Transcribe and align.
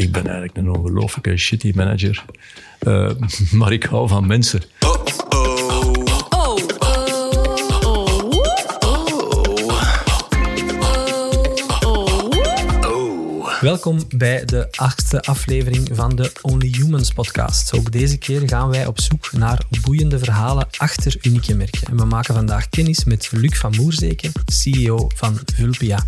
ik 0.00 0.12
ben 0.12 0.22
eigenlijk 0.26 0.56
een 0.56 0.70
ongelooflijke 0.70 1.36
shitty 1.36 1.72
manager. 1.74 2.24
Uh, 2.86 3.10
maar 3.58 3.72
ik 3.72 3.82
hou 3.82 4.08
van 4.08 4.26
mensen. 4.26 4.62
Welkom 13.60 13.98
bij 14.16 14.44
de 14.44 14.68
achtste 14.70 15.22
aflevering 15.22 15.88
van 15.92 16.16
de 16.16 16.32
Only 16.42 16.68
Humans 16.76 17.12
podcast. 17.12 17.72
Ook 17.74 17.92
deze 17.92 18.18
keer 18.18 18.48
gaan 18.48 18.68
wij 18.68 18.86
op 18.86 19.00
zoek 19.00 19.32
naar 19.32 19.62
boeiende 19.80 20.18
verhalen 20.18 20.66
achter 20.76 21.16
unieke 21.22 21.54
merken. 21.54 21.88
En 21.88 21.96
we 21.96 22.04
maken 22.04 22.34
vandaag 22.34 22.68
kennis 22.68 23.04
met 23.04 23.28
Luc 23.32 23.58
van 23.58 23.74
Moerzeken, 23.76 24.32
CEO 24.44 25.10
van 25.14 25.38
Vulpia. 25.54 26.06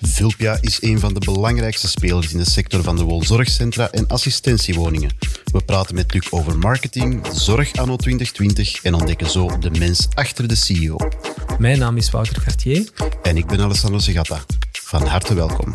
Vulpia 0.00 0.58
is 0.60 0.82
een 0.82 0.98
van 0.98 1.14
de 1.14 1.20
belangrijkste 1.20 1.88
spelers 1.88 2.32
in 2.32 2.38
de 2.38 2.50
sector 2.50 2.82
van 2.82 2.96
de 2.96 3.02
woonzorgcentra 3.02 3.90
en 3.90 4.08
assistentiewoningen. 4.08 5.10
We 5.52 5.64
praten 5.64 5.94
met 5.94 6.14
Luc 6.14 6.26
over 6.30 6.58
marketing, 6.58 7.26
zorg 7.32 7.76
anno 7.76 7.96
2020 7.96 8.82
en 8.82 8.94
ontdekken 8.94 9.30
zo 9.30 9.58
de 9.58 9.70
mens 9.70 10.08
achter 10.14 10.48
de 10.48 10.54
CEO. 10.54 10.96
Mijn 11.58 11.78
naam 11.78 11.96
is 11.96 12.10
Wouter 12.10 12.42
Cartier. 12.42 12.90
En 13.22 13.36
ik 13.36 13.46
ben 13.46 13.60
Alessandro 13.60 13.98
Segata. 13.98 14.44
Van 14.72 15.06
harte 15.06 15.34
welkom. 15.34 15.72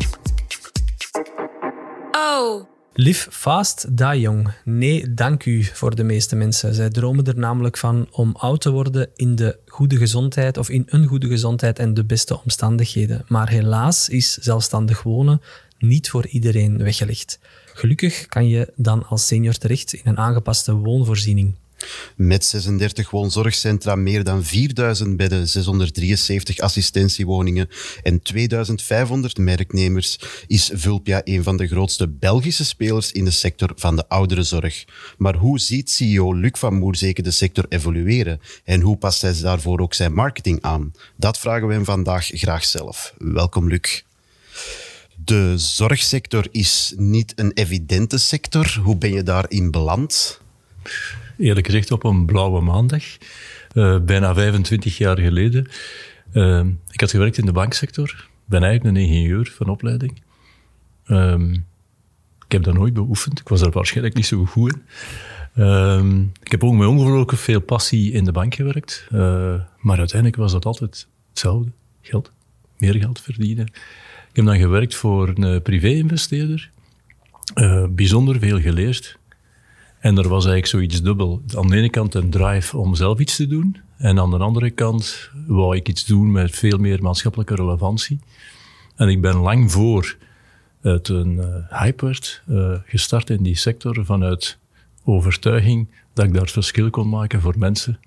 Oh. 2.12 2.71
Live 2.94 3.30
fast, 3.30 3.96
die 3.96 4.20
young. 4.20 4.48
Nee, 4.64 5.14
dank 5.14 5.44
u 5.44 5.62
voor 5.62 5.94
de 5.94 6.02
meeste 6.02 6.36
mensen. 6.36 6.74
Zij 6.74 6.90
dromen 6.90 7.24
er 7.24 7.38
namelijk 7.38 7.76
van 7.76 8.08
om 8.10 8.34
oud 8.36 8.60
te 8.60 8.70
worden 8.70 9.08
in 9.14 9.34
de 9.34 9.58
goede 9.66 9.96
gezondheid 9.96 10.56
of 10.58 10.68
in 10.68 10.82
een 10.86 11.06
goede 11.06 11.26
gezondheid 11.26 11.78
en 11.78 11.94
de 11.94 12.04
beste 12.04 12.40
omstandigheden. 12.42 13.24
Maar 13.28 13.48
helaas 13.48 14.08
is 14.08 14.32
zelfstandig 14.32 15.02
wonen 15.02 15.40
niet 15.78 16.10
voor 16.10 16.26
iedereen 16.26 16.78
weggelegd. 16.78 17.38
Gelukkig 17.74 18.26
kan 18.26 18.48
je 18.48 18.72
dan 18.76 19.06
als 19.06 19.26
senior 19.26 19.54
terecht 19.54 19.92
in 19.92 20.02
een 20.04 20.18
aangepaste 20.18 20.74
woonvoorziening. 20.74 21.54
Met 22.16 22.44
36 22.44 23.10
woonzorgcentra, 23.10 23.94
meer 23.94 24.24
dan 24.24 24.44
4000 24.44 25.16
bedden, 25.16 25.48
673 25.48 26.58
assistentiewoningen 26.58 27.68
en 28.02 28.22
2500 28.22 29.38
merknemers 29.38 30.18
is 30.46 30.70
Vulpia 30.74 31.20
een 31.24 31.42
van 31.42 31.56
de 31.56 31.66
grootste 31.66 32.08
Belgische 32.08 32.64
spelers 32.64 33.12
in 33.12 33.24
de 33.24 33.30
sector 33.30 33.72
van 33.76 33.96
de 33.96 34.08
ouderenzorg. 34.08 34.84
Maar 35.18 35.34
hoe 35.34 35.60
ziet 35.60 35.90
CEO 35.90 36.32
Luc 36.34 36.58
van 36.58 36.74
Moerzeke 36.74 37.22
de 37.22 37.30
sector 37.30 37.66
evolueren 37.68 38.40
en 38.64 38.80
hoe 38.80 38.96
past 38.96 39.22
hij 39.22 39.34
daarvoor 39.42 39.80
ook 39.80 39.94
zijn 39.94 40.12
marketing 40.12 40.62
aan? 40.62 40.92
Dat 41.16 41.38
vragen 41.38 41.66
we 41.66 41.74
hem 41.74 41.84
vandaag 41.84 42.26
graag 42.26 42.64
zelf. 42.64 43.14
Welkom 43.18 43.68
Luc. 43.68 44.02
De 45.24 45.58
zorgsector 45.58 46.46
is 46.50 46.94
niet 46.96 47.32
een 47.36 47.52
evidente 47.52 48.18
sector. 48.18 48.80
Hoe 48.82 48.96
ben 48.96 49.12
je 49.12 49.22
daarin 49.22 49.70
beland? 49.70 50.40
Eerlijk 51.38 51.66
gezegd 51.66 51.90
op 51.90 52.04
een 52.04 52.26
blauwe 52.26 52.60
maandag, 52.60 53.04
uh, 53.74 53.98
bijna 54.00 54.34
25 54.34 54.98
jaar 54.98 55.18
geleden. 55.18 55.68
Uh, 56.32 56.64
ik 56.90 57.00
had 57.00 57.10
gewerkt 57.10 57.38
in 57.38 57.46
de 57.46 57.52
banksector, 57.52 58.28
ben 58.44 58.62
eigenlijk 58.62 58.96
een 58.96 59.02
ingenieur 59.02 59.52
van 59.54 59.68
opleiding. 59.68 60.22
Um, 61.06 61.52
ik 62.46 62.52
heb 62.52 62.62
dat 62.62 62.74
nooit 62.74 62.94
beoefend, 62.94 63.40
ik 63.40 63.48
was 63.48 63.60
er 63.60 63.70
waarschijnlijk 63.70 64.14
niet 64.14 64.26
zo 64.26 64.44
goed 64.44 64.72
in. 64.72 64.82
Um, 65.64 66.32
ik 66.42 66.50
heb 66.50 66.64
ook 66.64 66.72
met 66.72 66.88
ongelooflijk 66.88 67.32
veel 67.32 67.60
passie 67.60 68.12
in 68.12 68.24
de 68.24 68.32
bank 68.32 68.54
gewerkt, 68.54 69.06
uh, 69.12 69.20
maar 69.78 69.98
uiteindelijk 69.98 70.36
was 70.36 70.52
dat 70.52 70.64
altijd 70.64 71.08
hetzelfde. 71.28 71.70
Geld, 72.00 72.32
meer 72.78 72.94
geld 72.94 73.20
verdienen. 73.20 73.66
Ik 73.66 74.38
heb 74.38 74.44
dan 74.44 74.58
gewerkt 74.58 74.94
voor 74.94 75.32
een 75.34 75.62
privé-investeerder, 75.62 76.70
bijzonder 77.90 78.38
veel 78.38 78.60
geleerd. 78.60 79.18
En 80.02 80.18
er 80.18 80.28
was 80.28 80.46
eigenlijk 80.46 80.66
zoiets 80.66 81.02
dubbel. 81.02 81.42
Aan 81.56 81.66
de 81.66 81.76
ene 81.76 81.90
kant 81.90 82.14
een 82.14 82.30
drive 82.30 82.76
om 82.76 82.94
zelf 82.94 83.18
iets 83.18 83.36
te 83.36 83.46
doen. 83.46 83.76
En 83.96 84.18
aan 84.18 84.30
de 84.30 84.38
andere 84.38 84.70
kant 84.70 85.30
wou 85.46 85.76
ik 85.76 85.88
iets 85.88 86.04
doen 86.04 86.30
met 86.30 86.50
veel 86.50 86.78
meer 86.78 87.02
maatschappelijke 87.02 87.54
relevantie. 87.54 88.20
En 88.96 89.08
ik 89.08 89.20
ben 89.20 89.36
lang 89.36 89.72
voor 89.72 90.16
het 90.80 91.08
een 91.08 91.32
uh, 91.32 91.80
hype 91.80 92.04
werd 92.04 92.42
uh, 92.48 92.78
gestart 92.84 93.30
in 93.30 93.42
die 93.42 93.56
sector 93.56 94.04
vanuit 94.04 94.58
overtuiging 95.04 95.88
dat 96.12 96.24
ik 96.24 96.32
daar 96.32 96.42
het 96.42 96.50
verschil 96.50 96.90
kon 96.90 97.08
maken 97.08 97.40
voor 97.40 97.58
mensen 97.58 98.00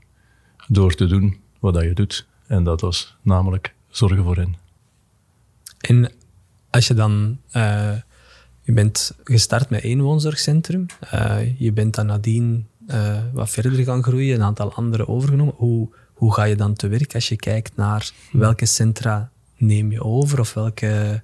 door 0.68 0.96
te 0.96 1.06
doen 1.06 1.38
wat 1.60 1.74
dat 1.74 1.84
je 1.84 1.94
doet. 1.94 2.28
En 2.48 2.64
dat 2.64 2.82
was 2.82 3.16
namelijk 3.22 3.74
zorgen 3.90 4.24
voor 4.24 4.36
hen. 4.36 4.56
En 5.80 6.12
als 6.70 6.88
je 6.88 6.94
dan 6.94 7.38
uh 7.52 7.92
je 8.66 8.72
bent 8.74 9.16
gestart 9.24 9.70
met 9.70 9.84
één 9.84 10.02
woonzorgcentrum. 10.02 10.86
Uh, 11.14 11.60
je 11.60 11.72
bent 11.72 11.96
dan 11.96 12.06
nadien 12.06 12.68
uh, 12.88 13.18
wat 13.34 13.50
verder 13.50 13.84
gaan 13.84 14.04
groeien, 14.04 14.36
een 14.36 14.44
aantal 14.44 14.74
andere 14.74 15.08
overgenomen. 15.08 15.54
Hoe, 15.58 15.90
hoe 16.14 16.34
ga 16.34 16.44
je 16.44 16.56
dan 16.56 16.74
te 16.74 16.88
werk 16.88 17.14
als 17.14 17.30
je 17.30 17.36
kijkt 17.36 17.76
naar 17.76 18.12
welke 18.32 18.66
centra 18.66 19.30
neem 19.58 19.92
je 19.92 20.04
over 20.04 20.40
of 20.40 20.54
welke. 20.54 21.22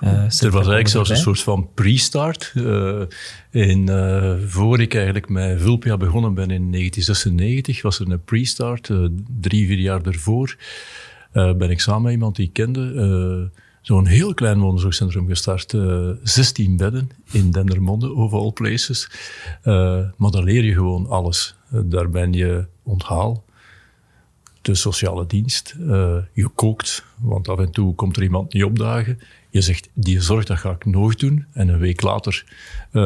Uh, 0.00 0.10
er 0.12 0.30
was 0.30 0.52
eigenlijk 0.52 0.88
zelfs 0.88 1.10
een 1.10 1.16
soort 1.16 1.40
van 1.40 1.68
pre-start. 1.74 2.52
Uh, 2.54 3.02
in, 3.50 3.86
uh, 3.90 4.34
voor 4.46 4.80
ik 4.80 4.94
eigenlijk 4.94 5.28
met 5.28 5.60
Vulpia 5.60 5.96
begonnen 5.96 6.34
ben 6.34 6.50
in 6.50 6.72
1996, 6.72 7.82
was 7.82 7.98
er 7.98 8.10
een 8.10 8.24
pre-start. 8.24 8.90
drie, 9.40 9.66
vier 9.66 9.78
jaar 9.78 10.02
ervoor 10.02 10.56
ben 11.32 11.70
ik 11.70 11.80
samen 11.80 12.02
met 12.02 12.12
iemand 12.12 12.36
die 12.36 12.46
ik 12.46 12.52
kende 12.52 13.50
zo'n 13.80 14.06
heel 14.06 14.34
klein 14.34 14.58
woonzorgcentrum 14.58 15.26
gestart. 15.28 15.72
Uh, 15.72 16.10
eh, 16.10 16.16
16 16.22 16.76
bedden 16.76 17.10
in 17.30 17.50
Dendermonde, 17.50 18.12
of 18.12 18.32
all 18.32 18.52
places. 18.52 19.10
Uh, 19.64 20.00
maar 20.16 20.30
daar 20.30 20.42
leer 20.42 20.64
je 20.64 20.72
gewoon 20.72 21.06
alles. 21.06 21.54
Uh, 21.74 21.80
daar 21.84 22.10
ben 22.10 22.32
je 22.32 22.66
onthaal, 22.82 23.44
de 24.62 24.74
sociale 24.74 25.26
dienst. 25.26 25.76
je 26.32 26.48
kookt, 26.54 27.04
want 27.18 27.48
af 27.48 27.58
en 27.58 27.70
toe 27.70 27.94
komt 27.94 28.16
er 28.16 28.22
iemand 28.22 28.52
niet 28.52 28.64
opdagen. 28.64 29.18
Je 29.50 29.60
zegt, 29.60 29.88
die 29.94 30.20
zorg, 30.20 30.44
dat 30.44 30.58
ga 30.58 30.70
ik 30.70 30.84
nooit 30.84 31.18
doen. 31.18 31.46
En 31.52 31.68
een 31.68 31.78
week 31.78 32.02
later 32.02 32.44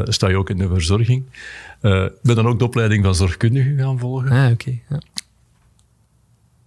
sta 0.05 0.29
je 0.29 0.37
ook 0.37 0.51
in 0.51 0.59
de 0.59 0.69
verzorging. 0.69 1.25
Ik 1.81 2.23
ben 2.23 2.37
dan 2.37 2.47
ook 2.47 2.59
de 2.59 2.65
opleiding 2.65 3.05
van 3.05 3.15
zorgkundige 3.15 3.75
gaan 3.77 3.99
volgen. 3.99 4.31
Ah, 4.31 4.51
oké. 4.51 4.79
Ja 4.89 4.99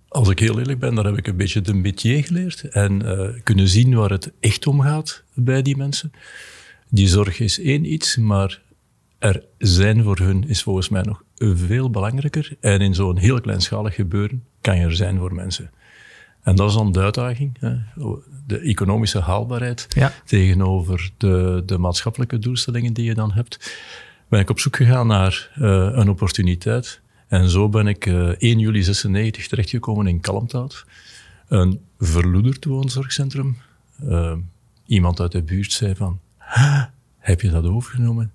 als 0.08 0.30
ik 0.30 0.40
heel 0.40 0.60
eerlijk 0.60 0.80
ben, 0.80 0.96
dan 0.96 1.06
heb 1.06 1.18
ik 1.18 1.28
een 1.28 1.38
beetje 1.38 1.62
de 1.62 1.74
métier 1.74 2.24
geleerd 2.24 2.64
en 2.70 3.02
uh, 3.06 3.30
kunnen 3.44 3.68
zien 3.68 3.96
waar 3.96 4.10
het 4.10 4.32
echt 4.40 4.68
om 4.68 4.82
gaat 4.82 5.24
bij 5.34 5.62
die 5.62 5.78
mensen. 5.78 6.12
Die 6.90 7.08
zorg 7.08 7.40
is 7.40 7.60
één 7.60 7.94
iets, 7.94 8.18
maar 8.18 8.62
er 9.20 9.44
zijn 9.58 10.04
voor 10.04 10.18
hun 10.18 10.48
is 10.48 10.64
volgens 10.64 10.90
mij 10.90 11.02
nog 11.02 11.24
veel 11.40 11.90
belangrijker. 11.90 12.56
En 12.60 12.82
in 12.82 12.96
zo'n 12.96 13.18
heel 13.18 13.42
kleinschalig 13.42 13.96
gebeuren 13.96 14.44
kan 14.62 14.78
je 14.78 14.86
er 14.86 14.96
zijn 14.96 15.18
voor 15.18 15.34
mensen. 15.34 15.72
En 16.42 16.56
dat 16.56 16.70
is 16.70 16.76
dan 16.76 16.92
de 16.92 17.00
uitdaging. 17.00 17.58
Hè? 17.60 17.76
De 18.48 18.60
economische 18.60 19.20
haalbaarheid 19.20 19.88
tegenover 20.26 21.12
de, 21.18 21.64
de 21.66 21.78
maatschappelijke 21.78 22.40
doelstellingen 22.40 22.94
die 22.94 23.06
je 23.06 23.14
dan 23.14 23.32
hebt. 23.32 23.78
Ben 24.30 24.40
ik 24.40 24.50
op 24.50 24.60
zoek 24.60 24.76
gegaan 24.76 25.08
naar 25.08 25.52
uh, 25.60 25.90
een 25.92 26.10
opportuniteit 26.10 27.02
en 27.28 27.50
zo 27.50 27.70
ben 27.70 27.88
ik 27.88 28.06
uh, 28.06 28.30
eh, 28.30 28.36
1 28.40 28.60
juli 28.60 28.84
96 28.84 29.48
terechtgekomen 29.48 30.08
in 30.08 30.20
Kalmthout. 30.20 30.86
Een 31.48 31.80
verloederd 32.00 32.66
woonzorgcentrum. 32.66 33.58
Uh, 34.04 34.34
iemand 34.86 35.20
uit 35.20 35.32
de 35.32 35.42
buurt 35.42 35.72
zei 35.72 35.96
van, 35.96 36.20
heb 37.18 37.42
je 37.42 37.50
dat 37.50 37.66
overgenomen? 37.66 38.32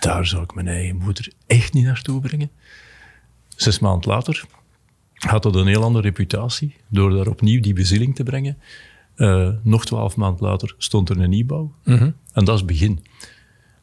Daar 0.00 0.26
zou 0.26 0.42
ik 0.42 0.54
mijn 0.54 0.68
eigen 0.68 0.96
moeder 0.96 1.32
echt 1.46 1.72
niet 1.72 1.84
naartoe 1.84 2.20
brengen. 2.20 2.50
Zes 3.56 3.78
maanden 3.78 4.10
later 4.10 4.44
had 5.14 5.42
dat 5.42 5.54
een 5.54 5.66
heel 5.66 5.82
andere 5.82 6.04
reputatie 6.04 6.76
door 6.88 7.10
daar 7.10 7.26
opnieuw 7.26 7.60
die 7.60 7.72
bezieling 7.72 8.14
te 8.14 8.22
brengen. 8.22 8.58
Uh, 9.16 9.50
nog 9.62 9.86
twaalf 9.86 10.16
maanden 10.16 10.46
later 10.46 10.74
stond 10.78 11.08
er 11.08 11.20
een 11.20 11.30
nieuwbouw. 11.30 11.72
Mm 11.84 11.96
-hmm. 11.96 12.14
En 12.32 12.44
dat 12.44 12.54
is 12.54 12.60
het 12.60 12.70
begin. 12.70 13.04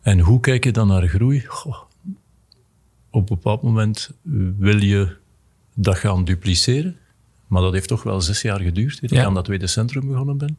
En 0.02 0.20
hoe 0.20 0.40
kijk 0.40 0.64
je 0.64 0.72
dan 0.72 0.88
naar 0.88 1.08
groei? 1.08 1.46
Goh, 1.48 1.82
op 3.12 3.30
een 3.30 3.36
bepaald 3.36 3.62
moment 3.62 4.12
wil 4.58 4.82
je 4.82 5.16
dat 5.74 5.98
gaan 5.98 6.26
dupliceren. 6.26 6.98
Maar 7.48 7.62
dat 7.62 7.74
heeft 7.74 7.88
toch 7.88 8.04
wel 8.04 8.22
zes 8.22 8.42
jaar 8.42 8.60
geduurd, 8.60 9.02
dat 9.02 9.12
ik 9.12 9.20
aan 9.20 9.34
dat 9.34 9.46
tweede 9.46 9.68
centrum 9.68 10.08
begonnen 10.08 10.38
ben. 10.38 10.58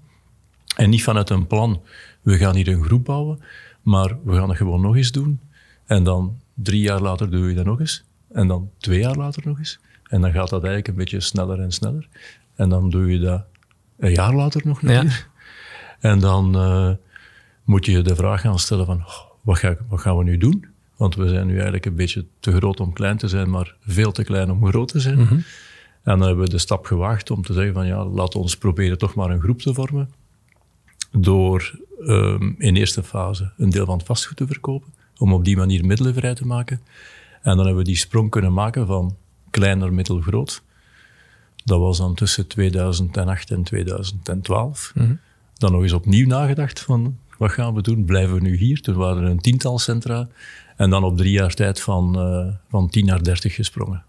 En 0.76 0.90
niet 0.90 1.02
vanuit 1.02 1.30
een 1.30 1.46
plan, 1.46 1.82
we 2.20 2.36
gaan 2.36 2.54
hier 2.54 2.68
een 2.68 2.84
groep 2.84 3.04
bouwen, 3.04 3.40
maar 3.82 4.16
we 4.24 4.34
gaan 4.34 4.48
het 4.48 4.56
gewoon 4.56 4.80
nog 4.80 4.96
eens 4.96 5.12
doen. 5.12 5.40
En 5.86 6.04
dan 6.04 6.38
drie 6.54 6.80
jaar 6.80 7.00
later 7.00 7.30
doe 7.30 7.48
je 7.48 7.54
dat 7.54 7.64
nog 7.64 7.80
eens. 7.80 8.04
En 8.32 8.48
dan 8.48 8.70
twee 8.78 8.98
jaar 8.98 9.16
later 9.16 9.42
nog 9.46 9.58
eens. 9.58 9.78
En 10.08 10.20
dan 10.20 10.32
gaat 10.32 10.48
dat 10.48 10.64
eigenlijk 10.64 10.88
een 10.88 10.94
beetje 10.94 11.20
sneller 11.20 11.60
en 11.60 11.72
sneller. 11.72 12.08
En 12.54 12.68
dan 12.68 12.90
doe 12.90 13.12
je 13.12 13.18
dat 13.18 13.44
een 13.98 14.12
jaar 14.12 14.34
later 14.34 14.62
nog 14.64 14.82
een 14.82 14.88
keer. 14.88 15.28
En 16.00 16.18
dan 16.18 16.56
uh, 16.56 16.90
moet 17.64 17.86
je 17.86 17.92
je 17.92 18.02
de 18.02 18.16
vraag 18.16 18.40
gaan 18.40 18.58
stellen 18.58 18.86
van, 18.86 18.98
oh, 18.98 19.20
wat, 19.42 19.58
ga, 19.58 19.76
wat 19.88 20.00
gaan 20.00 20.16
we 20.16 20.24
nu 20.24 20.36
doen? 20.38 20.66
Want 21.02 21.14
we 21.14 21.28
zijn 21.28 21.46
nu 21.46 21.54
eigenlijk 21.54 21.86
een 21.86 21.94
beetje 21.94 22.24
te 22.40 22.52
groot 22.52 22.80
om 22.80 22.92
klein 22.92 23.16
te 23.16 23.28
zijn, 23.28 23.50
maar 23.50 23.74
veel 23.86 24.12
te 24.12 24.24
klein 24.24 24.50
om 24.50 24.66
groot 24.66 24.88
te 24.88 25.00
zijn. 25.00 25.18
Mhm. 25.18 25.34
En 26.02 26.18
dan 26.18 26.20
hebben 26.20 26.44
we 26.44 26.50
de 26.50 26.58
stap 26.58 26.86
gewaagd 26.86 27.30
om 27.30 27.42
te 27.42 27.52
zeggen 27.52 27.72
van 27.72 27.86
ja, 27.86 28.04
laten 28.04 28.32
we 28.32 28.38
ons 28.38 28.56
proberen 28.56 28.98
toch 28.98 29.14
maar 29.14 29.30
een 29.30 29.40
groep 29.40 29.60
te 29.60 29.74
vormen. 29.74 30.10
Door 31.12 31.78
ehm, 32.06 32.52
in 32.58 32.76
eerste 32.76 33.02
fase 33.02 33.52
een 33.56 33.70
deel 33.70 33.84
van 33.84 33.96
het 33.96 34.06
vastgoed 34.06 34.36
te 34.36 34.46
verkopen, 34.46 34.92
om 35.18 35.32
op 35.32 35.44
die 35.44 35.56
manier 35.56 35.84
middelen 35.84 36.14
vrij 36.14 36.34
te 36.34 36.46
maken. 36.46 36.80
En 37.42 37.56
dan 37.56 37.64
hebben 37.66 37.76
we 37.76 37.84
die 37.84 37.96
sprong 37.96 38.30
kunnen 38.30 38.52
maken 38.52 38.86
van 38.86 39.16
klein 39.50 39.78
naar 39.78 39.92
middelgroot. 39.92 40.62
Dat 41.64 41.80
was 41.80 41.98
dan 41.98 42.14
tussen 42.14 42.46
2008 42.46 43.50
en 43.50 43.62
2012. 43.62 44.92
Dan 45.54 45.72
nog 45.72 45.82
eens 45.82 45.92
opnieuw 45.92 46.26
nagedacht 46.26 46.80
van, 46.80 47.18
wat 47.38 47.50
gaan 47.50 47.74
we 47.74 47.82
doen? 47.82 48.04
Blijven 48.04 48.34
we 48.34 48.40
nu 48.40 48.56
hier? 48.56 48.80
Toen 48.80 48.94
waren 48.94 49.22
er 49.22 49.30
een 49.30 49.40
tiental 49.40 49.78
centra. 49.78 50.28
En 50.82 50.90
dan 50.90 51.04
op 51.04 51.16
drie 51.16 51.32
jaar 51.32 51.54
tijd 51.54 51.80
van, 51.80 52.18
uh, 52.18 52.54
van 52.68 52.88
10 52.88 53.06
naar 53.06 53.22
30 53.22 53.54
gesprongen. 53.54 54.04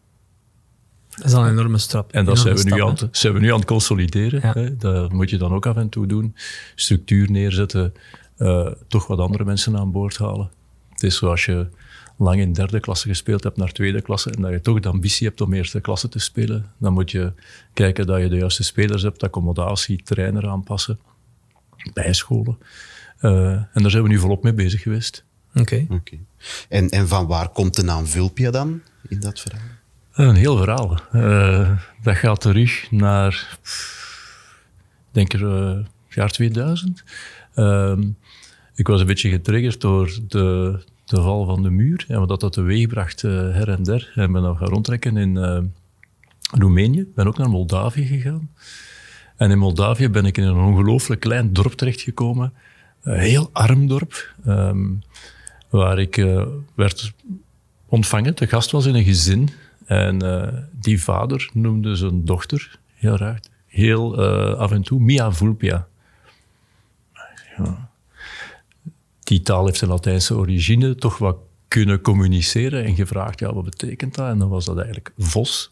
Dat 1.10 1.26
is 1.26 1.34
al 1.34 1.44
een 1.44 1.52
enorme 1.52 1.78
stap. 1.78 2.12
En 2.12 2.26
dat 2.26 2.40
zijn 2.40 2.56
we, 2.56 2.64
nu 2.64 2.82
aan, 2.82 2.98
zijn 3.12 3.34
we 3.34 3.40
nu 3.40 3.52
aan 3.52 3.60
het 3.60 3.66
consolideren. 3.66 4.42
Hè? 4.42 4.78
Dat 4.78 5.12
moet 5.12 5.30
je 5.30 5.38
dan 5.38 5.54
ook 5.54 5.66
af 5.66 5.76
en 5.76 5.90
toe 5.90 6.08
doen. 6.08 6.36
Structuur 6.76 7.32
neerzetten, 7.32 7.94
uh, 8.38 8.72
toch 8.88 9.08
wat 9.08 9.20
andere 9.20 9.44
mensen 9.44 9.78
aan 9.78 9.92
boord 9.92 10.18
halen. 10.18 10.52
Het 10.90 11.04
is 11.04 11.16
zoals 11.16 11.46
je 11.46 11.68
lang 12.18 12.40
in 12.40 12.54
derde 12.54 12.80
klasse 12.80 13.08
gespeeld 13.08 13.44
hebt 13.44 13.58
naar 13.58 13.72
tweede 13.72 14.02
klasse 14.02 14.32
en 14.32 14.42
dat 14.42 14.52
je 14.52 14.62
toch 14.62 14.80
de 14.80 14.90
ambitie 14.90 15.28
hebt 15.28 15.42
om 15.42 15.54
eerste 15.54 15.82
klasse 15.82 16.10
te 16.10 16.20
spelen, 16.20 16.72
dan 16.78 16.94
moet 16.94 17.12
je 17.12 17.34
kijken 17.74 18.06
dat 18.06 18.22
je 18.22 18.30
de 18.30 18.38
juiste 18.38 18.64
spelers 18.64 19.02
hebt, 19.02 19.24
accommodatie, 19.24 20.04
trainer 20.04 20.48
aanpassen, 20.48 21.00
bijscholen. 21.94 22.58
Uh, 23.22 23.52
en 23.52 23.82
daar 23.82 23.92
zijn 23.92 24.04
we 24.04 24.10
nu 24.10 24.20
volop 24.20 24.44
mee 24.44 24.54
bezig 24.54 24.82
geweest. 24.82 25.26
Oké. 25.56 25.86
Okay. 25.90 26.20
En, 26.70 26.90
en 26.90 27.08
van 27.08 27.28
waar 27.28 27.50
komt 27.50 27.76
de 27.76 27.84
naam 27.84 28.06
Vulpia 28.06 28.52
dan 28.52 28.82
in 29.08 29.20
dat 29.20 29.40
verhaal? 29.40 29.68
Een 30.14 30.36
heel 30.36 30.58
verhaal. 30.58 31.00
Uh, 31.14 31.72
dat 32.02 32.16
gaat 32.16 32.42
terug 32.42 32.92
naar, 32.92 33.58
denk 35.12 35.34
ik, 35.34 35.40
uh, 35.40 35.78
jaar 36.10 36.32
2000. 36.32 37.04
Uh, 37.56 37.98
ik 38.76 38.88
was 38.88 39.00
een 39.00 39.06
beetje 39.06 39.30
getriggerd 39.30 39.82
door 39.82 40.20
de, 40.28 40.80
de 41.06 41.22
val 41.22 41.46
van 41.46 41.64
de 41.64 41.70
muur 41.70 42.06
en 42.08 42.28
wat 42.28 42.40
dat 42.40 42.54
teweeg 42.54 42.88
bracht 42.88 43.24
uh, 43.24 43.32
her 43.32 43.70
en 43.70 43.84
der. 43.84 44.12
En 44.16 44.32
ben 44.32 44.42
dan 44.42 44.58
gaan 44.58 44.68
rondtrekken 44.68 45.18
in 45.18 45.72
Roemenië. 46.52 47.06
ben 47.16 47.28
ook 47.28 47.38
naar 47.38 47.50
Moldavië 47.50 48.06
gegaan. 48.06 48.50
En 49.36 49.52
in 49.52 49.58
Moldavië 49.58 50.10
ben 50.10 50.26
ik 50.26 50.38
in 50.38 50.44
een 50.44 50.58
ongelooflijk 50.58 51.22
klein 51.22 51.54
dorp 51.54 51.74
terechtgekomen. 51.74 52.54
Een 53.02 53.20
heel 53.20 53.50
arm 53.54 53.88
dorp. 53.88 54.34
Um, 54.48 55.02
waar 55.80 56.00
ik 56.00 56.18
uh, 56.18 56.46
werd 56.76 57.14
ontvangen. 57.86 58.36
De 58.36 58.48
gast 58.48 58.72
was 58.72 58.86
in 58.86 58.96
een 58.96 59.04
gezin 59.04 59.50
en 59.86 60.24
uh, 60.24 60.48
die 60.72 61.04
vader 61.04 61.50
noemde 61.54 61.96
zijn 61.96 62.26
dochter, 62.26 62.80
heel 62.94 63.18
raar, 63.18 63.40
heel 63.68 64.20
uh, 64.20 64.54
af 64.54 64.72
en 64.72 64.82
toe 64.82 65.00
Mia 65.00 65.32
Vulpia. 65.32 65.88
Ja. 67.58 67.90
Die 69.20 69.42
taal 69.42 69.66
heeft 69.66 69.82
een 69.82 69.88
Latijnse 69.88 70.36
origine, 70.36 70.96
toch 70.96 71.18
wat 71.18 71.38
kunnen 71.68 72.02
communiceren 72.02 72.84
en 72.84 72.96
gevraagd, 72.96 73.40
ja, 73.40 73.54
wat 73.54 73.64
betekent 73.64 74.16
dat? 74.16 74.30
En 74.30 74.38
dan 74.38 74.50
was 74.50 74.66
dat 74.66 74.76
eigenlijk 74.76 75.12
vos. 75.18 75.72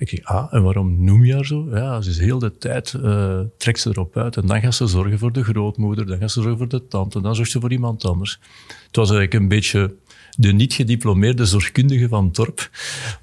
Ik 0.00 0.08
zeg, 0.08 0.24
ah, 0.24 0.54
en 0.54 0.62
waarom 0.62 1.04
noem 1.04 1.24
je 1.24 1.34
haar 1.34 1.44
zo? 1.44 1.68
Ja, 1.70 2.00
ze 2.00 2.10
is 2.10 2.18
heel 2.18 2.38
de 2.38 2.58
tijd, 2.58 2.92
uh, 2.96 3.40
trekt 3.56 3.80
ze 3.80 3.88
erop 3.88 4.16
uit. 4.16 4.36
En 4.36 4.46
dan 4.46 4.60
gaat 4.60 4.74
ze 4.74 4.86
zorgen 4.86 5.18
voor 5.18 5.32
de 5.32 5.44
grootmoeder, 5.44 6.06
dan 6.06 6.18
gaat 6.18 6.30
ze 6.30 6.40
zorgen 6.40 6.58
voor 6.58 6.68
de 6.68 6.86
tante, 6.86 7.20
dan 7.20 7.34
zorgt 7.34 7.50
ze 7.50 7.60
voor 7.60 7.72
iemand 7.72 8.04
anders. 8.04 8.38
Het 8.86 8.96
was 8.96 9.10
eigenlijk 9.10 9.42
een 9.42 9.48
beetje 9.48 9.94
de 10.36 10.52
niet 10.52 10.72
gediplomeerde 10.72 11.44
zorgkundige 11.44 12.08
van 12.08 12.24
het 12.24 12.34
dorp, 12.34 12.70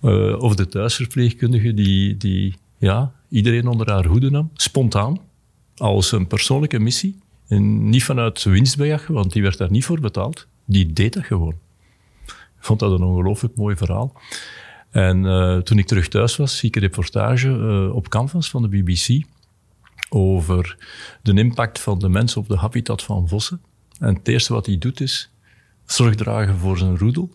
uh, 0.02 0.42
of 0.42 0.56
de 0.56 0.68
thuisverpleegkundige 0.68 1.74
die, 1.74 2.18
die 2.18 2.56
ja, 2.78 3.12
iedereen 3.30 3.68
onder 3.68 3.92
haar 3.92 4.06
hoede 4.06 4.30
nam, 4.30 4.50
spontaan, 4.54 5.20
als 5.78 6.12
een 6.12 6.28
persoonlijke 6.28 6.80
missie. 6.80 7.20
En 7.48 7.90
niet 7.90 8.04
vanuit 8.04 8.44
winstbejag, 8.44 9.08
want 9.08 9.34
die 9.34 9.42
werd 9.42 9.58
daar 9.58 9.72
niet 9.72 9.86
voor 9.86 10.00
betaald. 10.00 10.48
Die 10.66 10.94
deed 10.94 11.14
dat 11.14 11.26
gewoon. 11.26 11.56
Ik 12.28 12.64
vond 12.64 12.80
dat 12.80 12.92
een 12.92 13.06
ongelooflijk 13.06 13.56
mooi 13.56 13.76
verhaal. 13.76 14.14
En 14.98 15.24
uh, 15.24 15.58
toen 15.58 15.78
ik 15.78 15.86
terug 15.86 16.08
thuis 16.08 16.36
was, 16.36 16.58
zie 16.58 16.70
ik 16.70 16.76
een 16.76 16.82
reportage 16.82 17.48
uh, 17.48 17.96
op 17.96 18.10
Canvas 18.10 18.50
van 18.50 18.62
de 18.62 18.68
BBC 18.68 19.26
over 20.10 20.78
de 21.22 21.34
impact 21.34 21.80
van 21.80 22.00
de 22.00 22.10
mens 22.10 22.38
op 22.38 22.48
de 22.48 22.58
habitat 22.58 23.04
van 23.04 23.28
vossen. 23.28 23.62
En 24.00 24.14
het 24.14 24.28
eerste 24.28 24.54
wat 24.54 24.66
hij 24.66 24.78
doet 24.78 25.02
is 25.02 25.30
zorg 25.86 26.16
dragen 26.16 26.58
voor 26.58 26.78
zijn 26.78 26.98
roedel, 26.98 27.30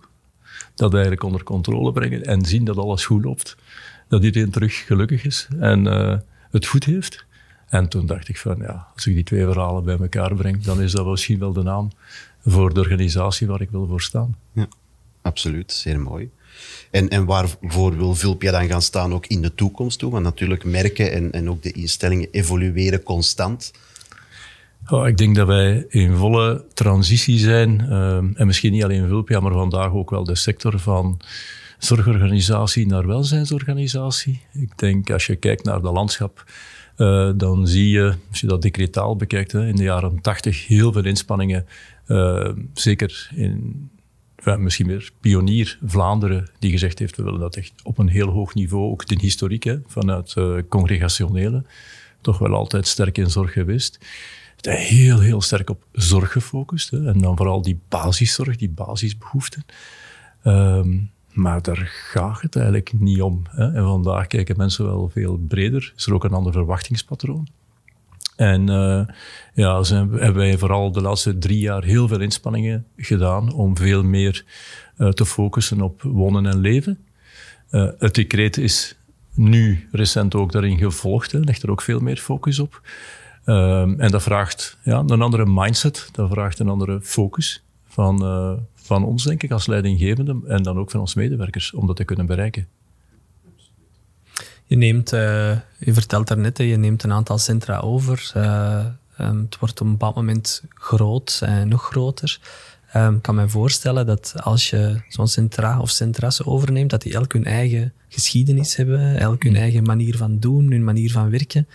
dat 0.74 0.92
eigenlijk 0.92 1.22
onder 1.22 1.42
controle 1.42 1.92
brengen 1.92 2.24
en 2.24 2.44
zien 2.44 2.64
dat 2.64 2.76
alles 2.76 3.04
goed 3.04 3.24
loopt. 3.24 3.56
Dat 4.08 4.24
iedereen 4.24 4.50
terug 4.50 4.86
gelukkig 4.86 5.24
is 5.24 5.48
en 5.58 5.84
uh, 5.84 6.16
het 6.50 6.66
goed 6.66 6.84
heeft. 6.84 7.24
En 7.68 7.88
toen 7.88 8.06
dacht 8.06 8.28
ik 8.28 8.38
van, 8.38 8.56
ja, 8.58 8.86
als 8.94 9.06
ik 9.06 9.14
die 9.14 9.24
twee 9.24 9.44
verhalen 9.44 9.84
bij 9.84 9.98
elkaar 9.98 10.34
breng, 10.34 10.62
dan 10.62 10.82
is 10.82 10.92
dat 10.92 11.06
misschien 11.06 11.38
wel 11.38 11.52
de 11.52 11.62
naam 11.62 11.90
voor 12.44 12.74
de 12.74 12.80
organisatie 12.80 13.46
waar 13.46 13.60
ik 13.60 13.70
wil 13.70 13.86
voor 13.86 14.02
staan. 14.02 14.36
Ja, 14.52 14.68
absoluut. 15.22 15.72
Zeer 15.72 16.00
mooi. 16.00 16.30
En, 16.90 17.08
en 17.08 17.24
waarvoor 17.24 17.96
wil 17.96 18.14
Vulpia 18.14 18.50
dan 18.50 18.68
gaan 18.68 18.82
staan 18.82 19.14
ook 19.14 19.26
in 19.26 19.42
de 19.42 19.54
toekomst 19.54 19.98
toe? 19.98 20.10
Want 20.10 20.24
natuurlijk 20.24 20.64
merken 20.64 21.12
en, 21.12 21.32
en 21.32 21.50
ook 21.50 21.62
de 21.62 21.72
instellingen 21.72 22.28
evolueren 22.30 23.02
constant. 23.02 23.72
Oh, 24.88 25.08
ik 25.08 25.16
denk 25.16 25.36
dat 25.36 25.46
wij 25.46 25.86
in 25.88 26.16
volle 26.16 26.64
transitie 26.74 27.38
zijn. 27.38 27.86
Uh, 27.88 28.16
en 28.16 28.46
misschien 28.46 28.72
niet 28.72 28.84
alleen 28.84 29.08
Vulpia, 29.08 29.40
maar 29.40 29.52
vandaag 29.52 29.92
ook 29.92 30.10
wel 30.10 30.24
de 30.24 30.34
sector 30.34 30.78
van 30.78 31.20
zorgorganisatie 31.78 32.86
naar 32.86 33.06
welzijnsorganisatie. 33.06 34.40
Ik 34.52 34.78
denk 34.78 35.10
als 35.10 35.26
je 35.26 35.36
kijkt 35.36 35.64
naar 35.64 35.80
dat 35.80 35.92
landschap, 35.92 36.44
uh, 36.96 37.30
dan 37.36 37.66
zie 37.66 37.90
je, 37.90 38.14
als 38.30 38.40
je 38.40 38.46
dat 38.46 38.62
decretaal 38.62 39.16
bekijkt, 39.16 39.52
hè, 39.52 39.66
in 39.66 39.76
de 39.76 39.82
jaren 39.82 40.20
80 40.20 40.66
heel 40.66 40.92
veel 40.92 41.04
inspanningen, 41.04 41.66
uh, 42.06 42.48
zeker 42.74 43.30
in 43.34 43.90
misschien 44.44 44.86
meer 44.86 45.10
pionier 45.20 45.78
Vlaanderen, 45.84 46.50
die 46.58 46.70
gezegd 46.70 46.98
heeft, 46.98 47.16
we 47.16 47.22
willen 47.22 47.40
dat 47.40 47.56
echt 47.56 47.72
op 47.82 47.98
een 47.98 48.08
heel 48.08 48.28
hoog 48.28 48.54
niveau, 48.54 48.90
ook 48.90 49.06
de 49.06 49.16
historiek, 49.20 49.78
vanuit 49.86 50.34
uh, 50.38 50.58
congregationele, 50.68 51.64
toch 52.20 52.38
wel 52.38 52.54
altijd 52.54 52.86
sterk 52.86 53.18
in 53.18 53.30
zorg 53.30 53.52
geweest. 53.52 53.98
Heel, 54.60 55.20
heel 55.20 55.40
sterk 55.40 55.70
op 55.70 55.84
zorg 55.92 56.32
gefocust. 56.32 56.90
Hè, 56.90 57.06
en 57.06 57.20
dan 57.20 57.36
vooral 57.36 57.62
die 57.62 57.80
basiszorg, 57.88 58.56
die 58.56 58.70
basisbehoeften. 58.70 59.64
Um, 60.44 61.10
maar 61.32 61.62
daar 61.62 61.90
gaat 62.10 62.40
het 62.40 62.56
eigenlijk 62.56 62.92
niet 62.92 63.22
om. 63.22 63.42
Hè. 63.48 63.72
En 63.72 63.82
vandaag 63.82 64.26
kijken 64.26 64.56
mensen 64.56 64.84
wel 64.84 65.08
veel 65.08 65.36
breder. 65.48 65.92
Is 65.96 66.06
er 66.06 66.14
ook 66.14 66.24
een 66.24 66.32
ander 66.32 66.52
verwachtingspatroon. 66.52 67.48
En 68.42 68.70
uh, 68.70 69.02
ja, 69.54 69.82
hebben 69.82 70.34
wij 70.34 70.58
vooral 70.58 70.92
de 70.92 71.00
laatste 71.00 71.38
drie 71.38 71.58
jaar 71.58 71.84
heel 71.84 72.08
veel 72.08 72.20
inspanningen 72.20 72.86
gedaan 72.96 73.52
om 73.52 73.76
veel 73.76 74.02
meer 74.02 74.44
uh, 74.98 75.08
te 75.08 75.26
focussen 75.26 75.80
op 75.80 76.02
wonen 76.02 76.46
en 76.46 76.58
leven. 76.58 76.98
Uh, 77.70 77.88
het 77.98 78.14
decreet 78.14 78.56
is 78.56 78.96
nu 79.34 79.88
recent 79.92 80.34
ook 80.34 80.52
daarin 80.52 80.78
gevolgd, 80.78 81.32
hè, 81.32 81.38
legt 81.38 81.62
er 81.62 81.70
ook 81.70 81.82
veel 81.82 82.00
meer 82.00 82.16
focus 82.16 82.58
op. 82.58 82.80
Um, 83.46 84.00
en 84.00 84.10
dat 84.10 84.22
vraagt 84.22 84.78
ja, 84.82 84.98
een 85.06 85.22
andere 85.22 85.46
mindset, 85.46 86.08
dat 86.12 86.30
vraagt 86.30 86.58
een 86.58 86.68
andere 86.68 87.00
focus 87.02 87.64
van, 87.86 88.18
van 88.74 89.04
ons, 89.04 89.24
denk 89.24 89.42
ik, 89.42 89.50
als 89.50 89.66
leidinggevende 89.66 90.40
en 90.46 90.62
dan 90.62 90.78
ook 90.78 90.90
van 90.90 91.00
ons 91.00 91.14
medewerkers 91.14 91.72
om 91.72 91.86
dat 91.86 91.96
te 91.96 92.04
kunnen 92.04 92.26
bereiken. 92.26 92.68
Je, 94.72 94.78
neemt, 94.78 95.12
uh, 95.12 95.56
je 95.78 95.92
vertelt 95.92 96.28
daarnet, 96.28 96.58
je 96.58 96.76
neemt 96.76 97.02
een 97.02 97.12
aantal 97.12 97.38
centra 97.38 97.78
over. 97.78 98.32
Uh, 98.36 98.84
um, 99.20 99.40
het 99.40 99.58
wordt 99.58 99.80
op 99.80 99.86
een 99.86 99.92
bepaald 99.92 100.14
moment 100.14 100.62
groot 100.68 101.40
en 101.44 101.68
nog 101.68 101.84
groter. 101.84 102.40
Um, 102.96 103.14
ik 103.14 103.22
kan 103.22 103.34
me 103.34 103.48
voorstellen 103.48 104.06
dat 104.06 104.34
als 104.36 104.70
je 104.70 105.02
zo'n 105.08 105.28
centra 105.28 105.80
of 105.80 105.90
centra's 105.90 106.44
overneemt, 106.44 106.90
dat 106.90 107.02
die 107.02 107.12
elk 107.12 107.32
hun 107.32 107.44
eigen 107.44 107.92
geschiedenis 108.08 108.76
hebben, 108.76 109.16
elk 109.18 109.42
hun 109.42 109.56
eigen 109.56 109.82
manier 109.82 110.16
van 110.16 110.38
doen, 110.38 110.70
hun 110.70 110.84
manier 110.84 111.10
van 111.10 111.30
werken. 111.30 111.68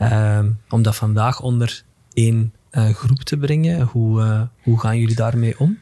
Um, 0.00 0.58
om 0.68 0.82
dat 0.82 0.96
vandaag 0.96 1.40
onder 1.40 1.82
één 2.12 2.52
uh, 2.72 2.90
groep 2.90 3.22
te 3.22 3.36
brengen, 3.36 3.80
hoe, 3.80 4.48
hoe 4.62 4.80
gaan 4.80 4.98
jullie 4.98 5.16
daarmee 5.16 5.58
om? 5.58 5.78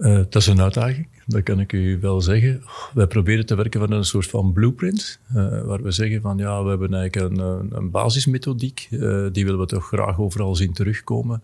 dat 0.00 0.36
is 0.36 0.46
een 0.46 0.60
uitdaging 0.60 1.08
dat 1.30 1.42
kan 1.42 1.60
ik 1.60 1.72
u 1.72 1.98
wel 2.00 2.20
zeggen. 2.20 2.62
Wij 2.94 3.06
proberen 3.06 3.46
te 3.46 3.54
werken 3.54 3.80
van 3.80 3.92
een 3.92 4.04
soort 4.04 4.26
van 4.26 4.52
blueprint, 4.52 5.18
uh, 5.34 5.62
waar 5.62 5.82
we 5.82 5.90
zeggen 5.90 6.20
van 6.20 6.38
ja, 6.38 6.62
we 6.62 6.68
hebben 6.68 6.94
eigenlijk 6.94 7.38
een, 7.38 7.68
een 7.76 7.90
basismethodiek, 7.90 8.88
uh, 8.90 9.26
die 9.32 9.44
willen 9.44 9.60
we 9.60 9.66
toch 9.66 9.86
graag 9.86 10.18
overal 10.18 10.56
zien 10.56 10.72
terugkomen. 10.72 11.42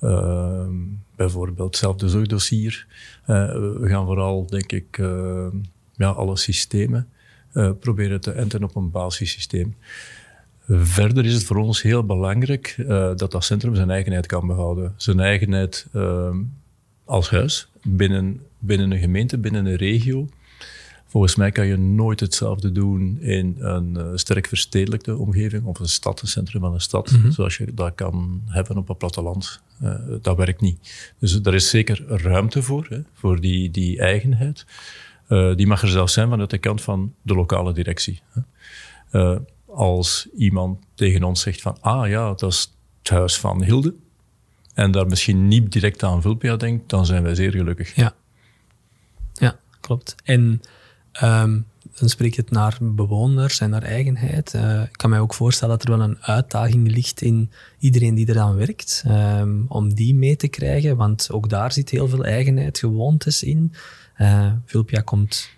Uh, 0.00 0.66
bijvoorbeeld 1.16 1.68
hetzelfde 1.68 2.08
zorgdossier. 2.08 2.86
we 3.26 3.84
gaan 3.84 4.06
vooral, 4.06 4.46
denk 4.46 4.72
ik, 4.72 4.96
ja, 5.96 6.08
alle 6.08 6.36
systemen 6.36 7.08
proberen 7.80 8.20
te 8.20 8.30
enten 8.30 8.64
op 8.64 8.76
een 8.76 8.90
basissysteem. 8.90 9.74
Verder 10.68 11.24
is 11.24 11.34
het 11.34 11.44
voor 11.44 11.56
ons 11.56 11.82
heel 11.82 12.04
belangrijk 12.04 12.84
dat 13.16 13.30
dat 13.30 13.44
centrum 13.44 13.74
zijn 13.74 13.90
eigenheid 13.90 14.26
kan 14.26 14.46
behouden. 14.46 14.94
Zijn 14.96 15.20
eigenheid 15.20 15.86
als 17.04 17.30
huis 17.30 17.68
binnen 17.82 18.40
binnen 18.58 18.90
een 18.90 18.98
gemeente, 18.98 19.38
binnen 19.38 19.66
een 19.66 19.76
regio, 19.76 20.28
Volgens 21.08 21.36
mij 21.36 21.50
kan 21.50 21.66
je 21.66 21.76
nooit 21.76 22.20
hetzelfde 22.20 22.72
doen 22.72 23.20
in 23.20 23.56
een 23.58 23.94
uh, 23.96 24.06
sterk 24.14 24.46
verstedelijkte 24.46 25.16
omgeving 25.16 25.64
of 25.64 25.78
een 25.78 25.88
stad, 25.88 26.22
een 26.22 26.28
centrum 26.28 26.60
van 26.60 26.74
een 26.74 26.80
stad, 26.80 27.10
mhm. 27.10 27.30
zoals 27.30 27.56
je 27.56 27.74
dat 27.74 27.94
kan 27.94 28.42
hebben 28.46 28.76
op 28.76 28.88
een 28.88 28.96
platteland. 28.96 29.60
Uh, 29.82 29.94
dat 30.22 30.36
werkt 30.36 30.60
niet. 30.60 31.12
Dus 31.18 31.40
er 31.42 31.54
is 31.54 31.70
zeker 31.70 32.04
ruimte 32.06 32.62
voor, 32.62 32.86
hè, 32.88 33.00
voor 33.14 33.40
die, 33.40 33.70
die 33.70 33.98
eigenheid. 33.98 34.66
Uh, 35.28 35.54
die 35.54 35.66
mag 35.66 35.82
er 35.82 35.88
zelfs 35.88 36.12
zijn 36.12 36.28
vanuit 36.28 36.50
de 36.50 36.58
kant 36.58 36.82
van 36.82 37.14
de 37.22 37.34
lokale 37.34 37.72
directie. 37.72 38.20
Hè. 39.10 39.38
als 39.66 40.28
iemand 40.36 40.78
tegen 40.94 41.22
ons 41.22 41.40
zegt 41.40 41.60
van, 41.60 41.76
ah 41.80 42.08
ja, 42.08 42.28
dat 42.28 42.52
is 42.52 42.72
het 42.98 43.08
huis 43.08 43.38
van 43.38 43.62
Hilde, 43.62 43.94
en 44.74 44.90
daar 44.90 45.06
misschien 45.06 45.48
niet 45.48 45.72
direct 45.72 46.02
aan 46.02 46.22
Vulpia 46.22 46.56
denkt, 46.56 46.88
dan 46.88 47.06
zijn 47.06 47.22
wij 47.22 47.34
zeer 47.34 47.50
gelukkig. 47.50 47.94
Ja 47.94 48.14
klopt. 49.86 50.14
En 50.24 50.60
um, 51.22 51.66
dan 51.94 52.08
spreek 52.08 52.34
je 52.34 52.40
het 52.40 52.50
naar 52.50 52.78
bewoners 52.80 53.60
en 53.60 53.70
naar 53.70 53.82
eigenheid. 53.82 54.52
Uh, 54.54 54.82
ik 54.82 54.96
kan 54.96 55.10
mij 55.10 55.18
ook 55.18 55.34
voorstellen 55.34 55.78
dat 55.78 55.88
er 55.88 55.96
wel 55.96 56.08
een 56.08 56.22
uitdaging 56.22 56.90
ligt 56.90 57.22
in 57.22 57.50
iedereen 57.78 58.14
die 58.14 58.28
eraan 58.28 58.56
werkt, 58.56 59.04
um, 59.08 59.64
om 59.68 59.94
die 59.94 60.14
mee 60.14 60.36
te 60.36 60.48
krijgen, 60.48 60.96
want 60.96 61.30
ook 61.30 61.48
daar 61.48 61.72
zit 61.72 61.90
heel 61.90 62.08
veel 62.08 62.24
eigenheid, 62.24 62.78
gewoontes 62.78 63.42
in. 63.42 63.72
Uh, 64.18 64.52
Vulpia 64.64 65.00
komt 65.00 65.50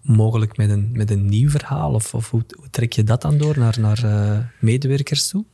mogelijk 0.00 0.56
met 0.56 0.70
een, 0.70 0.90
met 0.92 1.10
een 1.10 1.26
nieuw 1.26 1.50
verhaal, 1.50 1.92
of, 1.92 2.30
hoe, 2.30 2.44
trek 2.70 2.92
je 2.92 3.04
dat 3.04 3.22
dan 3.22 3.38
door 3.38 3.58
naar, 3.58 3.80
naar 3.80 4.04
uh, 4.04 4.38
medewerkers 4.60 5.28
toe? 5.28 5.44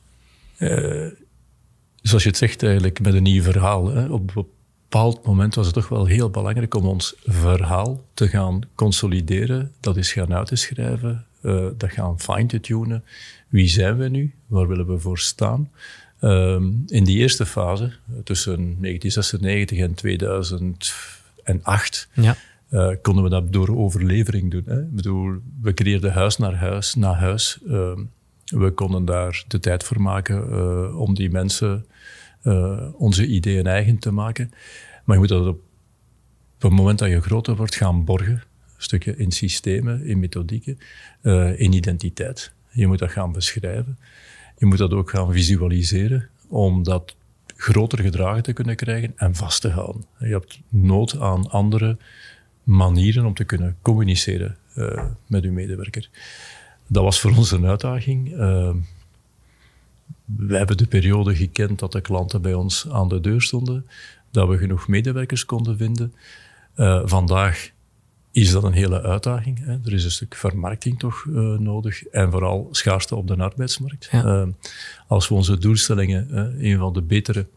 zoals 2.01 2.23
je 2.23 2.29
het 2.29 2.37
zegt 2.37 2.63
eigenlijk, 2.63 2.99
met 2.99 3.13
een 3.13 3.23
nieuw 3.23 3.43
verhaal. 3.43 3.87
Hè. 3.87 4.05
Op 4.05 4.35
een 4.35 4.45
bepaald 4.91 5.25
moment 5.25 5.55
was 5.55 5.65
het 5.65 5.75
toch 5.75 5.89
wel 5.89 6.05
heel 6.05 6.29
belangrijk 6.29 6.75
om 6.75 6.85
ons 6.85 7.15
verhaal 7.25 8.03
te 8.13 8.27
gaan 8.27 8.61
consolideren, 8.75 9.71
dat 9.79 9.97
is 9.97 10.13
gaan 10.13 10.33
uit 10.33 10.47
te 10.47 10.55
schrijven, 10.55 11.25
uh, 11.41 11.65
dat 11.77 11.91
gaan 11.91 12.19
fine-tunen. 12.19 13.03
Wie 13.47 13.67
zijn 13.67 13.97
we 13.97 14.07
nu? 14.07 14.33
Waar 14.47 14.67
willen 14.67 14.87
we 14.87 14.99
voor 14.99 15.19
staan? 15.19 15.71
Um, 16.21 16.83
in 16.87 17.03
die 17.03 17.17
eerste 17.17 17.45
fase, 17.45 17.91
tussen 18.23 18.55
1996 18.55 19.77
en 19.77 19.93
2008, 19.93 22.07
ja. 22.13 22.35
Uh, 22.69 22.89
konden 23.01 23.23
we 23.23 23.29
dat 23.29 23.53
door 23.53 23.77
overlevering 23.77 24.51
doen. 24.51 24.63
Hè? 24.65 24.81
Ik 24.81 24.95
bedoel, 24.95 25.33
we 25.61 25.73
creëerden 25.73 26.13
huis 26.13 26.37
naar 26.37 26.55
huis, 26.55 26.95
na 26.95 27.13
huis. 27.13 27.59
Uh, 27.67 27.91
we 28.45 28.71
konden 28.71 29.05
daar 29.05 29.43
de 29.47 29.59
tijd 29.59 29.83
voor 29.83 30.01
maken 30.01 30.49
uh, 30.49 30.99
om 30.99 31.15
die 31.15 31.29
mensen 31.29 31.85
uh, 32.43 32.87
onze 32.93 33.27
ideeën 33.27 33.67
eigen 33.67 33.97
te 33.97 34.11
maken. 34.11 34.51
Maar 35.03 35.15
je 35.15 35.21
moet 35.21 35.29
dat 35.29 35.47
op, 35.47 35.59
op 36.55 36.61
het 36.61 36.71
moment 36.71 36.99
dat 36.99 37.09
je 37.09 37.21
groter 37.21 37.55
wordt 37.55 37.75
gaan 37.75 38.05
borgen. 38.05 38.43
Stukje 38.77 39.17
in 39.17 39.31
systemen, 39.31 40.05
in 40.05 40.19
methodieken, 40.19 40.77
uh, 41.21 41.59
in 41.59 41.73
identiteit. 41.73 42.51
Je 42.69 42.87
moet 42.87 42.99
dat 42.99 43.11
gaan 43.11 43.31
beschrijven. 43.31 43.97
Je 44.57 44.65
moet 44.65 44.77
dat 44.77 44.93
ook 44.93 45.09
gaan 45.09 45.31
visualiseren 45.31 46.29
om 46.47 46.83
dat 46.83 47.15
groter 47.55 47.99
gedragen 47.99 48.43
te 48.43 48.53
kunnen 48.53 48.75
krijgen 48.75 49.13
en 49.15 49.35
vast 49.35 49.61
te 49.61 49.69
houden. 49.69 50.05
Je 50.19 50.25
hebt 50.25 50.59
nood 50.69 51.19
aan 51.19 51.49
andere 51.49 51.97
manieren 52.63 53.25
om 53.25 53.33
te 53.33 53.43
kunnen 53.43 53.77
communiceren 53.81 54.57
uh, 54.75 55.03
met 55.27 55.43
uw 55.43 55.51
medewerker. 55.51 56.09
Dat 56.87 57.03
was 57.03 57.19
voor 57.19 57.35
ons 57.35 57.51
een 57.51 57.65
uitdaging. 57.65 58.35
We 60.37 60.57
hebben 60.57 60.77
de 60.77 60.87
periode 60.87 61.35
gekend 61.35 61.79
dat 61.79 61.91
de 61.91 62.01
klanten 62.01 62.41
bij 62.41 62.53
ons 62.53 62.87
aan 62.89 63.07
de 63.07 63.19
deur 63.19 63.41
stonden, 63.41 63.85
dat 64.31 64.47
we 64.47 64.57
genoeg 64.57 64.87
medewerkers 64.87 65.45
konden 65.45 65.77
vinden. 65.77 66.13
Uh, 66.75 67.01
vandaag 67.05 67.71
is 68.31 68.51
dat 68.51 68.63
een 68.63 68.73
hele 68.73 69.01
uitdaging. 69.01 69.59
Hè. 69.65 69.77
Er 69.85 69.93
is 69.93 70.03
een 70.03 70.11
stuk 70.11 70.35
vermarkting 70.35 70.99
toch 70.99 71.25
uh, 71.29 71.57
nodig 71.59 72.03
en 72.03 72.31
vooral 72.31 72.67
schaarste 72.71 73.15
op 73.15 73.27
de 73.27 73.35
arbeidsmarkt. 73.35 74.07
Ja. 74.11 74.25
Uh, 74.25 74.47
als 75.07 75.27
we 75.27 75.33
onze 75.33 75.57
doelstellingen, 75.57 76.27
een 76.65 76.77
van 76.77 76.93
de 76.93 77.01
betere, 77.01 77.47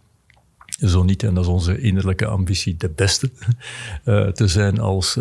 zo 0.66 1.02
niet, 1.02 1.22
en 1.22 1.34
dat 1.34 1.44
is 1.44 1.50
onze 1.50 1.80
innerlijke 1.80 2.26
ambitie, 2.26 2.76
de 2.76 2.88
beste, 2.88 3.30
te 4.38 4.48
zijn 4.48 4.78
als 4.80 5.14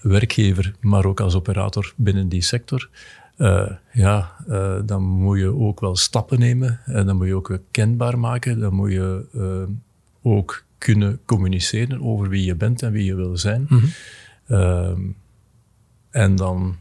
werkgever, 0.00 0.74
maar 0.80 1.04
ook 1.04 1.20
als 1.20 1.34
operator 1.34 1.92
binnen 1.96 2.28
die 2.28 2.42
sector, 2.42 2.88
uh, 3.40 3.70
ja, 3.92 4.32
uh, 4.48 4.78
dan 4.84 5.02
moet 5.02 5.38
je 5.38 5.54
ook 5.54 5.80
wel 5.80 5.96
stappen 5.96 6.38
nemen 6.38 6.80
en 6.84 7.06
dan 7.06 7.16
moet 7.16 7.26
je 7.26 7.34
ook 7.34 7.58
kenbaar 7.70 8.18
maken. 8.18 8.60
Dan 8.60 8.74
moet 8.74 8.92
je 8.92 9.24
uh, 9.34 10.32
ook 10.32 10.64
kunnen 10.78 11.20
communiceren 11.24 12.02
over 12.02 12.28
wie 12.28 12.44
je 12.44 12.54
bent 12.54 12.82
en 12.82 12.92
wie 12.92 13.04
je 13.04 13.14
wil 13.14 13.36
zijn. 13.36 13.66
Mm 13.68 13.80
-hmm. 14.46 15.14
en 16.10 16.36
dan 16.36 16.76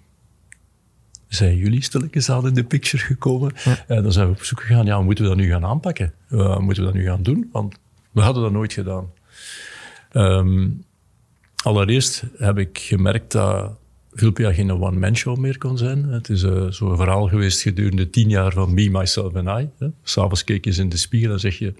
zijn 1.27 1.55
jullie 1.55 1.83
stilletjes 1.83 2.29
al 2.29 2.47
in 2.47 2.53
de 2.53 2.63
picture 2.63 3.03
gekomen. 3.03 3.53
Ja. 3.63 3.85
En 3.87 4.03
dan 4.03 4.11
zijn 4.11 4.27
we 4.27 4.33
op 4.33 4.43
zoek 4.43 4.61
gegaan, 4.61 4.85
ja, 4.85 5.01
moeten 5.01 5.23
we 5.23 5.29
dat 5.29 5.39
nu 5.39 5.49
gaan 5.49 5.65
aanpakken? 5.65 6.13
moeten 6.59 6.83
we 6.83 6.91
dat 6.91 6.93
nu 6.93 7.03
gaan 7.03 7.23
doen? 7.23 7.49
Want 7.51 7.75
we 8.11 8.21
hadden 8.21 8.43
dat 8.43 8.51
nooit 8.51 8.73
gedaan. 8.73 9.11
Um, 10.11 10.83
allereerst 11.63 12.23
heb 12.37 12.57
ik 12.57 12.77
gemerkt 12.77 13.31
dat 13.31 13.77
Vulpia 14.11 14.53
geen 14.53 14.71
one-man 14.71 15.15
show 15.15 15.37
meer 15.37 15.57
kon 15.57 15.77
zijn. 15.77 16.03
Het 16.03 16.29
is 16.29 16.43
uh, 16.43 16.65
zo'n 16.69 16.95
verhaal 16.95 17.27
geweest 17.27 17.61
gedurende 17.61 18.09
tien 18.09 18.29
jaar 18.29 18.53
van 18.53 18.73
Me, 18.73 18.89
Myself 18.89 19.35
and 19.35 19.61
I. 19.61 19.85
S'avonds 20.03 20.43
keek 20.43 20.63
je 20.63 20.69
eens 20.69 20.79
in 20.79 20.89
de 20.89 20.97
spiegel 20.97 21.31
en 21.31 21.39
zeg 21.39 21.57
je, 21.57 21.73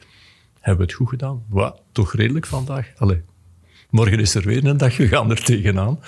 hebben 0.60 0.86
we 0.86 0.92
het 0.92 0.94
goed 0.94 1.10
gedaan? 1.10 1.44
Wat, 1.50 1.82
toch 1.92 2.14
redelijk 2.14 2.46
vandaag? 2.46 2.92
Allee, 2.98 3.22
morgen 3.90 4.20
is 4.20 4.36
er 4.36 4.46
weer 4.46 4.66
een 4.66 4.78
dag, 4.78 4.98
we 4.98 5.08
gaan 5.08 5.30
er 5.30 5.44
tegenaan. 5.44 6.00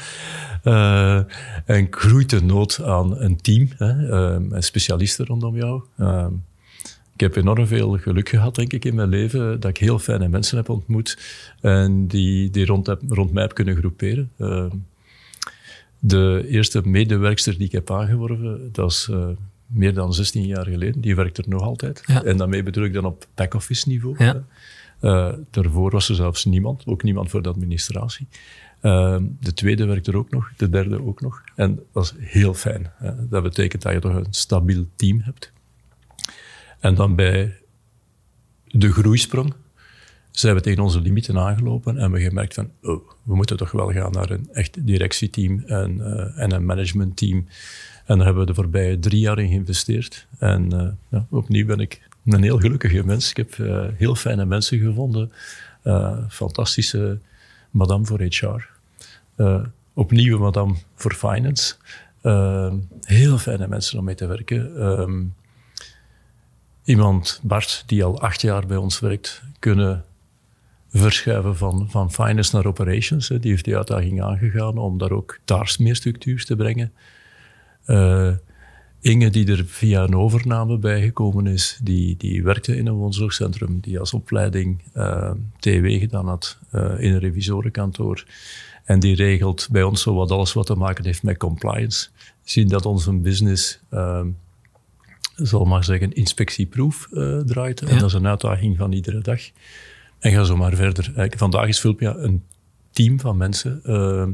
Uh, 0.63 1.21
en 1.65 1.87
groeit 1.89 2.29
de 2.29 2.43
nood 2.43 2.81
aan 2.83 3.21
een 3.21 3.41
team, 3.41 3.69
hè, 3.77 3.93
uh, 4.39 4.59
specialisten 4.59 5.25
rondom 5.25 5.55
jou. 5.55 5.83
Uh, 5.97 6.27
ik 7.13 7.19
heb 7.19 7.35
enorm 7.35 7.67
veel 7.67 7.97
geluk 7.97 8.29
gehad, 8.29 8.55
denk 8.55 8.73
ik, 8.73 8.85
in 8.85 8.95
mijn 8.95 9.09
leven, 9.09 9.59
dat 9.59 9.69
ik 9.69 9.77
heel 9.77 9.99
fijne 9.99 10.27
mensen 10.27 10.57
heb 10.57 10.69
ontmoet 10.69 11.17
en 11.61 12.07
die, 12.07 12.49
die 12.49 12.65
rond, 12.65 12.87
heb, 12.87 13.01
rond 13.07 13.31
mij 13.31 13.43
heb 13.43 13.53
kunnen 13.53 13.75
groeperen. 13.75 14.31
De 16.03 16.45
eerste 16.47 16.81
medewerkster 16.87 17.57
die 17.57 17.65
ik 17.65 17.71
heb 17.71 17.91
aangeworven, 17.91 18.69
dat 18.71 18.91
is 18.91 19.07
uh, 19.11 19.27
meer 19.67 19.93
dan 19.93 20.13
16 20.13 20.45
jaar 20.45 20.65
geleden. 20.65 21.01
Die 21.01 21.15
werkt 21.15 21.37
er 21.37 21.43
nog 21.47 21.61
altijd. 21.61 22.03
En 22.23 22.37
daarmee 22.37 22.63
bedoel 22.63 22.83
ik 22.83 22.93
dan 22.93 23.05
op 23.05 23.27
back-office 23.35 23.87
niveau. 23.89 24.15
Ja. 24.23 24.43
Uh, 25.01 25.33
daarvoor 25.49 25.91
was 25.91 26.09
er 26.09 26.15
zelfs 26.15 26.45
niemand, 26.45 26.85
ook 26.85 27.03
niemand 27.03 27.29
voor 27.29 27.41
de 27.41 27.49
administratie. 27.49 28.27
Uh, 28.81 29.17
de 29.39 29.53
tweede 29.53 29.85
werkt 29.85 30.07
er 30.07 30.17
ook 30.17 30.29
nog, 30.29 30.51
de 30.57 30.69
derde 30.69 31.03
ook 31.03 31.21
nog. 31.21 31.43
En 31.55 31.79
dat 31.93 32.03
is 32.03 32.13
heel 32.17 32.53
fijn. 32.53 32.91
Dat 33.29 33.43
betekent 33.43 33.81
dat 33.81 33.93
je 33.93 33.99
toch 33.99 34.15
een 34.15 34.25
stabiel 34.29 34.85
team 34.95 35.19
hebt. 35.19 35.51
En 36.79 36.95
dan 36.95 37.15
bij 37.15 37.57
de 38.67 38.91
groeisprong 38.91 39.53
zijn 40.31 40.55
we 40.55 40.61
tegen 40.61 40.83
onze 40.83 41.01
limieten 41.01 41.39
aangelopen 41.39 41.97
en 41.97 42.11
we 42.11 42.21
gemerkt 42.21 42.53
van, 42.53 42.69
oh, 42.81 43.09
we 43.23 43.35
moeten 43.35 43.57
toch 43.57 43.71
wel 43.71 43.91
gaan 43.91 44.11
naar 44.11 44.29
een 44.29 44.49
echt 44.53 44.85
directieteam 44.85 45.63
en, 45.65 45.97
uh, 45.97 46.39
en 46.43 46.51
een 46.51 46.65
managementteam. 46.65 47.47
En 48.05 48.17
daar 48.17 48.25
hebben 48.25 48.45
we 48.45 48.49
de 48.49 48.61
voorbije 48.61 48.99
drie 48.99 49.19
jaar 49.19 49.39
in 49.39 49.47
geïnvesteerd. 49.47 50.27
En 50.37 50.73
uh, 50.73 50.87
ja, 51.09 51.25
opnieuw 51.29 51.65
ben 51.65 51.79
ik 51.79 52.01
een 52.25 52.43
heel 52.43 52.59
gelukkige 52.59 53.05
mens. 53.05 53.29
Ik 53.29 53.37
heb 53.37 53.55
uh, 53.55 53.85
heel 53.93 54.15
fijne 54.15 54.45
mensen 54.45 54.79
gevonden. 54.79 55.31
fantastische 56.29 57.19
madame 57.69 58.05
voor 58.05 58.21
HR. 58.21 58.69
opnieuw 59.93 60.39
madame 60.39 60.75
voor 60.95 61.13
finance. 61.13 61.75
heel 63.01 63.37
fijne 63.37 63.67
mensen 63.67 63.99
om 63.99 64.05
mee 64.05 64.15
te 64.15 64.25
werken. 64.25 64.83
Um, 64.83 65.33
iemand, 66.83 67.39
Bart, 67.43 67.83
die 67.85 68.03
al 68.03 68.21
acht 68.21 68.41
jaar 68.41 68.65
bij 68.65 68.77
ons 68.77 68.99
werkt, 68.99 69.41
kunnen 69.59 70.05
verschuiven 70.99 71.57
van, 71.57 71.87
van 71.89 72.11
finance 72.11 72.55
naar 72.55 72.65
operations. 72.65 73.29
Hè. 73.29 73.39
Die 73.39 73.51
heeft 73.51 73.65
die 73.65 73.77
uitdaging 73.77 74.21
aangegaan 74.21 74.77
om 74.77 74.97
daar 74.97 75.11
ook 75.11 75.39
daar 75.45 75.75
meer 75.79 75.95
structuur 75.95 76.45
te 76.45 76.55
brengen. 76.55 76.91
Uh, 77.87 78.31
Inge, 79.01 79.29
die 79.29 79.51
er 79.51 79.65
via 79.65 80.03
een 80.03 80.15
overname 80.15 80.77
bijgekomen 80.77 81.47
is, 81.47 81.79
die, 81.83 82.17
die 82.17 82.43
werkte 82.43 82.77
in 82.77 82.87
een 82.87 82.93
woonzorgcentrum, 82.93 83.79
die 83.79 83.99
als 83.99 84.13
opleiding 84.13 84.81
uh, 84.95 85.31
TW 85.59 85.85
gedaan 85.85 86.27
had 86.27 86.57
uh, 86.71 86.81
in 86.81 87.13
een 87.13 87.19
revisorenkantoor. 87.19 88.25
En 88.83 88.99
die 88.99 89.15
regelt 89.15 89.67
bij 89.71 89.83
ons 89.83 90.01
zo 90.01 90.13
wat 90.13 90.31
alles 90.31 90.53
wat 90.53 90.65
te 90.65 90.75
maken 90.75 91.05
heeft 91.05 91.23
met 91.23 91.37
compliance. 91.37 92.09
Zien 92.43 92.67
dat 92.67 92.85
onze 92.85 93.13
business, 93.13 93.79
uh, 93.93 94.21
zal 95.35 95.65
maar 95.65 95.83
zeggen, 95.83 96.13
inspectieproef 96.13 97.07
draait. 97.45 97.81
En 97.81 97.97
dat 97.97 98.07
is 98.07 98.13
een 98.13 98.27
uitdaging 98.27 98.77
van 98.77 98.91
iedere 98.91 99.21
dag. 99.21 99.41
En 100.21 100.31
ga 100.31 100.43
zo 100.43 100.57
maar 100.57 100.75
verder. 100.75 101.31
Vandaag 101.37 101.67
is 101.67 101.79
Vulpia 101.79 102.15
een 102.15 102.43
team 102.91 103.19
van 103.19 103.37
mensen 103.37 103.81
uh, 103.85 104.27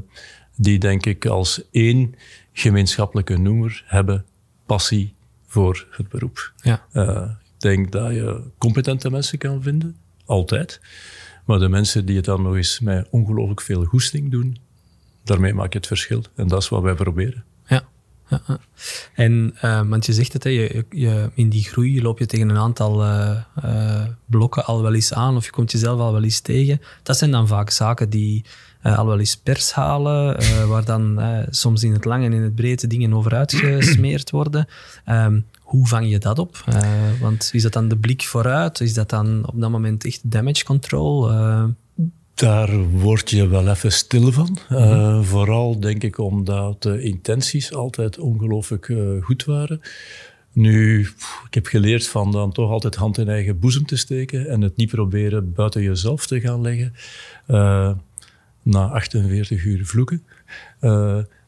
die 0.56 0.80
denk 0.80 1.06
ik 1.06 1.26
als 1.26 1.70
één 1.72 2.16
gemeenschappelijke 2.52 3.38
noemer 3.38 3.84
hebben 3.86 4.26
passie 4.66 5.14
voor 5.46 5.88
het 5.92 6.10
beroep. 6.10 6.54
Ja. 6.62 6.86
Uh, 6.94 7.30
ik 7.56 7.62
denk 7.62 7.92
dat 7.92 8.12
je 8.12 8.42
competente 8.58 9.10
mensen 9.10 9.38
kan 9.38 9.62
vinden, 9.62 9.96
altijd. 10.26 10.82
Maar 11.46 11.60
de 11.60 11.70
mensen 11.70 12.06
die 12.06 12.16
het 12.16 12.26
dan 12.26 12.42
nog 12.42 12.56
eens 12.56 12.80
met 12.80 13.08
ongelooflijk 13.10 13.62
veel 13.62 13.84
goesting 13.84 14.32
doen, 14.32 14.58
daarmee 15.24 15.54
maak 15.54 15.72
je 15.72 15.78
het 15.78 15.88
verschil. 15.88 16.24
En 16.36 16.48
dat 16.48 16.62
is 16.62 16.70
wat 16.70 16.82
wij 16.82 16.94
proberen. 16.94 17.44
En, 19.14 19.56
uh, 19.64 19.82
want 19.88 20.06
je 20.06 20.14
zegt 20.14 20.34
het, 20.34 20.44
je, 20.44 20.86
je, 20.90 21.30
in 21.34 21.50
die 21.50 21.64
groei 21.64 22.02
loop 22.02 22.20
je 22.20 22.26
tegen 22.26 22.50
een 22.50 22.58
aantal 22.58 23.04
uh, 23.04 23.38
uh, 23.66 24.04
blokken 24.26 24.66
al 24.66 24.82
wel 24.82 24.94
eens 24.94 25.14
aan 25.14 25.36
of 25.36 25.46
je 25.46 25.52
komt 25.52 25.72
jezelf 25.72 26.00
al 26.00 26.12
wel 26.12 26.24
eens 26.24 26.40
tegen. 26.40 26.82
Dat 27.04 27.18
zijn 27.18 27.32
dan 27.32 27.48
vaak 27.48 27.70
zaken 27.70 28.10
die 28.10 28.46
al 28.82 29.06
wel 29.06 29.20
eens 29.20 29.38
pers 29.38 29.72
halen, 29.72 30.38
waar 30.68 30.86
dan 30.86 31.22
soms 31.50 31.84
in 31.84 31.94
het 31.94 32.06
lang 32.06 32.24
en 32.24 32.34
in 32.34 32.42
het 32.42 32.56
breed 32.56 32.90
dingen 32.90 33.14
over 33.14 33.36
uitgesmeerd 33.36 34.30
worden. 34.30 34.68
Um, 35.10 35.46
hoe 35.60 35.88
vang 35.88 36.10
je 36.10 36.20
dat 36.20 36.40
op? 36.40 36.64
want 37.22 37.50
is 37.54 37.62
dat 37.62 37.74
dan 37.74 37.88
de 37.88 37.98
blik 37.98 38.24
vooruit? 38.24 38.80
Is 38.80 38.94
dat 38.94 39.10
dan 39.10 39.48
op 39.48 39.62
dat 39.62 39.70
moment 39.70 40.06
echt 40.06 40.32
damage 40.32 40.64
control? 40.64 41.32
Daar 42.38 42.90
word 42.90 43.30
je 43.30 43.48
wel 43.48 43.68
even 43.68 43.92
stil 43.92 44.32
van. 44.32 44.58
Uh, 44.72 45.22
vooral 45.24 45.80
denk 45.80 46.04
ik 46.04 46.18
omdat 46.18 46.84
de 46.84 47.02
intenties 47.02 47.74
altijd 47.74 48.20
ongelooflijk 48.20 48.88
uh, 48.88 49.24
goed 49.24 49.46
waren. 49.46 49.82
Nu, 50.52 51.00
ik 51.48 51.54
heb 51.54 51.66
geleerd 51.66 52.08
van 52.08 52.32
dan 52.32 52.52
toch 52.52 52.72
altijd 52.72 52.96
hand 52.96 53.18
in 53.18 53.30
eigen 53.30 53.60
boezem 53.60 53.86
te 53.86 53.96
steken 53.96 54.50
en 54.50 54.62
het 54.62 54.76
niet 54.76 54.90
proberen 54.90 55.54
buiten 55.54 55.82
jezelf 55.82 56.28
te 56.28 56.40
gaan 56.40 56.62
leggen. 56.62 56.94
Uh, 57.48 57.92
na 58.62 58.88
48 58.88 59.64
uur 59.66 59.86
vloeken, 59.86 60.24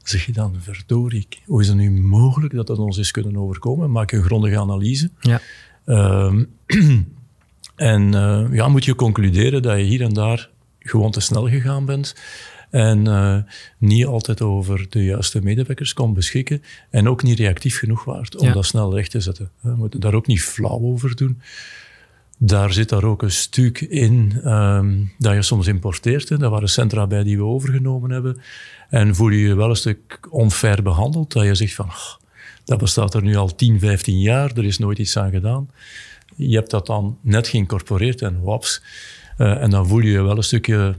zeg 0.04 0.26
je 0.26 0.32
dan, 0.32 0.56
verdorie, 0.60 1.28
hoe 1.46 1.62
is 1.62 1.68
het 1.68 1.78
nu 1.78 1.92
mogelijk 1.92 2.54
dat 2.54 2.68
dat 2.68 2.78
ons 2.78 2.98
is 2.98 3.12
kunnen 3.12 3.38
overkomen? 3.38 3.92
Maak 3.92 4.12
een 4.12 4.24
grondige 4.24 4.60
analyse. 4.60 5.10
Ja. 5.20 5.42
Ehm, 5.86 6.44
en 7.76 8.12
ja, 8.52 8.68
moet 8.68 8.86
je 8.86 8.96
concluderen 8.96 9.62
dat 9.62 9.78
je 9.78 9.84
hier 9.84 10.02
en 10.02 10.14
daar 10.14 10.50
gewoon 10.80 11.12
te 11.12 11.20
snel 11.20 11.50
gegaan 11.50 11.86
bent 11.86 12.16
en 12.70 13.06
uh, 13.08 13.38
niet 13.78 14.06
altijd 14.06 14.42
over 14.42 14.86
de 14.90 15.04
juiste 15.04 15.42
medewerkers 15.42 15.94
kon 15.94 16.14
beschikken 16.14 16.64
en 16.90 17.10
ook 17.10 17.24
niet 17.24 17.40
reactief 17.40 17.78
genoeg 17.78 18.04
waard 18.04 18.38
om 18.38 18.52
dat 18.52 18.66
snel 18.66 18.96
recht 18.96 19.12
te 19.12 19.20
zetten. 19.20 19.52
We 19.60 19.76
moeten 19.76 20.00
daar 20.00 20.14
ook 20.14 20.28
niet 20.28 20.42
flauw 20.42 20.80
over 20.82 21.16
doen. 21.16 21.42
Daar 22.38 22.74
zit 22.74 22.90
daar 22.90 23.04
ook 23.04 23.22
een 23.22 23.32
stuk 23.32 23.82
in 23.82 24.48
um, 24.52 25.12
dat 25.18 25.34
je 25.34 25.42
soms 25.42 25.68
importeert. 25.68 26.30
Hè. 26.30 26.38
Dat 26.38 26.52
waren 26.52 26.70
centra 26.70 27.08
bij 27.08 27.24
die 27.24 27.38
we 27.38 27.44
overgenomen 27.44 28.12
hebben. 28.12 28.42
En 28.90 29.16
voel 29.16 29.30
je 29.30 29.40
je 29.40 29.56
wel 29.56 29.70
een 29.70 29.76
stuk 29.76 30.20
onfair 30.30 30.84
behandeld. 30.84 31.34
Dat 31.34 31.44
je 31.44 31.56
zegt 31.56 31.74
van, 31.74 31.86
oh, 31.86 32.14
dat 32.66 32.78
bestaat 32.78 33.14
er 33.14 33.22
nu 33.22 33.36
al 33.36 33.56
10, 33.56 33.80
15 33.80 34.20
jaar, 34.20 34.52
er 34.56 34.66
is 34.66 34.78
nooit 34.78 34.98
iets 34.98 35.18
aan 35.18 35.32
gedaan. 35.32 35.70
Je 36.36 36.56
hebt 36.56 36.70
dat 36.70 36.86
dan 36.86 37.18
net 37.22 37.48
geïncorporeerd 37.48 38.22
en 38.22 38.42
waps, 38.42 38.82
uh, 39.40 39.62
en 39.62 39.70
dan 39.70 39.88
voel 39.88 40.00
je 40.00 40.12
je 40.12 40.22
wel 40.22 40.38
een 40.38 40.44
stukje, 40.44 40.96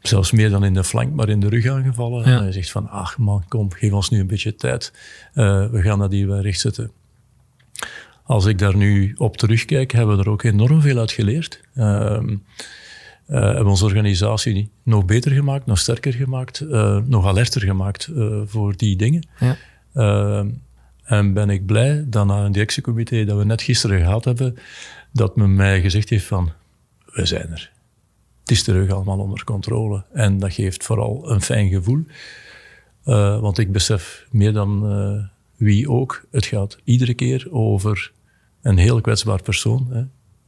zelfs 0.00 0.32
meer 0.32 0.50
dan 0.50 0.64
in 0.64 0.74
de 0.74 0.84
flank, 0.84 1.14
maar 1.14 1.28
in 1.28 1.40
de 1.40 1.48
rug 1.48 1.66
aangevallen. 1.66 2.24
En 2.24 2.44
je 2.44 2.52
zegt 2.52 2.70
van, 2.70 2.88
ach 2.88 3.18
man, 3.18 3.44
kom, 3.48 3.72
geef 3.72 3.92
ons 3.92 4.10
nu 4.10 4.20
een 4.20 4.26
beetje 4.26 4.54
tijd. 4.54 4.92
Uh, 5.34 5.66
we 5.70 5.82
gaan 5.82 5.98
dat 5.98 6.12
hier 6.12 6.40
rechtzetten. 6.40 6.90
Als 8.22 8.46
ik 8.46 8.58
daar 8.58 8.76
nu 8.76 9.14
op 9.16 9.36
terugkijk, 9.36 9.92
hebben 9.92 10.16
we 10.16 10.22
er 10.22 10.30
ook 10.30 10.42
enorm 10.42 10.80
veel 10.80 10.98
uit 10.98 11.12
geleerd. 11.12 11.60
Uh, 11.74 11.84
uh, 13.28 13.40
hebben 13.40 13.66
onze 13.66 13.84
organisatie 13.84 14.70
nog 14.82 15.04
beter 15.04 15.32
gemaakt, 15.32 15.66
nog 15.66 15.78
sterker 15.78 16.12
gemaakt, 16.12 16.60
uh, 16.60 16.98
nog 17.04 17.26
alerter 17.26 17.60
gemaakt 17.60 18.08
uh, 18.12 18.40
voor 18.46 18.76
die 18.76 18.96
dingen. 18.96 19.26
Ja. 19.38 19.56
en 21.04 21.32
ben 21.32 21.50
ik 21.50 21.66
blij 21.66 22.04
dat 22.06 22.26
na 22.26 22.44
een 22.44 22.52
directiecomité 22.52 23.24
dat 23.24 23.38
we 23.38 23.44
net 23.44 23.62
gisteren 23.62 24.00
gehad 24.00 24.24
hebben, 24.24 24.56
dat 25.12 25.36
men 25.36 25.54
mij 25.54 25.80
gezegd 25.80 26.08
heeft 26.08 26.26
van 26.26 26.52
we 27.14 27.26
zijn 27.26 27.50
er. 27.50 27.72
Het 28.40 28.50
is 28.50 28.62
terug 28.62 28.90
allemaal 28.90 29.18
onder 29.18 29.44
controle. 29.44 30.04
En 30.12 30.38
dat 30.38 30.52
geeft 30.52 30.84
vooral 30.84 31.30
een 31.30 31.40
fijn 31.40 31.68
gevoel. 31.68 32.04
Uh, 33.06 33.40
want 33.40 33.58
ik 33.58 33.72
besef 33.72 34.26
meer 34.30 34.52
dan 34.52 34.92
uh, 34.92 35.24
wie 35.56 35.90
ook, 35.90 36.24
het 36.30 36.46
gaat 36.46 36.78
iedere 36.84 37.14
keer 37.14 37.46
over 37.50 38.12
een 38.62 38.76
heel 38.76 39.00
kwetsbaar 39.00 39.42
persoon. 39.42 39.86
Hè. 39.90 40.04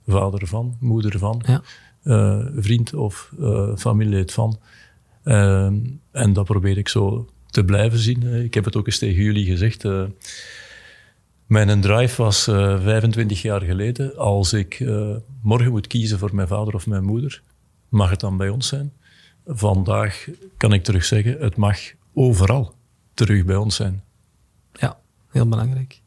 Vader 0.06 0.46
van, 0.46 0.76
moeder 0.80 1.18
van, 1.18 1.42
ja. 1.46 1.62
uh, 2.04 2.46
vriend 2.56 2.94
of 2.94 3.32
familielid 3.76 4.32
van. 4.32 4.58
en 6.12 6.32
dat 6.32 6.44
probeer 6.44 6.78
ik 6.78 6.88
zo 6.88 7.28
te 7.50 7.64
blijven 7.64 7.98
zien. 7.98 8.44
Ik 8.44 8.54
heb 8.54 8.64
het 8.64 8.76
ook 8.76 8.86
eens 8.86 8.98
tegen 8.98 9.22
jullie 9.22 9.44
gezegd. 9.44 9.84
Mijn 11.46 11.80
drive 11.80 12.22
was 12.22 12.48
uh, 12.48 12.74
eh, 12.74 12.82
25 12.82 13.42
jaar 13.42 13.60
geleden. 13.62 14.16
Als 14.16 14.52
ik 14.52 14.80
uh, 14.80 15.16
morgen 15.42 15.70
moet 15.70 15.86
kiezen 15.86 16.18
voor 16.18 16.34
mijn 16.34 16.48
vader 16.48 16.74
of 16.74 16.86
mijn 16.86 17.04
moeder, 17.04 17.42
mag 17.88 18.10
het 18.10 18.20
dan 18.20 18.36
bij 18.36 18.48
ons 18.48 18.68
zijn? 18.68 18.92
Vandaag 19.46 20.28
kan 20.56 20.72
ik 20.72 20.84
terug 20.84 21.04
zeggen, 21.04 21.36
het 21.40 21.56
mag 21.56 21.78
overal 22.14 22.74
terug 23.14 23.44
bij 23.44 23.56
ons 23.56 23.76
zijn. 23.76 24.02
Ja, 24.72 24.98
heel 25.30 25.48
belangrijk. 25.48 26.00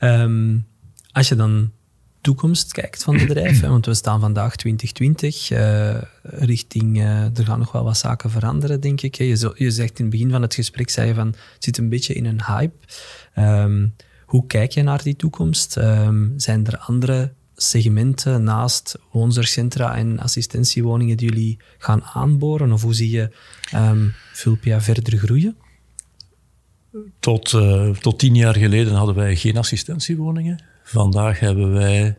Um, 0.00 0.66
als 1.12 1.28
je 1.28 1.36
dan 1.36 1.72
toekomst 2.20 2.72
kijkt 2.72 3.02
van 3.02 3.14
het 3.14 3.26
bedrijf, 3.28 3.60
want 3.60 3.86
we 3.86 3.94
staan 3.94 4.20
vandaag 4.20 4.56
2020, 4.56 5.50
uh, 5.50 5.96
eh, 5.96 6.02
richting, 6.22 7.00
er 7.02 7.44
gaan 7.44 7.58
nog 7.58 7.72
wel 7.72 7.84
wat 7.84 7.98
zaken 7.98 8.30
veranderen, 8.30 8.80
denk 8.80 9.00
ik. 9.00 9.14
Je, 9.14 9.52
je 9.54 9.70
zegt 9.70 9.98
in 9.98 10.04
het 10.04 10.10
begin 10.10 10.30
van 10.30 10.42
het 10.42 10.54
gesprek, 10.54 10.90
zei 10.90 11.08
je 11.08 11.14
van, 11.14 11.26
het 11.26 11.64
zit 11.64 11.78
een 11.78 11.88
beetje 11.88 12.14
in 12.14 12.24
een 12.24 12.44
hype. 12.44 12.86
Um, 13.36 13.94
hoe 14.30 14.46
kijk 14.46 14.72
je 14.72 14.82
naar 14.82 15.02
die 15.02 15.16
toekomst? 15.16 15.76
Um, 15.76 16.32
zijn 16.36 16.66
er 16.66 16.78
andere 16.78 17.32
segmenten 17.54 18.42
naast 18.42 18.98
woonzorgcentra 19.12 19.96
en 19.96 20.18
assistentiewoningen 20.18 21.16
die 21.16 21.28
jullie 21.28 21.58
gaan 21.78 22.02
aanboren? 22.02 22.72
Of 22.72 22.82
hoe 22.82 22.94
zie 22.94 23.10
je 23.10 23.30
um, 23.74 24.14
Vulpia 24.32 24.80
verder 24.80 25.18
groeien? 25.18 25.56
Tot, 27.20 27.52
uh, 27.52 27.90
tot 27.90 28.18
tien 28.18 28.34
jaar 28.34 28.56
geleden 28.56 28.94
hadden 28.94 29.14
wij 29.14 29.36
geen 29.36 29.56
assistentiewoningen. 29.56 30.64
Vandaag 30.82 31.40
hebben 31.40 31.72
wij 31.72 32.18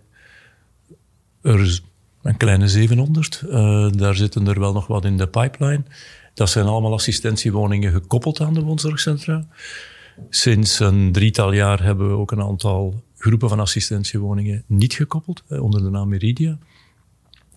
er 1.41 1.81
een 2.21 2.37
kleine 2.37 2.67
700. 2.67 3.41
Uh, 3.45 3.85
eh, 3.85 3.91
daar 3.91 4.15
zitten 4.15 4.47
er 4.47 4.59
wel 4.59 4.73
nog 4.73 4.87
wat 4.87 5.05
in 5.05 5.17
de 5.17 5.27
pipeline. 5.27 5.83
Dat 6.33 6.49
zijn 6.49 6.65
allemaal 6.65 6.93
assistentiewoningen 6.93 7.91
gekoppeld 7.91 8.41
aan 8.41 8.53
de 8.53 8.61
woonzorgcentra. 8.61 9.47
Sinds 10.29 10.79
een 10.79 11.11
drietal 11.11 11.53
jaar 11.53 11.83
hebben 11.83 12.07
we 12.09 12.15
ook 12.15 12.31
een 12.31 12.41
aantal 12.41 13.03
groepen 13.17 13.49
van 13.49 13.59
assistentiewoningen 13.59 14.63
niet 14.67 14.93
gekoppeld, 14.93 15.43
onder 15.49 15.83
de 15.83 15.89
naam 15.89 16.09
Meridia. 16.09 16.57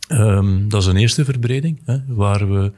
Um, 0.09 0.69
dat 0.69 0.83
is 0.83 0.89
een 0.89 0.97
eerste 0.97 1.25
verbreding, 1.25 1.81
hè, 1.85 1.99
waar 2.07 2.51
we 2.53 2.73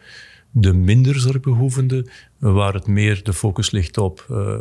de 0.50 0.72
minder 0.72 1.20
zorgbehoevenden, 1.20 2.08
waar 2.38 2.74
het 2.74 2.86
meer 2.86 3.22
de 3.22 3.32
focus 3.32 3.70
ligt 3.70 3.98
op 3.98 4.26
uh, 4.30 4.58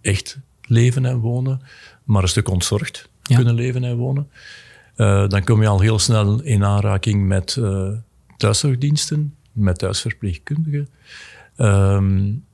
echt 0.00 0.38
leven 0.62 1.04
en 1.04 1.18
wonen, 1.18 1.60
maar 2.04 2.22
een 2.22 2.28
stuk 2.28 2.48
ontzorgd 2.48 3.08
kunnen 3.22 3.54
leven 3.54 3.84
en 3.84 3.96
wonen. 3.96 4.30
Uh, 4.96 5.28
dan 5.28 5.44
kom 5.44 5.62
je 5.62 5.68
al 5.68 5.80
heel 5.80 5.98
snel 5.98 6.42
in 6.42 6.64
aanraking 6.64 7.26
met 7.26 7.56
uh, 7.58 7.88
thuiszorgdiensten, 8.36 9.34
met 9.52 9.78
thuisverpleegkundigen. 9.78 10.88
Um, 11.56 12.44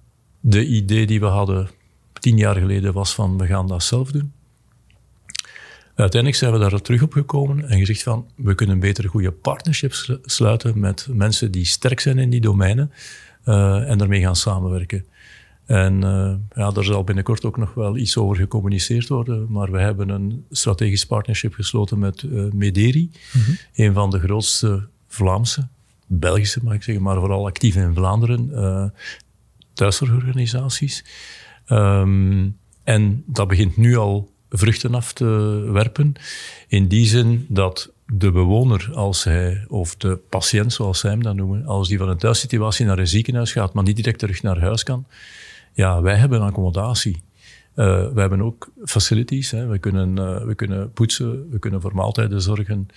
de 0.41 0.67
idee 0.67 1.07
die 1.07 1.21
we 1.21 1.27
hadden 1.27 1.69
tien 2.23 2.37
jaar 2.37 2.57
geleden 2.57 2.93
was 2.93 3.15
van 3.15 3.39
we 3.39 3.47
gaan 3.47 3.67
dat 3.67 3.83
zelf 3.83 4.11
doen. 4.11 4.33
Uiteindelijk 5.95 6.41
zijn 6.41 6.53
we 6.53 6.59
daar 6.59 6.81
terug 6.81 7.03
op 7.03 7.13
gekomen 7.13 7.69
en 7.69 7.79
gezegd 7.79 8.03
van 8.03 8.31
we 8.37 8.55
kunnen 8.55 8.79
beter 8.79 9.09
goede 9.09 9.31
partnerships 9.31 10.13
sluiten 10.23 10.81
met 10.81 11.07
mensen 11.11 11.51
die 11.51 11.65
sterk 11.65 12.01
zijn 12.01 12.19
in 12.19 12.31
die 12.31 12.41
domeinen 12.41 12.93
uh, 13.45 13.91
en 13.91 13.99
daarmee 13.99 14.21
gaan 14.21 14.37
samenwerken. 14.37 15.07
En 15.67 15.95
uh, 16.05 16.35
ja, 16.55 16.71
daar 16.71 16.85
zal 16.85 17.05
binnenkort 17.05 17.45
ook 17.45 17.57
nog 17.57 17.75
wel 17.75 17.97
iets 17.97 18.17
over 18.17 18.37
gecommuniceerd 18.37 19.09
worden, 19.09 19.47
maar 19.49 19.71
we 19.71 19.79
hebben 19.79 20.09
een 20.09 20.45
strategisch 20.51 21.07
partnership 21.07 21.55
gesloten 21.55 21.99
met 21.99 22.23
uh, 22.23 22.53
Mederi, 22.53 23.11
mm 23.33 23.43
-hmm. 23.43 23.57
een 23.75 23.93
van 23.93 24.11
de 24.11 24.19
grootste 24.19 24.89
Vlaamse, 25.09 25.69
Belgische 26.07 26.61
mag 26.63 26.75
ik 26.75 26.83
zeggen, 26.83 27.05
maar 27.05 27.19
vooral 27.19 27.47
actief 27.47 27.77
in 27.77 27.95
Vlaanderen, 27.95 28.93
thuiszorgorganisaties. 29.75 31.05
Um, 31.73 32.59
en 32.85 33.23
dat 33.27 33.49
begint 33.49 33.77
nu 33.77 33.97
al 33.97 34.33
vruchten 34.49 34.95
af 34.95 35.13
te 35.13 35.25
werpen. 35.73 36.15
In 36.69 36.89
die 36.89 37.07
zin 37.07 37.47
dat 37.49 37.93
de 38.07 38.31
bewoner, 38.31 38.91
als 38.95 39.25
hij, 39.25 39.65
of 39.69 39.97
de 39.97 40.17
patiënt 40.29 40.73
zoals 40.73 40.99
zij 40.99 41.11
hem 41.11 41.23
dan 41.23 41.37
noemen, 41.37 41.67
als 41.67 41.89
die 41.89 41.99
van 41.99 42.09
een 42.09 42.19
thuissituatie 42.19 42.87
naar 42.87 42.99
een 42.99 43.09
ziekenhuis 43.09 43.53
gaat, 43.53 43.73
maar 43.73 43.85
niet 43.85 43.97
direct 43.97 44.19
terug 44.19 44.43
naar 44.43 44.61
huis 44.61 44.83
kan, 44.83 45.07
ja, 45.73 46.03
wij 46.03 46.17
hebben 46.17 46.41
accommodatie. 46.41 47.23
Uh, 47.77 48.13
we 48.13 48.21
hebben 48.21 48.43
ook 48.43 48.71
facilities. 48.85 49.51
Hè. 49.51 49.67
We, 49.67 49.79
kunnen, 49.79 50.17
uh, 50.17 50.45
we 50.45 50.55
kunnen 50.55 50.93
poetsen, 50.93 51.51
we 51.51 51.59
kunnen 51.59 51.81
voor 51.81 51.95
maaltijden 51.95 52.43
zorgen. 52.43 52.89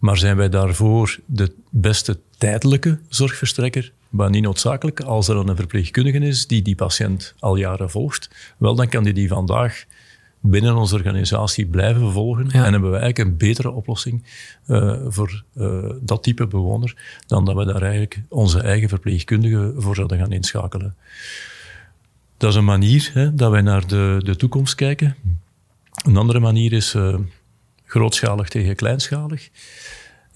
Maar 0.00 0.16
zijn 0.16 0.36
wij 0.36 0.48
daarvoor 0.48 1.18
de 1.26 1.52
beste 1.70 2.18
tijdelijke 2.38 2.98
zorgverstrekker? 3.08 3.92
Maar 4.08 4.30
niet 4.30 4.42
noodzakelijk. 4.42 5.00
Als 5.00 5.28
er 5.28 5.34
dan 5.34 5.48
een 5.48 5.56
verpleegkundige 5.56 6.18
is 6.18 6.46
die 6.46 6.62
die 6.62 6.74
patiënt 6.74 7.34
al 7.38 7.56
jaren 7.56 7.90
volgt, 7.90 8.54
wel, 8.58 8.74
dan 8.74 8.88
kan 8.88 9.04
die 9.04 9.12
die 9.12 9.28
vandaag 9.28 9.84
binnen 10.40 10.76
onze 10.76 10.94
organisatie 10.94 11.66
blijven 11.66 12.12
volgen. 12.12 12.50
En 12.50 12.72
hebben 12.72 12.90
we 12.90 12.96
eigenlijk 12.96 13.18
een 13.18 13.36
betere 13.36 13.70
oplossing 13.70 14.24
uh, 14.66 14.96
voor 15.06 15.42
uh, 15.54 15.90
dat 16.00 16.22
type 16.22 16.46
bewoner 16.46 17.20
dan 17.26 17.44
dat 17.44 17.54
we 17.54 17.64
daar 17.64 17.82
eigenlijk 17.82 18.20
onze 18.28 18.60
eigen 18.60 18.88
verpleegkundigen 18.88 19.82
voor 19.82 19.94
zouden 19.94 20.18
gaan 20.18 20.32
inschakelen. 20.32 20.96
Dat 22.36 22.50
is 22.50 22.56
een 22.56 22.64
manier 22.64 23.10
hè, 23.14 23.34
dat 23.34 23.50
wij 23.50 23.62
naar 23.62 23.86
de, 23.86 24.20
de 24.24 24.36
toekomst 24.36 24.74
kijken. 24.74 25.16
Een 26.04 26.16
andere 26.16 26.40
manier 26.40 26.72
is 26.72 26.94
uh, 26.94 27.18
grootschalig 27.84 28.48
tegen 28.48 28.76
kleinschalig. 28.76 29.48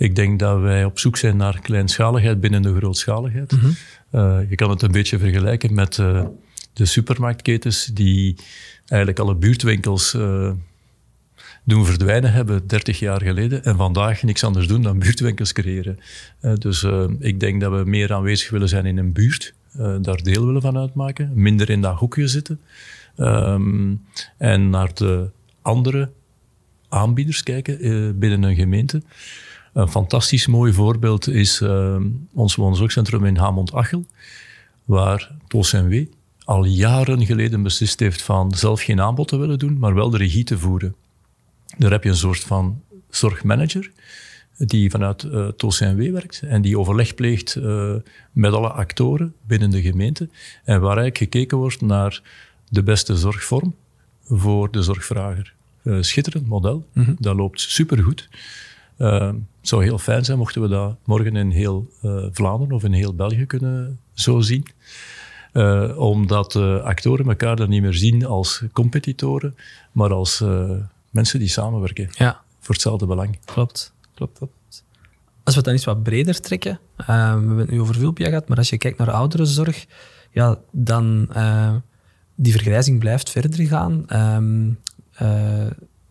Ik 0.01 0.17
denk 0.17 0.39
dat 0.39 0.61
wij 0.61 0.85
op 0.85 0.99
zoek 0.99 1.17
zijn 1.17 1.37
naar 1.37 1.61
kleinschaligheid 1.61 2.41
binnen 2.41 2.63
de 2.63 2.75
grootschaligheid. 2.77 3.53
Mm 3.53 3.59
-hmm. 3.59 4.47
je 4.49 4.55
kan 4.55 4.71
het 4.71 4.83
een 4.83 4.91
beetje 4.91 5.19
vergelijken 5.19 5.75
met 5.75 5.95
de 6.73 6.85
supermarktketens 6.87 7.85
die 7.85 8.37
eigenlijk 8.87 9.21
alle 9.21 9.35
buurtwinkels 9.35 10.15
uh, 10.15 10.53
doen 11.65 11.85
verdwijnen 11.85 12.33
hebben 12.33 12.67
30 12.67 12.99
jaar 12.99 13.23
geleden 13.23 13.65
en 13.65 13.77
vandaag 13.77 14.23
niks 14.23 14.45
anders 14.45 14.67
doen 14.67 14.83
dan 14.83 14.99
buurtwinkels 14.99 15.53
creëren. 15.53 15.99
Dus 16.59 16.87
ik 17.19 17.41
denk 17.41 17.61
dat 17.61 17.73
we 17.73 17.85
meer 17.85 18.13
aanwezig 18.13 18.51
willen 18.51 18.69
zijn 18.69 18.87
in 18.87 18.99
een 18.99 19.13
buurt, 19.13 19.55
daar 20.01 20.23
deel 20.23 20.47
willen 20.47 20.63
van 20.63 20.79
uitmaken, 20.79 21.31
minder 21.35 21.71
in 21.71 21.81
dat 21.81 21.99
hoekje 21.99 22.29
zitten 22.29 22.61
um, 23.17 24.05
en 24.37 24.71
naar 24.71 24.95
de 24.95 25.31
andere 25.63 26.11
aanbieders 26.89 27.43
kijken 27.43 27.79
binnen 28.19 28.43
een 28.43 28.57
gemeente. 28.57 29.03
Een 29.73 29.89
fantastisch 29.89 30.47
mooi 30.47 30.73
voorbeeld 30.73 31.29
is 31.29 31.63
ons 32.33 32.55
woonzorgcentrum 32.55 33.25
in 33.25 33.37
Hamond-Achel, 33.37 34.05
waar 34.85 35.31
TOS 35.49 35.73
NW 35.73 36.05
al 36.45 36.65
jaren 36.65 37.27
geleden 37.27 37.63
beslist 37.63 38.01
heeft 38.01 38.23
van 38.23 38.55
zelf 38.55 38.83
geen 38.83 39.01
aanbod 39.01 39.29
te 39.29 39.37
willen 39.37 39.59
doen, 39.59 39.79
maar 39.79 39.95
wel 39.95 40.11
de 40.11 40.17
regie 40.17 40.45
te 40.45 40.59
voeren. 40.59 40.95
Daar 41.79 41.91
heb 41.91 42.05
je 42.05 42.11
een 42.11 42.17
soort 42.17 42.41
van 42.41 42.83
zorgmanager 43.11 43.91
die 44.57 44.91
vanuit 44.91 45.23
uh, 45.23 45.47
eh, 45.47 45.49
TOCNW 45.49 46.13
werkt 46.13 46.43
en 46.43 46.63
die 46.63 46.79
overleg 46.79 47.15
pleegt 47.15 47.57
uh, 47.57 47.95
met 48.33 48.53
alle 48.53 48.69
actoren 48.69 49.35
binnen 49.47 49.71
de 49.71 49.83
gemeente 49.83 50.29
en 50.65 50.81
waar 50.81 50.97
eigenlijk 50.97 51.19
gekeken 51.19 51.59
wordt 51.59 51.81
naar 51.81 52.23
de 52.69 52.83
beste 52.83 53.17
zorgvorm 53.17 53.75
voor 54.25 54.71
de 54.71 54.83
zorgvrager. 54.83 55.55
Uh, 55.83 56.03
schitterend 56.03 56.47
model, 56.47 56.87
mm 56.93 57.05
-hmm. 57.05 57.17
dat 57.19 57.37
loopt 57.37 57.61
supergoed. 57.61 58.29
Het 59.09 59.69
zou 59.69 59.83
heel 59.83 59.99
fijn 59.99 60.25
zijn 60.25 60.39
mochten 60.39 60.63
we 60.63 60.69
dat 60.69 60.97
morgen 61.05 61.37
in 61.37 61.51
heel 61.51 61.91
Vlaanderen 62.31 62.75
of 62.75 62.85
in 62.85 62.93
heel 62.93 63.15
België 63.15 63.47
kunnen 63.47 63.99
zo 64.13 64.41
zien. 64.41 64.67
Uh, 65.53 65.99
omdat 65.99 66.55
uh, 66.55 66.83
actoren 66.83 67.29
elkaar 67.29 67.57
dan 67.57 67.69
niet 67.69 67.83
meer 67.83 67.95
zien 67.95 68.27
als 68.27 68.63
competitoren, 68.73 69.57
maar 69.93 70.13
als 70.13 70.41
uh, 70.41 70.71
mensen 71.11 71.39
die 71.39 71.49
samenwerken 71.49 72.09
ja. 72.13 72.41
voor 72.59 72.75
hetzelfde 72.75 73.07
belang. 73.07 73.39
Klopt, 73.45 73.93
klopt, 74.15 74.39
klopt. 74.39 74.85
Als 75.45 75.55
we 75.55 75.61
het 75.61 75.65
dan 75.65 75.75
iets 75.75 75.85
wat 75.85 76.03
breder 76.03 76.41
trekken, 76.41 76.81
we 76.97 77.13
hebben 77.13 77.59
het 77.59 77.71
nu 77.71 77.81
over 77.81 77.95
Vulpia 77.95 78.29
gehad, 78.29 78.49
maar 78.49 78.57
als 78.57 78.71
je 78.71 78.79
kijkt 78.79 78.99
naar 78.99 79.11
ouderenzorg, 79.11 79.87
ja, 80.31 80.59
dan 80.71 81.29
die 82.35 82.53
vergrijzing 82.53 82.99
blijft 82.99 83.31
verder 83.31 83.67
gaan. 83.67 84.07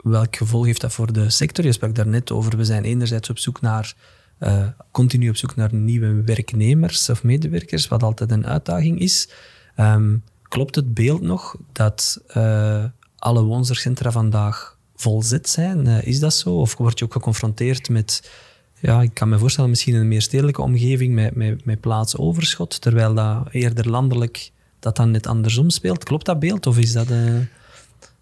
Welk 0.10 0.36
gevolg 0.36 0.66
heeft 0.66 0.82
dat 0.82 0.94
voor 0.94 1.14
de 1.14 1.30
sector? 1.30 1.66
Je 1.66 1.72
sprak 1.72 1.96
daar 1.96 2.08
net 2.08 2.32
over, 2.32 2.58
we 2.58 2.66
zijn 2.66 2.84
enerzijds 2.84 3.30
op 3.30 3.38
zoek 3.38 3.62
naar 3.62 3.94
uh, 4.40 4.68
continu 4.92 5.30
op 5.30 5.36
zoek 5.36 5.56
naar 5.56 5.74
nieuwe 5.74 6.22
werknemers 6.24 7.10
of 7.10 7.24
medewerkers, 7.24 7.88
wat 7.88 8.04
altijd 8.04 8.32
een 8.32 8.46
uitdaging 8.46 9.00
is. 9.00 9.30
Um, 9.78 10.24
klopt 10.48 10.76
het 10.76 10.94
beeld 10.94 11.22
nog 11.22 11.56
dat 11.72 12.22
uh, 12.38 12.84
alle 13.16 13.44
woonzorgcentra 13.44 14.12
vandaag 14.12 14.78
volzet 14.96 15.50
zijn? 15.50 15.86
Uh, 15.86 16.04
is 16.04 16.20
dat 16.20 16.34
zo? 16.34 16.50
Of 16.50 16.78
word 16.78 17.00
je 17.00 17.06
ook 17.06 17.14
geconfronteerd 17.14 17.90
met, 17.90 18.32
ja, 18.80 19.02
ik 19.02 19.14
kan 19.14 19.30
me 19.30 19.38
voorstellen, 19.38 19.70
misschien 19.70 19.96
een 19.96 20.08
meer 20.08 20.22
stedelijke 20.22 20.62
omgeving 20.62 21.14
met, 21.14 21.36
met, 21.36 21.66
met 21.66 21.80
plaatsoverschot, 21.80 22.82
terwijl 22.82 23.14
dat 23.14 23.48
eerder 23.52 23.90
landelijk 23.90 24.52
dat 24.80 24.96
dan 24.96 25.12
net 25.12 25.28
andersom 25.28 25.70
speelt? 25.70 26.04
Klopt 26.04 26.26
dat 26.26 26.40
beeld 26.40 26.68
of 26.68 26.78
is 26.78 26.92
dat... 26.92 27.08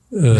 Uh, 0.09 0.39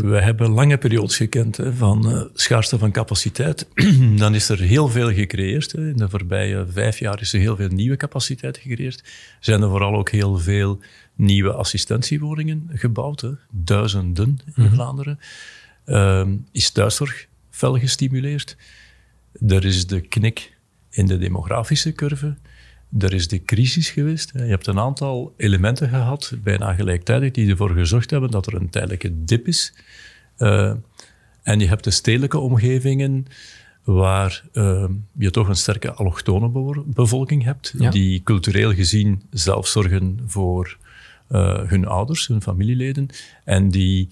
we 0.00 0.20
hebben 0.20 0.50
lange 0.50 0.78
periodes 0.78 1.16
gekend 1.16 1.56
hè, 1.56 1.72
van 1.72 2.10
uh, 2.10 2.22
schaarste 2.34 2.78
van 2.78 2.90
capaciteit. 2.90 3.66
Dan 4.16 4.34
is 4.34 4.48
er 4.48 4.60
heel 4.60 4.88
veel 4.88 5.12
gecreëerd. 5.12 5.72
Hè. 5.72 5.88
In 5.88 5.96
de 5.96 6.08
voorbije 6.08 6.66
vijf 6.68 6.98
jaar 6.98 7.20
is 7.20 7.32
er 7.32 7.40
heel 7.40 7.56
veel 7.56 7.68
nieuwe 7.68 7.96
capaciteit 7.96 8.58
gecreëerd. 8.58 9.04
Zijn 9.40 9.62
er 9.62 9.68
vooral 9.68 9.94
ook 9.94 10.10
heel 10.10 10.38
veel 10.38 10.80
nieuwe 11.14 11.52
assistentiewoningen 11.52 12.70
gebouwd. 12.72 13.20
Hè. 13.20 13.30
Duizenden 13.50 14.28
in 14.44 14.52
mm 14.54 14.64
-hmm. 14.64 14.74
Vlaanderen. 14.74 15.18
Uh, 15.86 16.26
is 16.52 16.70
thuiszorg 16.70 17.26
fel 17.50 17.78
gestimuleerd. 17.78 18.56
Er 19.46 19.64
is 19.64 19.86
de 19.86 20.00
knik 20.00 20.56
in 20.90 21.06
de 21.06 21.18
demografische 21.18 21.92
curve 21.92 22.36
er 22.98 23.12
is 23.12 23.28
de 23.28 23.44
crisis 23.44 23.90
geweest. 23.90 24.30
Je 24.34 24.40
hebt 24.40 24.66
een 24.66 24.78
aantal 24.78 25.34
elementen 25.36 25.88
gehad, 25.88 26.34
bijna 26.42 26.74
gelijktijdig, 26.74 27.30
die 27.30 27.50
ervoor 27.50 27.70
gezorgd 27.70 28.10
hebben 28.10 28.30
dat 28.30 28.46
er 28.46 28.54
een 28.54 28.70
tijdelijke 28.70 29.24
dip 29.24 29.46
is. 29.46 29.74
Uh, 30.38 30.72
en 31.42 31.58
je 31.58 31.66
hebt 31.66 31.84
de 31.84 31.90
stedelijke 31.90 32.38
omgevingen 32.38 33.26
waar 33.84 34.44
uh, 34.52 34.84
je 35.18 35.30
toch 35.30 35.48
een 35.48 35.56
sterke 35.56 35.92
allochtone 35.92 36.82
bevolking 36.86 37.44
hebt, 37.44 37.74
ja. 37.78 37.90
die 37.90 38.22
cultureel 38.22 38.74
gezien 38.74 39.22
zelf 39.30 39.66
zorgen 39.66 40.20
voor 40.26 40.76
uh, 41.30 41.62
hun 41.62 41.86
ouders, 41.86 42.26
hun 42.26 42.42
familieleden, 42.42 43.08
en 43.44 43.68
die 43.68 44.08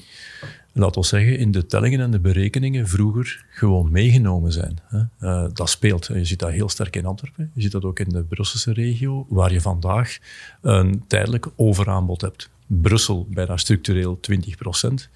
laat 0.72 0.96
ons 0.96 1.08
zeggen, 1.08 1.38
in 1.38 1.50
de 1.50 1.66
tellingen 1.66 2.00
en 2.00 2.10
de 2.10 2.20
berekeningen 2.20 2.88
vroeger 2.88 3.44
gewoon 3.50 3.90
meegenomen 3.90 4.52
zijn. 4.52 4.78
Uh, 5.20 5.44
dat 5.52 5.70
speelt. 5.70 6.06
Je 6.06 6.24
ziet 6.24 6.38
dat 6.38 6.50
heel 6.50 6.68
sterk 6.68 6.96
in 6.96 7.06
Antwerpen. 7.06 7.50
Je 7.54 7.62
ziet 7.62 7.72
dat 7.72 7.84
ook 7.84 7.98
in 7.98 8.08
de 8.08 8.22
Brusselse 8.22 8.72
regio, 8.72 9.26
waar 9.28 9.52
je 9.52 9.60
vandaag 9.60 10.18
een 10.60 11.04
tijdelijk 11.06 11.46
overaanbod 11.56 12.20
hebt. 12.20 12.50
Brussel 12.66 13.26
bijna 13.30 13.56
structureel 13.56 14.20
20 14.20 14.56
procent. 14.56 15.08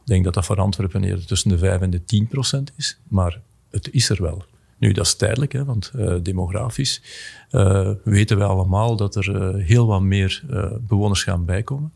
Ik 0.00 0.12
denk 0.12 0.24
dat 0.24 0.34
dat 0.34 0.44
voor 0.44 0.60
Antwerpen 0.60 1.04
eerder 1.04 1.26
tussen 1.26 1.50
de 1.50 1.58
5 1.58 1.80
en 1.80 1.90
de 1.90 2.04
10 2.04 2.28
procent 2.28 2.72
is, 2.76 2.98
maar 3.08 3.40
het 3.70 3.88
is 3.92 4.08
er 4.08 4.22
wel. 4.22 4.44
Nu, 4.78 4.92
dat 4.92 5.06
is 5.06 5.14
tijdelijk, 5.14 5.52
hè, 5.52 5.64
want 5.64 5.92
uh, 5.96 6.14
demografisch 6.22 7.02
uh, 7.50 7.90
weten 8.04 8.38
we 8.38 8.44
allemaal 8.44 8.96
dat 8.96 9.16
er 9.16 9.56
heel 9.56 9.86
wat 9.86 10.00
meer 10.00 10.42
bewoners 10.80 11.22
gaan 11.22 11.44
bijkomen. 11.44 11.92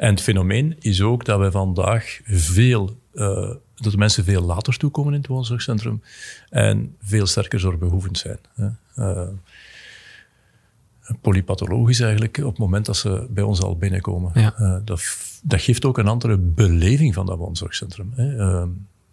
En 0.00 0.10
het 0.10 0.20
fenomeen 0.20 0.76
is 0.78 1.02
ook 1.02 1.24
dat 1.24 1.40
we 1.40 1.50
vandaag 1.50 2.20
veel, 2.24 2.96
uh, 3.14 3.50
dat 3.74 3.92
de 3.92 3.96
mensen 3.96 4.24
veel 4.24 4.42
later 4.42 4.76
toekomen 4.76 5.12
in 5.12 5.18
het 5.18 5.28
woonzorgcentrum 5.28 6.02
en 6.50 6.96
veel 7.02 7.26
sterker 7.26 7.60
zorgbehoevend 7.60 8.18
zijn. 8.18 8.38
Hè. 8.54 8.68
Uh, 8.96 9.28
polypathologisch 11.20 12.00
eigenlijk 12.00 12.36
op 12.38 12.50
het 12.50 12.58
moment 12.58 12.86
dat 12.86 12.96
ze 12.96 13.26
bij 13.30 13.42
ons 13.42 13.62
al 13.62 13.76
binnenkomen. 13.76 14.30
Ja. 14.34 14.54
Uh, 14.60 14.76
dat, 14.84 15.02
dat, 15.42 15.60
geeft 15.60 15.84
ook 15.84 15.98
een 15.98 16.08
andere 16.08 16.38
beleving 16.38 17.14
van 17.14 17.26
dat 17.26 17.38
woonzorgcentrum. 17.38 18.12
Hè. 18.14 18.66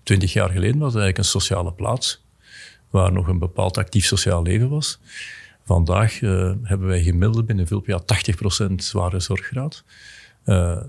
Twintig 0.04 0.34
jaar 0.34 0.50
geleden 0.50 0.78
was 0.80 0.94
het 0.94 1.02
eigenlijk 1.02 1.18
een 1.18 1.42
sociale 1.42 1.72
plaats 1.72 2.24
waar 2.90 3.12
nog 3.12 3.28
een 3.28 3.40
bepaald 3.40 3.78
actief 3.78 4.06
sociaal 4.06 4.42
leven 4.42 4.70
was. 4.70 5.00
Vandaag 5.64 6.20
hebben 6.20 6.88
wij 6.88 7.04
gemiddeld 7.04 7.46
binnen 7.46 7.68
Vulpia 7.68 8.02
80% 8.70 8.74
zware 8.76 9.20
zorggraad. 9.20 9.84
Uh, 10.48 10.82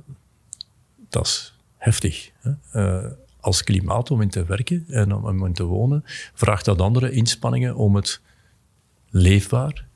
dat 1.09 1.27
is 1.27 1.55
heftig. 1.77 2.31
Hè? 2.39 2.53
Uh, 2.75 3.11
als 3.41 3.65
klimaat 3.65 4.11
om 4.11 4.21
in 4.21 4.29
te 4.29 4.45
werken 4.45 4.85
en 4.89 5.15
om, 5.15 5.47
in 5.47 5.53
te 5.53 5.65
wonen, 5.65 6.03
vraagt 6.35 6.65
dat 6.65 6.81
andere 6.81 7.11
inspanningen 7.11 7.77
om 7.77 7.97
het 7.97 8.21
leefbaar 9.11 9.87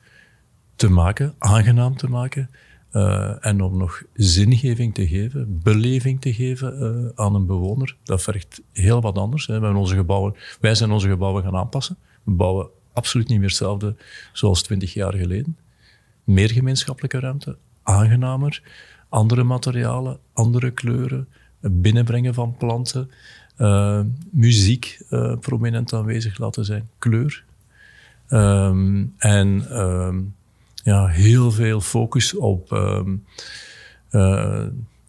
te 0.75 0.89
maken, 0.89 1.35
aangenaam 1.37 1.97
te 1.97 2.09
maken. 2.09 2.49
Uh, 2.91 3.45
en 3.45 3.61
om 3.61 3.77
nog 3.77 4.03
zingeving 4.13 4.93
te 4.93 5.07
geven, 5.07 5.59
beleving 5.63 6.21
te 6.21 6.33
geven 6.33 7.11
aan 7.15 7.35
een 7.35 7.45
bewoner, 7.45 7.95
dat 8.03 8.21
vergt 8.21 8.61
heel 8.71 9.01
wat 9.01 9.17
anders. 9.17 9.47
Hè. 9.47 9.73
Onze 9.75 9.95
gebouwen, 9.95 10.35
wij 10.59 10.75
zijn 10.75 10.91
onze 10.91 11.09
gebouwen 11.09 11.43
gaan 11.43 11.55
aanpassen. 11.55 11.97
We 12.23 12.31
bouwen 12.31 12.69
absoluut 12.93 13.27
niet 13.27 13.39
meer 13.39 13.47
hetzelfde 13.47 13.95
zoals 14.33 14.61
twintig 14.61 14.93
jaar 14.93 15.13
geleden. 15.13 15.57
Meer 16.23 16.49
gemeenschappelijke 16.49 17.19
ruimte, 17.19 17.57
aangenamer 17.83 18.61
andere 19.13 19.43
materialen, 19.43 20.17
andere 20.33 20.71
kleuren, 20.71 21.27
binnenbrengen 21.59 22.33
van 22.33 22.57
planten, 22.57 23.11
uh, 23.57 23.99
muziek 24.31 25.01
uh, 25.09 25.37
prominent 25.39 25.93
aanwezig 25.93 26.37
laten 26.37 26.65
zijn, 26.65 26.89
kleur. 26.97 27.43
Um, 28.29 29.13
en 29.17 29.79
um, 29.81 30.35
ja, 30.83 31.07
heel 31.07 31.51
veel 31.51 31.81
focus 31.81 32.35
op, 32.35 32.71
um, 32.71 33.25
uh, 34.11 34.65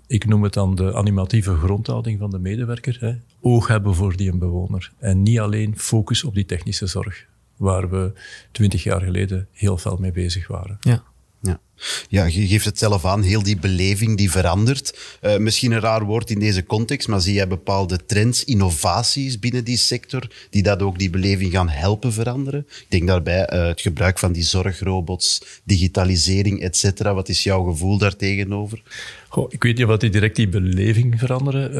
ik 0.06 0.26
noem 0.26 0.42
het 0.42 0.52
dan 0.52 0.74
de 0.74 0.94
animatieve 0.94 1.54
grondhouding 1.54 2.18
van 2.18 2.30
de 2.30 2.38
medewerker. 2.38 2.96
Hè. 3.00 3.14
Oog 3.40 3.68
hebben 3.68 3.94
voor 3.94 4.16
die 4.16 4.36
bewoner. 4.36 4.92
En 4.98 5.22
niet 5.22 5.38
alleen 5.40 5.78
focus 5.78 6.24
op 6.24 6.34
die 6.34 6.46
technische 6.46 6.86
zorg, 6.86 7.26
waar 7.56 7.90
we 7.90 8.12
twintig 8.50 8.82
jaar 8.82 9.00
geleden 9.00 9.48
heel 9.52 9.78
veel 9.78 9.96
mee 9.96 10.12
bezig 10.12 10.48
waren. 10.48 10.76
Ja. 10.80 11.02
Ja. 11.44 11.60
Ja, 12.08 12.24
je 12.24 12.46
geeft 12.46 12.64
het 12.64 12.78
zelf 12.78 13.04
aan, 13.04 13.22
heel 13.22 13.42
die 13.42 13.56
beleving 13.56 14.16
die 14.16 14.30
verandert. 14.30 15.18
Uh, 15.22 15.36
misschien 15.36 15.72
een 15.72 15.80
raar 15.80 16.04
woord 16.04 16.30
in 16.30 16.38
deze 16.38 16.64
context, 16.64 17.08
maar 17.08 17.20
zie 17.20 17.34
jij 17.34 17.48
bepaalde 17.48 18.06
trends, 18.06 18.44
innovaties 18.44 19.38
binnen 19.38 19.64
die 19.64 19.76
sector, 19.76 20.28
die 20.50 20.62
dat 20.62 20.82
ook 20.82 20.98
die 20.98 21.10
beleving 21.10 21.52
gaan 21.52 21.68
helpen 21.68 22.12
veranderen? 22.12 22.66
Ik 22.68 22.86
denk 22.88 23.06
daarbij 23.06 23.52
uh, 23.52 23.66
het 23.66 23.80
gebruik 23.80 24.18
van 24.18 24.32
die 24.32 24.42
zorgrobots, 24.42 25.60
digitalisering, 25.64 26.60
et 26.62 26.76
cetera. 26.76 27.14
Wat 27.14 27.28
is 27.28 27.42
jouw 27.42 27.64
gevoel 27.64 27.98
daartegenover? 27.98 28.82
Goh, 29.28 29.52
ik 29.52 29.62
weet 29.62 29.76
niet 29.76 29.86
of 29.86 29.96
die 29.96 30.10
direct 30.10 30.36
die 30.36 30.48
beleving 30.48 31.18
veranderen. 31.18 31.70
Uh, 31.70 31.76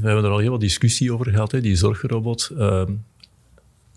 we 0.00 0.06
hebben 0.06 0.24
er 0.24 0.30
al 0.30 0.38
heel 0.38 0.50
wat 0.50 0.60
discussie 0.60 1.12
over 1.12 1.30
gehad, 1.30 1.52
hè, 1.52 1.60
die 1.60 1.76
zorgrobots. 1.76 2.50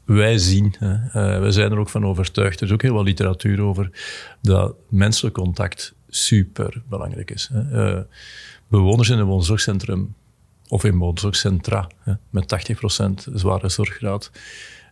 Wij 0.05 0.37
zien, 0.37 0.75
hè, 0.79 0.93
uh, 0.93 1.41
we 1.41 1.51
zijn 1.51 1.71
er 1.71 1.77
ook 1.77 1.89
van 1.89 2.05
overtuigd, 2.05 2.59
er 2.59 2.67
is 2.67 2.73
ook 2.73 2.81
heel 2.81 2.93
wat 2.93 3.05
literatuur 3.05 3.61
over, 3.61 3.89
dat 4.41 4.75
menselijk 4.89 5.35
contact 5.35 5.93
super 6.09 6.81
belangrijk 6.89 7.31
is. 7.31 7.49
Hè. 7.53 7.95
Uh, 7.95 8.01
bewoners 8.67 9.09
in 9.09 9.19
een 9.19 9.25
woonzorgcentrum 9.25 10.13
of 10.67 10.83
in 10.83 10.97
woonzorgcentra 10.97 11.89
met 12.29 12.75
80% 13.29 13.33
zware 13.33 13.69
zorggraad, 13.69 14.31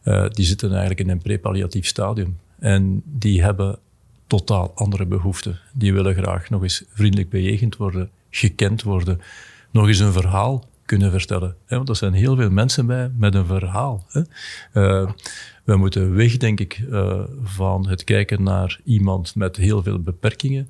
uh, 0.03 0.29
die 0.29 0.45
zitten 0.45 0.69
eigenlijk 0.69 0.99
in 0.99 1.09
een 1.09 1.21
prepalliatief 1.21 1.85
stadium. 1.85 2.37
En 2.59 3.01
die 3.05 3.43
hebben 3.43 3.79
totaal 4.27 4.71
andere 4.75 5.05
behoeften. 5.05 5.59
Die 5.73 5.93
willen 5.93 6.15
graag 6.15 6.49
nog 6.49 6.63
eens 6.63 6.83
vriendelijk 6.93 7.29
bejegend 7.29 7.75
worden, 7.75 8.09
gekend 8.29 8.83
worden, 8.83 9.21
nog 9.71 9.87
eens 9.87 9.99
een 9.99 10.11
verhaal 10.11 10.69
kunnen 10.85 11.11
vertellen. 11.11 11.55
Hè? 11.65 11.75
Want 11.75 11.89
er 11.89 11.95
zijn 11.95 12.13
heel 12.13 12.35
veel 12.35 12.49
mensen 12.49 12.85
bij 12.85 13.11
met 13.17 13.35
een 13.35 13.45
verhaal. 13.45 14.05
Hè? 14.09 14.21
Uh, 14.73 15.11
we 15.63 15.75
moeten 15.75 16.15
weg, 16.15 16.37
denk 16.37 16.59
ik, 16.59 16.79
uh, 16.89 17.23
van 17.43 17.87
het 17.87 18.03
kijken 18.03 18.43
naar 18.43 18.79
iemand 18.83 19.35
met 19.35 19.55
heel 19.55 19.83
veel 19.83 19.99
beperkingen, 19.99 20.69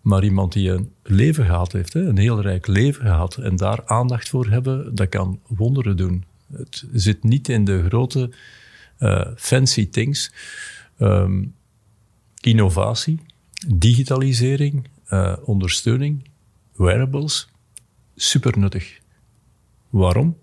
maar 0.00 0.24
iemand 0.24 0.52
die 0.52 0.70
een 0.70 0.92
leven 1.02 1.44
gehad 1.44 1.72
heeft, 1.72 1.92
hè? 1.92 2.00
een 2.00 2.18
heel 2.18 2.40
rijk 2.40 2.66
leven 2.66 3.04
gehad, 3.04 3.36
en 3.36 3.56
daar 3.56 3.82
aandacht 3.84 4.28
voor 4.28 4.46
hebben, 4.46 4.94
dat 4.94 5.08
kan 5.08 5.40
wonderen 5.46 5.96
doen. 5.96 6.24
Het 6.52 6.84
zit 6.92 7.22
niet 7.22 7.48
in 7.48 7.64
de 7.64 7.84
grote 7.86 8.30
uh, 8.98 9.26
fancy 9.36 9.88
things. 9.88 10.32
Um, 10.98 11.54
innovatie, 12.40 13.20
digitalisering, 13.66 14.88
ondersteuning, 15.44 16.28
wearables, 16.76 17.48
super 18.16 18.58
nuttig. 18.58 19.02
Waarom? 19.94 20.36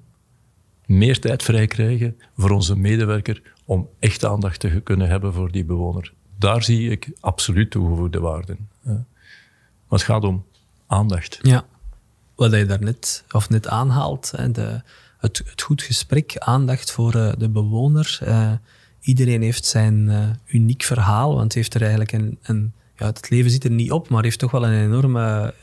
Meer 0.85 1.19
tijd 1.19 1.43
vrij 1.43 1.67
krijgen 1.67 2.17
voor 2.37 2.49
onze 2.49 2.75
medewerker 2.75 3.41
om 3.65 3.89
echt 3.99 4.25
aandacht 4.25 4.59
te 4.59 4.81
kunnen 4.83 5.09
hebben 5.09 5.33
voor 5.33 5.51
die 5.51 5.65
bewoner. 5.65 6.13
Daar 6.37 6.63
zie 6.63 6.89
ik 6.89 7.11
absoluut 7.19 7.71
toegevoegde 7.71 8.19
waarde. 8.19 8.57
Maar 8.83 9.03
het 9.89 10.03
gaat 10.03 10.23
om 10.23 10.45
aandacht. 10.87 11.39
Ja, 11.41 11.65
wat 12.35 12.51
je 12.51 12.65
daarnet 12.65 13.23
of 13.31 13.49
net 13.49 13.67
aanhaalt, 13.67 14.31
de, 14.51 14.81
het, 15.17 15.41
het, 15.45 15.61
goed 15.61 15.81
gesprek, 15.81 16.37
aandacht 16.37 16.91
voor 16.91 17.15
uh, 17.15 17.31
de 17.37 17.49
bewoner. 17.49 18.19
Uh, 18.23 18.51
iedereen 19.01 19.41
heeft 19.41 19.65
zijn 19.65 20.07
uh, 20.07 20.29
uniek 20.45 20.83
verhaal, 20.83 21.35
want 21.35 21.53
heeft 21.53 21.73
er 21.73 21.81
eigenlijk 21.81 22.11
een, 22.11 22.39
een, 22.41 22.73
ja, 22.95 23.05
het 23.05 23.29
leven 23.29 23.51
zit 23.51 23.63
er 23.63 23.71
niet 23.71 23.91
op, 23.91 24.09
maar 24.09 24.23
heeft 24.23 24.39
toch 24.39 24.51
wel 24.51 24.65
een 24.65 24.83
enorme 24.83 25.53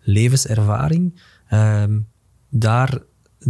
levenservaring. 0.00 1.20
Ehm, 1.48 1.98
daar 2.48 3.02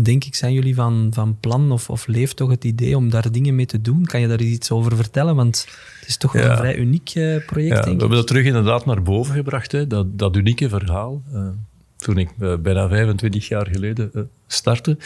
denk 0.03 0.25
ik, 0.25 0.35
zijn 0.35 0.53
jullie 0.53 0.75
van, 0.75 1.11
van 1.15 1.37
plan 1.41 1.73
of, 1.73 1.91
of 1.91 2.07
leeft 2.07 2.37
toch 2.37 2.51
het 2.51 2.65
idee 2.65 2.97
om 2.97 3.11
daar 3.11 3.33
dingen 3.33 3.55
mee 3.55 3.67
te 3.67 3.81
doen? 3.81 4.05
Kan 4.05 4.21
je 4.21 4.29
daar 4.29 4.41
iets 4.41 4.71
over 4.71 4.97
vertellen? 4.97 5.37
Want 5.37 5.67
het 6.01 6.09
is 6.09 6.17
toch 6.17 6.33
wel 6.33 6.51
een 6.51 6.57
vrij 6.57 6.77
uniek 6.77 7.15
uh, 7.15 7.45
project, 7.47 7.77
ja, 7.77 7.83
denk 7.83 7.95
We 7.95 8.01
hebben 8.01 8.19
dat 8.19 8.27
terug 8.27 8.45
inderdaad 8.45 8.87
naar 8.87 9.03
boven 9.03 9.35
gebracht, 9.35 9.73
hè, 9.73 9.87
dat, 9.87 10.19
dat 10.19 10.37
unieke 10.37 10.69
verhaal. 10.69 11.23
Uh, 11.33 11.49
toen 11.97 12.19
ik 12.19 12.31
uh, 12.39 12.57
bijna 12.57 12.89
25 12.89 13.49
jaar 13.49 13.67
geleden 13.67 14.31
startte, 14.47 14.99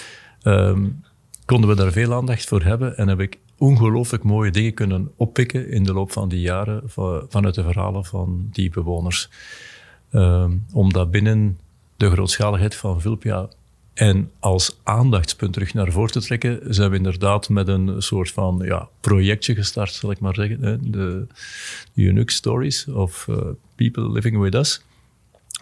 um, 0.43 1.03
konden 1.45 1.71
we 1.71 1.77
daar 1.77 1.93
veel 1.93 2.15
aandacht 2.15 2.49
voor 2.49 2.63
hebben 2.63 2.97
en 2.97 3.09
heb 3.09 3.21
ik 3.21 3.39
ongelooflijk 3.59 4.23
mooie 4.23 4.51
dingen 4.51 4.75
kunnen 4.75 5.11
oppikken 5.17 5.71
in 5.71 5.83
de 5.83 5.93
loop 5.93 6.13
van 6.13 6.29
die 6.29 6.41
jaren 6.41 6.83
vanuit 7.29 7.55
de 7.55 7.63
verhalen 7.63 8.05
van 8.05 8.49
die 8.53 8.71
bewoners. 8.71 9.31
Um, 10.13 10.65
om 10.73 10.93
dat 10.93 11.11
binnen 11.11 11.59
de 11.97 12.11
grootschaligheid 12.11 12.75
van 12.75 13.01
Vulpia 13.01 13.49
en 13.99 14.31
als 14.39 14.79
aandachtspunt 14.83 15.53
terug 15.53 15.75
naar 15.75 15.93
voren 15.93 16.13
te 16.13 16.21
trekken, 16.21 16.75
zijn 16.75 16.91
we 16.91 16.97
inderdaad 16.97 17.49
met 17.49 17.69
een 17.69 18.03
soort 18.03 18.31
van 18.31 18.63
ja, 18.65 18.89
projectje 19.01 19.55
gestart, 19.55 19.93
zal 19.93 20.11
ik 20.11 20.21
maar 20.21 20.35
zeggen. 20.35 20.91
De, 20.91 21.27
Unique 21.95 22.33
Stories 22.33 22.89
of 22.89 23.27
uh, 23.31 23.37
People 23.75 24.11
Living 24.13 24.39
With 24.39 24.55
Us. 24.55 24.83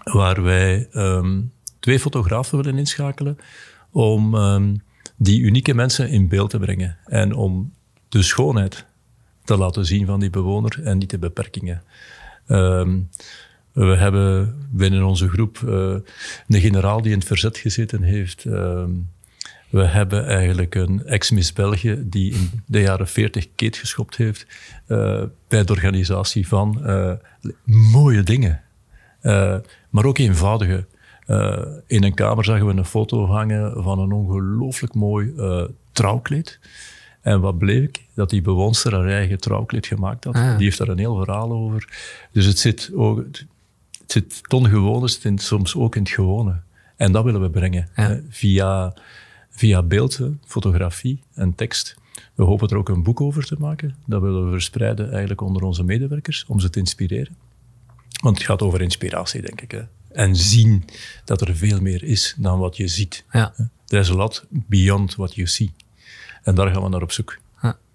Waar 0.04 0.42
wij 0.42 0.88
um, 0.92 1.52
twee 1.80 2.00
fotografen 2.00 2.56
willen 2.56 2.78
inschakelen 2.78 3.38
om 3.90 4.34
um, 4.34 4.82
die 5.16 5.40
unieke 5.40 5.74
mensen 5.74 6.08
in 6.08 6.28
beeld 6.28 6.50
te 6.50 6.58
brengen. 6.58 6.96
En 7.04 7.34
om 7.34 7.72
de 8.08 8.22
schoonheid 8.22 8.84
te 9.44 9.56
laten 9.56 9.86
zien 9.86 10.06
van 10.06 10.20
die 10.20 10.30
bewoner 10.30 10.80
en 10.82 10.98
niet 10.98 11.10
de 11.10 11.18
beperkingen. 11.18 11.82
Um, 12.48 13.08
we 13.76 13.96
hebben 13.96 14.56
binnen 14.70 15.04
onze 15.04 15.28
groep 15.28 15.58
uh, 15.58 15.96
een 16.48 16.60
generaal 16.60 17.02
die 17.02 17.12
in 17.12 17.18
het 17.18 17.26
verzet 17.26 17.58
gezeten 17.58 18.02
heeft. 18.02 18.44
Uh, 18.44 18.84
we 19.70 19.84
hebben 19.84 20.26
eigenlijk 20.26 20.74
een 20.74 21.04
ex-Miss 21.04 21.52
België 21.52 22.02
die 22.04 22.32
in 22.32 22.50
de 22.66 22.80
jaren 22.80 23.08
40 23.08 23.48
keet 23.54 23.76
geschopt 23.76 24.16
heeft 24.16 24.46
uh, 24.88 25.22
bij 25.48 25.64
de 25.64 25.72
organisatie 25.72 26.48
van 26.48 26.82
mooie 27.64 28.22
dingen. 28.22 28.62
maar 29.90 30.04
ook 30.04 30.18
eenvoudige. 30.18 30.86
in 31.86 32.04
een 32.04 32.14
kamer 32.14 32.44
zagen 32.44 32.66
we 32.66 32.72
een 32.72 32.84
foto 32.84 33.26
hangen 33.26 33.82
van 33.82 33.98
een 33.98 34.12
ongelooflijk 34.12 34.94
mooi 34.94 35.32
trouwkleed. 35.92 36.58
En 37.20 37.40
wat 37.40 37.58
bleek? 37.58 38.04
Dat 38.14 38.30
die 38.30 38.42
bewoonster 38.42 38.94
haar 38.94 39.08
eigen 39.08 39.38
trouwkleed 39.38 39.86
gemaakt 39.86 40.24
had. 40.24 40.34
Ah. 40.34 40.56
Die 40.56 40.64
heeft 40.64 40.78
daar 40.78 40.88
een 40.88 40.98
heel 40.98 41.16
verhaal 41.16 41.52
over. 41.52 41.88
Dus 42.32 42.46
het 42.46 42.58
zit 42.58 42.90
ook, 42.94 43.24
het 44.12 44.12
zit 44.12 44.40
gewone, 44.48 45.08
zit 45.08 45.42
soms 45.42 45.76
ook 45.76 45.96
in 45.96 46.02
het 46.02 46.10
gewone. 46.10 46.60
En 46.96 47.12
dat 47.12 47.24
willen 47.24 47.40
we 47.40 47.50
brengen. 47.50 47.88
via, 48.28 48.94
via 49.50 49.82
beeld, 49.82 50.20
fotografie 50.44 51.22
en 51.34 51.54
tekst. 51.54 51.96
We 52.34 52.44
hopen 52.44 52.68
er 52.68 52.76
ook 52.76 52.88
een 52.88 53.02
boek 53.02 53.20
over 53.20 53.44
te 53.44 53.56
maken. 53.58 53.96
Dat 54.06 54.22
willen 54.22 54.44
we 54.44 54.50
verspreiden 54.50 55.10
eigenlijk 55.10 55.40
onder 55.40 55.62
onze 55.62 55.84
medewerkers, 55.84 56.44
om 56.48 56.60
ze 56.60 56.70
te 56.70 56.78
inspireren. 56.78 57.36
Want 58.22 58.36
het 58.36 58.46
gaat 58.46 58.62
over 58.62 58.80
inspiratie, 58.82 59.42
denk 59.42 59.60
ik. 59.60 59.70
Hè. 59.70 59.82
En 60.12 60.36
zien 60.36 60.84
dat 61.24 61.40
er 61.40 61.56
veel 61.56 61.80
meer 61.80 62.02
is 62.02 62.34
dan 62.38 62.58
wat 62.58 62.76
je 62.76 62.88
ziet. 62.88 63.24
Ja. 63.30 63.54
There's 63.84 64.10
a 64.10 64.14
lot 64.14 64.44
beyond 64.50 65.14
what 65.14 65.34
you 65.34 65.46
see. 65.46 65.72
En 66.42 66.54
daar 66.54 66.72
gaan 66.72 66.82
we 66.82 66.88
naar 66.88 67.02
op 67.02 67.12
zoek. 67.12 67.38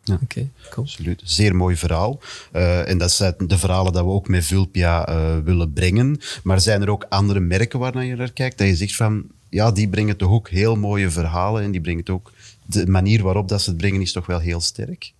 Ja. 0.03 0.19
Oké, 0.23 0.49
cool. 0.69 0.85
Absoluut. 0.85 1.21
Zeer 1.23 1.55
mooi 1.55 1.75
verhaal. 1.75 2.19
Uh, 2.55 2.89
en 2.89 2.97
dat 2.97 3.11
zijn 3.11 3.33
de 3.37 3.57
verhalen 3.57 3.93
dat 3.93 4.03
we 4.03 4.09
ook 4.09 4.27
met 4.27 4.45
Vulpia 4.45 5.09
uh, 5.09 5.37
willen 5.43 5.73
brengen. 5.73 6.19
Maar 6.43 6.61
zijn 6.61 6.81
er 6.81 6.89
ook 6.89 7.05
andere 7.09 7.39
merken 7.39 7.79
waar 7.79 8.05
je 8.05 8.15
naar 8.15 8.31
kijkt? 8.31 8.57
Dat 8.57 8.67
je 8.67 8.75
zegt 8.75 8.95
van, 8.95 9.23
ja, 9.49 9.71
die 9.71 9.89
brengen 9.89 10.17
toch 10.17 10.31
ook 10.31 10.49
heel 10.49 10.75
mooie 10.75 11.09
verhalen. 11.09 11.63
En 11.63 11.71
die 11.71 11.81
brengen 11.81 11.99
het 11.99 12.09
ook... 12.09 12.31
De 12.65 12.87
manier 12.87 13.23
waarop 13.23 13.47
dat 13.47 13.61
ze 13.61 13.69
het 13.69 13.77
brengen 13.77 14.01
is 14.01 14.11
toch 14.11 14.25
wel 14.25 14.39
heel 14.39 14.61
sterk? 14.61 15.13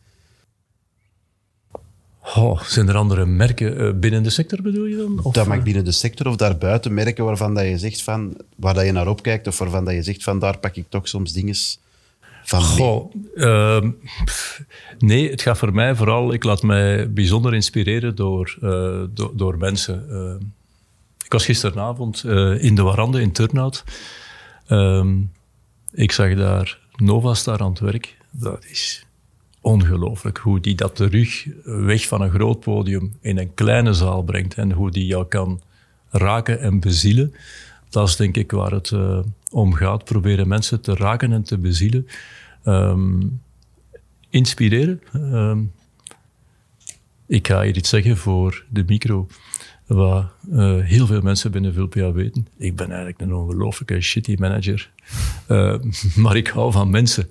Oh, 2.36 2.62
zijn 2.62 2.88
er 2.88 2.96
andere 2.96 3.26
merken 3.26 3.82
uh, 3.82 3.94
binnen 3.94 4.24
de 4.24 4.30
sector 4.30 4.62
bedoel 4.62 4.86
je 4.86 4.98
dan? 4.98 5.20
Of? 5.24 5.34
Dat 5.34 5.48
mag 5.48 5.64
binnen 5.64 5.86
de 5.86 5.92
sector 5.92 6.28
of 6.28 6.36
daarbuiten 6.36 6.94
merken 6.94 7.26
waarvan 7.26 7.54
dat 7.54 7.66
je 7.66 7.78
zegt 7.78 8.02
van, 8.02 8.38
waar 8.56 8.74
dat 8.74 8.86
je 8.86 8.92
naar 8.92 9.08
opkijkt 9.08 9.48
of 9.48 9.58
waarvan 9.58 9.86
dat 9.86 9.94
je 9.94 10.04
zegt 10.04 10.24
van 10.24 10.40
daar 10.40 10.58
pak 10.58 10.76
ik 10.76 10.86
toch 10.90 11.08
soms 11.08 11.34
dingen 11.34 11.56
Goh, 12.46 13.14
uh, 13.36 13.84
nee, 15.00 15.30
het 15.30 15.42
gaat 15.42 15.58
voor 15.58 15.74
mij 15.74 15.96
vooral, 15.96 16.34
ik 16.34 16.44
laat 16.44 16.64
mij 16.64 17.14
bijzonder 17.14 17.54
inspireren 17.54 18.16
door, 18.16 18.58
do, 19.14 19.32
door 19.36 19.58
mensen. 19.58 20.06
Uh, 20.10 20.48
ik 21.26 21.32
was 21.38 21.46
gisteravond 21.46 22.24
uh, 22.26 22.64
in 22.64 22.76
de 22.76 22.82
Warande 22.82 23.22
in 23.22 23.32
Turnhout. 23.32 23.84
Ehm, 24.68 25.18
ik 25.92 26.12
zag 26.12 26.36
daar 26.36 26.80
Novastar 26.96 27.60
aan 27.60 27.70
het 27.70 27.80
werk. 27.80 28.18
Dat 28.32 28.66
is 28.66 29.06
ongelooflijk 29.62 30.38
hoe 30.38 30.60
die 30.60 30.76
dat 30.76 30.96
terug 30.96 31.48
weg 31.64 32.08
van 32.08 32.22
een 32.22 32.32
groot 32.32 32.60
podium 32.60 33.18
in 33.22 33.38
een 33.38 33.54
kleine 33.54 33.94
zaal 33.94 34.24
brengt 34.24 34.54
en 34.54 34.72
hoe 34.72 34.92
die 34.92 35.06
jou 35.06 35.26
kan 35.26 35.62
raken 36.10 36.60
en 36.60 36.80
bezielen. 36.80 37.34
Dat 37.92 38.08
is 38.08 38.16
denk 38.16 38.38
ik 38.38 38.52
waar 38.52 38.72
het 38.72 38.92
om 39.52 39.74
gaat. 39.74 40.04
Proberen 40.04 40.48
mensen 40.48 40.82
te 40.82 40.96
raken 40.96 41.32
en 41.32 41.44
te 41.44 41.58
bezielen. 41.58 42.08
Um, 42.66 43.42
inspireren. 44.30 45.02
Um, 45.16 45.72
Ik 47.32 47.48
ga 47.48 47.62
hier 47.62 47.78
iets 47.78 47.90
zeggen 47.90 48.18
voor 48.18 48.66
de 48.70 48.84
micro, 48.88 49.28
wat 49.86 50.26
uh, 50.50 50.84
heel 50.84 51.06
veel 51.06 51.22
mensen 51.22 51.52
binnen 51.52 51.74
Vulpia 51.74 52.12
weten. 52.12 52.48
Ik 52.58 52.76
ben 52.76 52.88
eigenlijk 52.88 53.20
een 53.22 53.34
ongelooflijke 53.34 54.02
shitty 54.02 54.36
manager. 54.40 54.92
Uh, 55.48 55.76
maar 56.24 56.36
ik 56.36 56.48
hou 56.48 56.72
van 56.72 56.90
mensen. 56.90 57.30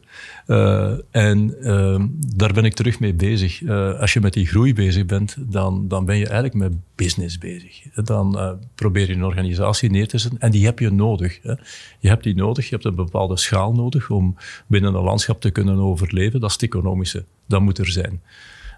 Uh, 0.50 0.92
en 1.10 1.62
ehm, 1.62 2.06
daar 2.36 2.52
ben 2.52 2.64
ik 2.64 2.74
terug 2.74 3.00
mee 3.00 3.14
bezig. 3.14 3.68
als 3.98 4.12
je 4.12 4.20
met 4.20 4.32
die 4.32 4.46
groei 4.46 4.74
bezig 4.74 5.06
bent, 5.06 5.36
dan, 5.38 5.88
dan 5.88 6.04
ben 6.04 6.16
je 6.16 6.24
eigenlijk 6.24 6.54
met 6.54 6.72
business 6.94 7.38
bezig. 7.38 7.82
Dan 8.04 8.58
probeer 8.74 9.08
je 9.08 9.14
een 9.14 9.24
organisatie 9.24 9.90
neer 9.90 10.08
te 10.08 10.18
zetten. 10.18 10.40
En 10.40 10.50
die 10.50 10.64
heb 10.64 10.78
je 10.78 10.90
nodig. 10.90 11.38
Hè. 11.42 11.54
Je 11.98 12.08
hebt 12.08 12.24
die 12.24 12.34
nodig. 12.34 12.68
Je 12.68 12.74
hebt 12.74 12.84
een 12.84 12.94
bepaalde 12.94 13.36
schaal 13.36 13.72
nodig 13.72 14.10
om 14.10 14.36
binnen 14.66 14.94
een 14.94 15.02
landschap 15.02 15.40
te 15.40 15.50
kunnen 15.50 15.78
overleven. 15.78 16.40
Dat 16.40 16.48
is 16.48 16.54
het 16.54 16.64
economische. 16.64 17.24
Dat 17.46 17.60
moet 17.60 17.78
er 17.78 17.90
zijn. 17.90 18.22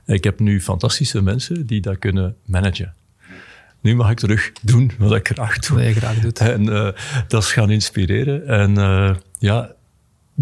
Ik 0.07 0.25
heb 0.25 0.41
nu 0.41 0.61
fantastische 0.61 1.23
mensen 1.23 1.67
die 1.67 1.81
dat 1.81 1.99
kunnen 1.99 2.37
managen. 2.45 2.95
Nu 3.81 3.95
mag 3.95 4.11
ik 4.11 4.19
terug 4.19 4.53
doen 4.63 4.91
wat 4.99 5.15
ik 5.15 5.29
graag 5.29 5.59
doe. 5.59 5.77
Wat 5.77 5.87
je 5.87 5.95
graag 5.95 6.21
doet. 6.21 6.39
En 6.39 6.63
uh, 6.63 6.89
dat 7.29 7.43
is 7.43 7.53
gaan 7.53 7.71
inspireren. 7.71 8.47
En 8.47 8.71
uh, 8.71 9.15
ja, 9.39 9.75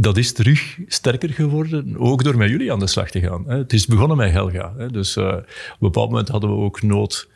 dat 0.00 0.16
is 0.16 0.32
terug 0.32 0.78
sterker 0.86 1.30
geworden, 1.30 1.98
ook 1.98 2.24
door 2.24 2.36
met 2.36 2.50
jullie 2.50 2.72
aan 2.72 2.78
de 2.78 2.86
slag 2.86 3.10
te 3.10 3.20
gaan. 3.20 3.48
Het 3.48 3.72
is 3.72 3.86
begonnen 3.86 4.16
met 4.16 4.32
Helga. 4.32 4.88
Dus 4.90 5.16
uh, 5.16 5.24
op 5.26 5.32
een 5.32 5.44
bepaald 5.78 6.10
moment 6.10 6.28
hadden 6.28 6.50
we 6.50 6.56
ook 6.56 6.82
nood 6.82 7.28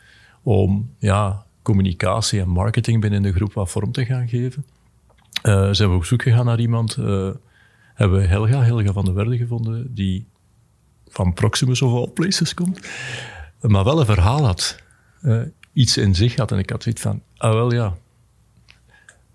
om 0.43 0.89
ja, 0.97 1.45
communicatie 1.61 2.39
en 2.41 2.49
marketing 2.49 3.01
binnen 3.01 3.21
de 3.21 3.33
groep 3.33 3.53
wat 3.53 3.71
vorm 3.71 3.91
te 3.91 4.05
gaan 4.05 4.27
geven. 4.27 4.65
zijn 5.71 5.89
we 5.89 5.95
op 5.95 6.05
zoek 6.05 6.21
gegaan 6.21 6.45
naar 6.45 6.59
iemand. 6.59 6.95
hebben 7.93 8.19
we 8.19 8.25
Helga, 8.25 8.61
Helga 8.61 8.93
van 8.93 9.05
der 9.05 9.13
Werde 9.13 9.37
gevonden, 9.37 9.93
die 9.93 10.25
van 11.07 11.33
Proximus 11.33 11.81
of 11.81 11.93
all 11.93 12.07
places 12.07 12.53
komt, 12.53 12.87
maar 13.61 13.83
wel 13.83 13.99
een 13.99 14.05
verhaal 14.05 14.45
had. 14.45 14.83
Uh, 15.21 15.41
iets 15.73 15.97
in 15.97 16.15
zich 16.15 16.35
had. 16.35 16.51
En 16.51 16.57
ik 16.57 16.69
had 16.69 16.83
zoiets 16.83 17.01
van, 17.01 17.21
ah 17.37 17.53
wel 17.53 17.73
ja, 17.73 17.97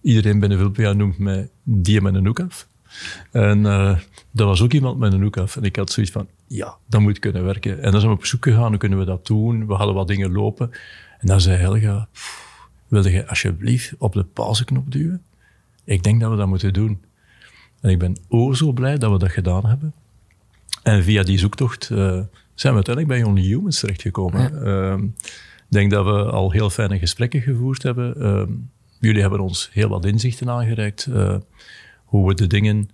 iedereen 0.01 0.41
binnen 0.41 0.59
Vulpia 0.59 0.93
noemt 0.93 1.19
mij 1.19 1.49
die 1.63 2.01
met 2.01 2.15
een 2.15 2.27
hoek 2.27 2.41
af. 2.41 2.69
En 3.31 3.59
uh, 3.59 3.99
dat 4.31 4.47
was 4.47 4.63
ook 4.63 4.73
iemand 4.73 4.99
met 4.99 5.13
een 5.13 5.23
hoek 5.23 5.37
af. 5.37 5.57
En 5.57 5.63
ik 5.63 5.77
had 5.77 5.91
zoiets 5.91 6.13
van, 6.13 6.29
ja, 6.47 6.77
dat 6.87 7.01
moet 7.01 7.19
kunnen 7.19 7.45
werken. 7.45 7.83
En 7.83 7.91
dan 7.91 8.01
zijn 8.01 8.13
we 8.13 8.19
op 8.19 8.25
zoek 8.25 8.45
gegaan, 8.45 8.69
hoe 8.69 8.77
kunnen 8.77 8.99
we 8.99 9.05
dat 9.05 9.27
doen? 9.27 9.67
We 9.67 9.75
hadden 9.75 9.95
wat 9.95 10.09
dingen 10.09 10.33
lopen. 10.33 10.71
En 11.19 11.27
dan 11.27 11.41
zei 11.41 11.57
Helga, 11.57 12.09
wilde 12.89 13.11
je 13.11 13.29
alsjeblieft 13.29 13.95
op 13.99 14.13
de 14.13 14.25
pauzeknop 14.25 14.93
duwen? 14.93 15.23
Ik 15.85 16.03
denk 16.03 16.21
dat 16.21 16.31
we 16.31 16.37
dat 16.37 16.47
moeten 16.47 16.73
doen. 16.73 17.01
En 17.81 17.91
ik 17.91 17.99
ben 17.99 18.17
o 18.29 18.53
zo 18.55 18.73
blij 18.73 18.99
dat 18.99 19.13
we 19.13 19.19
dat 19.19 19.31
gedaan 19.31 19.67
hebben. 19.67 19.93
En 20.83 21.03
via 21.03 21.23
die 21.23 21.39
zoektocht 21.39 21.91
uh, 21.91 21.99
zijn 22.55 22.75
we 22.75 22.85
uiteindelijk 22.85 23.07
bij 23.07 23.23
Only 23.23 23.43
Humans 23.43 23.81
terechtgekomen. 23.81 24.41
Ja. 24.41 24.97
Uh, 24.97 25.03
ik 25.03 25.77
denk 25.77 25.91
dat 25.91 26.05
we 26.05 26.25
al 26.25 26.51
heel 26.51 26.71
fijne 26.71 26.99
gesprekken 26.99 27.41
gevoerd 27.41 27.83
hebben. 27.83 28.15
Uh, 28.19 28.43
jullie 28.99 29.21
hebben 29.21 29.41
ons 29.41 29.71
heel 29.73 29.89
wat 29.89 30.05
inzichten 30.05 30.51
aangereikt. 30.51 31.09
Hoe 32.11 32.29
we 32.29 32.35
de 32.35 32.47
dingen, 32.47 32.91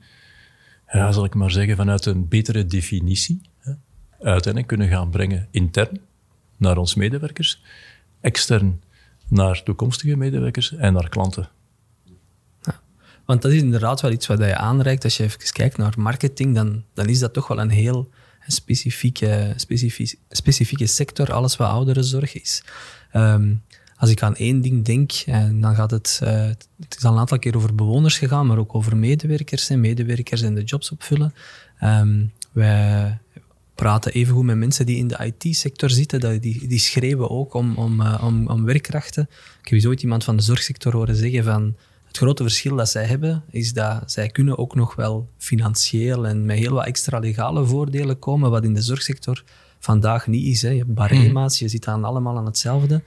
ja, 0.92 1.12
zal 1.12 1.24
ik 1.24 1.35
maar 1.35 1.50
zeggen, 1.50 1.76
vanuit 1.76 2.07
een 2.07 2.29
betere 2.29 2.66
definitie 2.66 3.40
hè, 3.59 3.72
uiteindelijk 4.11 4.66
kunnen 4.66 4.88
gaan 4.88 5.11
brengen. 5.11 5.48
Intern 5.50 6.00
naar 6.57 6.76
onze 6.76 6.98
medewerkers, 6.98 7.62
extern 8.20 8.83
naar 9.29 9.62
toekomstige 9.62 10.16
medewerkers 10.16 10.74
en 10.74 10.92
naar 10.92 11.09
klanten. 11.09 11.48
want 13.24 13.42
dat 13.42 13.52
is 13.52 13.62
inderdaad 13.62 14.00
wel 14.00 14.11
iets 14.11 14.26
wat 14.26 14.38
je 14.38 14.57
aanreikt. 14.57 15.05
Als 15.05 15.16
je 15.16 15.22
even 15.22 15.52
kijkt 15.52 15.76
naar 15.76 15.94
marketing, 15.96 16.55
dan, 16.55 16.85
dan 16.94 17.07
is 17.07 17.18
dat 17.18 17.33
toch 17.33 17.48
wel 17.48 17.61
een 17.61 17.70
heel 17.70 18.11
specifieke, 18.46 19.55
specifieke, 20.29 20.87
sector, 20.87 21.33
alles 21.33 21.57
wat 21.57 21.68
ouderenzorg 21.68 22.35
is. 22.35 22.62
Um, 23.14 23.62
als 23.96 24.11
ik 24.11 24.22
aan 24.22 24.37
één 24.37 24.61
ding 24.61 24.85
denk, 24.85 25.12
en 25.26 25.61
dan 25.61 25.74
gaat 25.74 25.90
het, 25.90 26.20
uh, 26.22 26.28
het 26.80 26.96
is 26.96 27.04
al 27.04 27.12
een 27.12 27.18
aantal 27.18 27.38
keer 27.38 27.56
over 27.56 27.74
bewoners 27.74 28.18
gegaan, 28.18 28.46
maar 28.46 28.59
ook 28.59 28.74
over 28.74 28.96
medewerkers 28.96 29.68
en 29.68 29.80
medewerkers 29.80 30.42
en 30.42 30.54
de 30.54 30.62
jobs 30.62 30.90
opvullen. 30.90 31.35
Um, 31.82 32.32
wij 32.52 33.18
praten 33.74 34.12
evengoed 34.12 34.44
met 34.44 34.56
mensen 34.56 34.87
die 34.87 34.96
in 34.96 35.09
de 35.09 35.32
IT-sector 35.35 35.90
zitten, 35.90 36.40
die, 36.40 36.66
die 36.66 36.78
schreeuwen 36.78 37.30
ook 37.30 37.54
om, 37.54 37.74
om, 37.76 38.00
uh, 38.00 38.22
om, 38.24 38.48
om 38.48 38.64
werkkrachten. 38.64 39.22
Ik 39.61 39.68
heb 39.68 39.72
eens 39.72 39.87
ooit 39.87 40.02
iemand 40.02 40.24
van 40.24 40.37
de 40.37 40.42
zorgsector 40.42 40.92
horen 40.92 41.16
zeggen 41.16 41.44
van 41.44 41.76
het 42.06 42.16
grote 42.16 42.42
verschil 42.42 42.76
dat 42.76 42.88
zij 42.88 43.04
hebben, 43.04 43.42
is 43.50 43.72
dat 43.72 44.12
zij 44.12 44.28
kunnen 44.28 44.59
ook 44.59 44.74
nog 44.74 44.94
wel 44.94 45.28
financieel 45.38 46.26
en 46.26 46.44
met 46.44 46.59
heel 46.59 46.72
wat 46.72 46.87
extra 46.87 47.18
legale 47.18 47.66
voordelen 47.66 48.18
komen, 48.18 48.50
wat 48.50 48.64
in 48.64 48.74
de 48.74 48.82
zorgsector 48.82 49.44
vandaag 49.78 50.26
niet 50.26 50.46
is. 50.46 50.62
Hè. 50.62 50.70
Je 50.70 50.78
hebt 50.78 50.94
barema's, 50.94 51.54
mhm. 51.54 51.64
je 51.64 51.70
zit 51.70 51.87
aan 51.87 52.04
allemaal 52.04 52.37
aan 52.37 52.46
hetzelfde. 52.46 53.02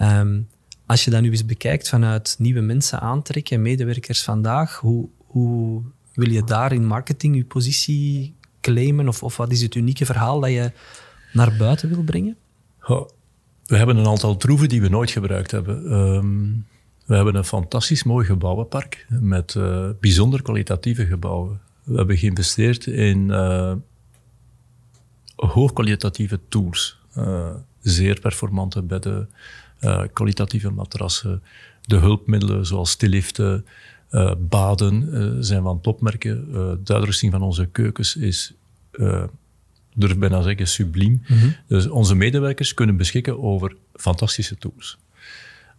Um, 0.00 0.48
als 0.86 1.04
je 1.04 1.10
dat 1.10 1.22
nu 1.22 1.30
eens 1.30 1.44
bekijkt 1.44 1.88
vanuit 1.88 2.36
nieuwe 2.38 2.60
mensen 2.60 3.00
aantrekken, 3.00 3.62
medewerkers 3.62 4.22
vandaag, 4.22 4.76
hoe, 4.76 5.08
hoe 5.26 5.82
wil 6.14 6.30
je 6.30 6.44
daar 6.44 6.72
in 6.72 6.86
marketing 6.86 7.36
je 7.36 7.44
positie 7.44 8.34
claimen? 8.60 9.08
Of, 9.08 9.22
of 9.22 9.36
wat 9.36 9.52
is 9.52 9.62
het 9.62 9.74
unieke 9.74 10.06
verhaal 10.06 10.40
dat 10.40 10.50
je 10.50 10.72
naar 11.32 11.56
buiten 11.56 11.88
wil 11.88 12.02
brengen? 12.02 12.36
we 13.68 13.76
hebben 13.76 13.96
een 13.96 14.06
aantal 14.06 14.36
troeven 14.36 14.68
die 14.68 14.80
we 14.80 14.88
nooit 14.88 15.10
gebruikt 15.10 15.50
hebben. 15.50 15.92
Um, 15.92 16.66
we 17.04 17.14
hebben 17.14 17.34
een 17.34 17.44
fantastisch 17.44 18.02
mooi 18.02 18.26
gebouwenpark 18.26 19.06
met 19.08 19.54
uh, 19.54 19.88
bijzonder 20.00 20.42
kwalitatieve 20.42 21.06
gebouwen. 21.06 21.60
We 21.84 21.96
hebben 21.96 22.16
geïnvesteerd 22.16 22.86
in 22.86 23.28
uh, 23.28 23.72
hoogkwalitatieve 25.36 26.40
tools. 26.48 26.98
Uh, 27.18 27.54
zeer 27.80 28.20
performante 28.20 28.82
bedden, 28.82 29.30
kwalitatieve 30.12 30.70
matrassen, 30.70 31.42
de 31.82 31.96
hulpmiddelen 31.96 32.66
zoals 32.66 32.90
stilliften, 32.90 33.66
baden 34.38 35.44
zijn 35.44 35.62
van 35.62 35.80
topmerken. 35.80 36.52
de 36.84 36.94
uitrusting 36.94 37.32
van 37.32 37.42
onze 37.42 37.66
keukens 37.66 38.16
is 38.16 38.54
durf 39.98 40.18
bijna 40.18 40.42
zeggen, 40.42 40.68
subliem. 40.68 41.22
Mm 41.26 41.56
Dus 41.66 41.88
onze 41.88 42.14
medewerkers 42.14 42.74
kunnen 42.74 42.96
beschikken 42.96 43.42
over 43.42 43.76
fantastische 43.94 44.56
tools. 44.56 44.98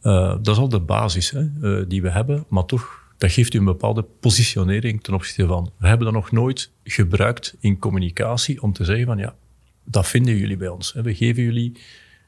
Uh, 0.03 0.35
dat 0.41 0.47
is 0.47 0.57
al 0.57 0.69
de 0.69 0.79
basis 0.79 1.31
hè, 1.31 1.49
uh, 1.61 1.85
die 1.87 2.01
we 2.01 2.09
hebben, 2.09 2.45
maar 2.47 2.65
toch, 2.65 3.13
dat 3.17 3.31
geeft 3.31 3.53
u 3.53 3.57
een 3.57 3.65
bepaalde 3.65 4.05
positionering 4.19 5.03
ten 5.03 5.13
opzichte 5.13 5.45
van. 5.45 5.71
We 5.77 5.87
hebben 5.87 6.05
dat 6.05 6.15
nog 6.15 6.31
nooit 6.31 6.71
gebruikt 6.83 7.55
in 7.59 7.79
communicatie 7.79 8.61
om 8.61 8.73
te 8.73 8.83
zeggen 8.83 9.05
van 9.05 9.17
ja, 9.17 9.35
dat 9.83 10.07
vinden 10.07 10.35
jullie 10.35 10.57
bij 10.57 10.67
ons. 10.67 10.93
Hè. 10.93 11.01
We 11.01 11.15
geven 11.15 11.43
jullie 11.43 11.77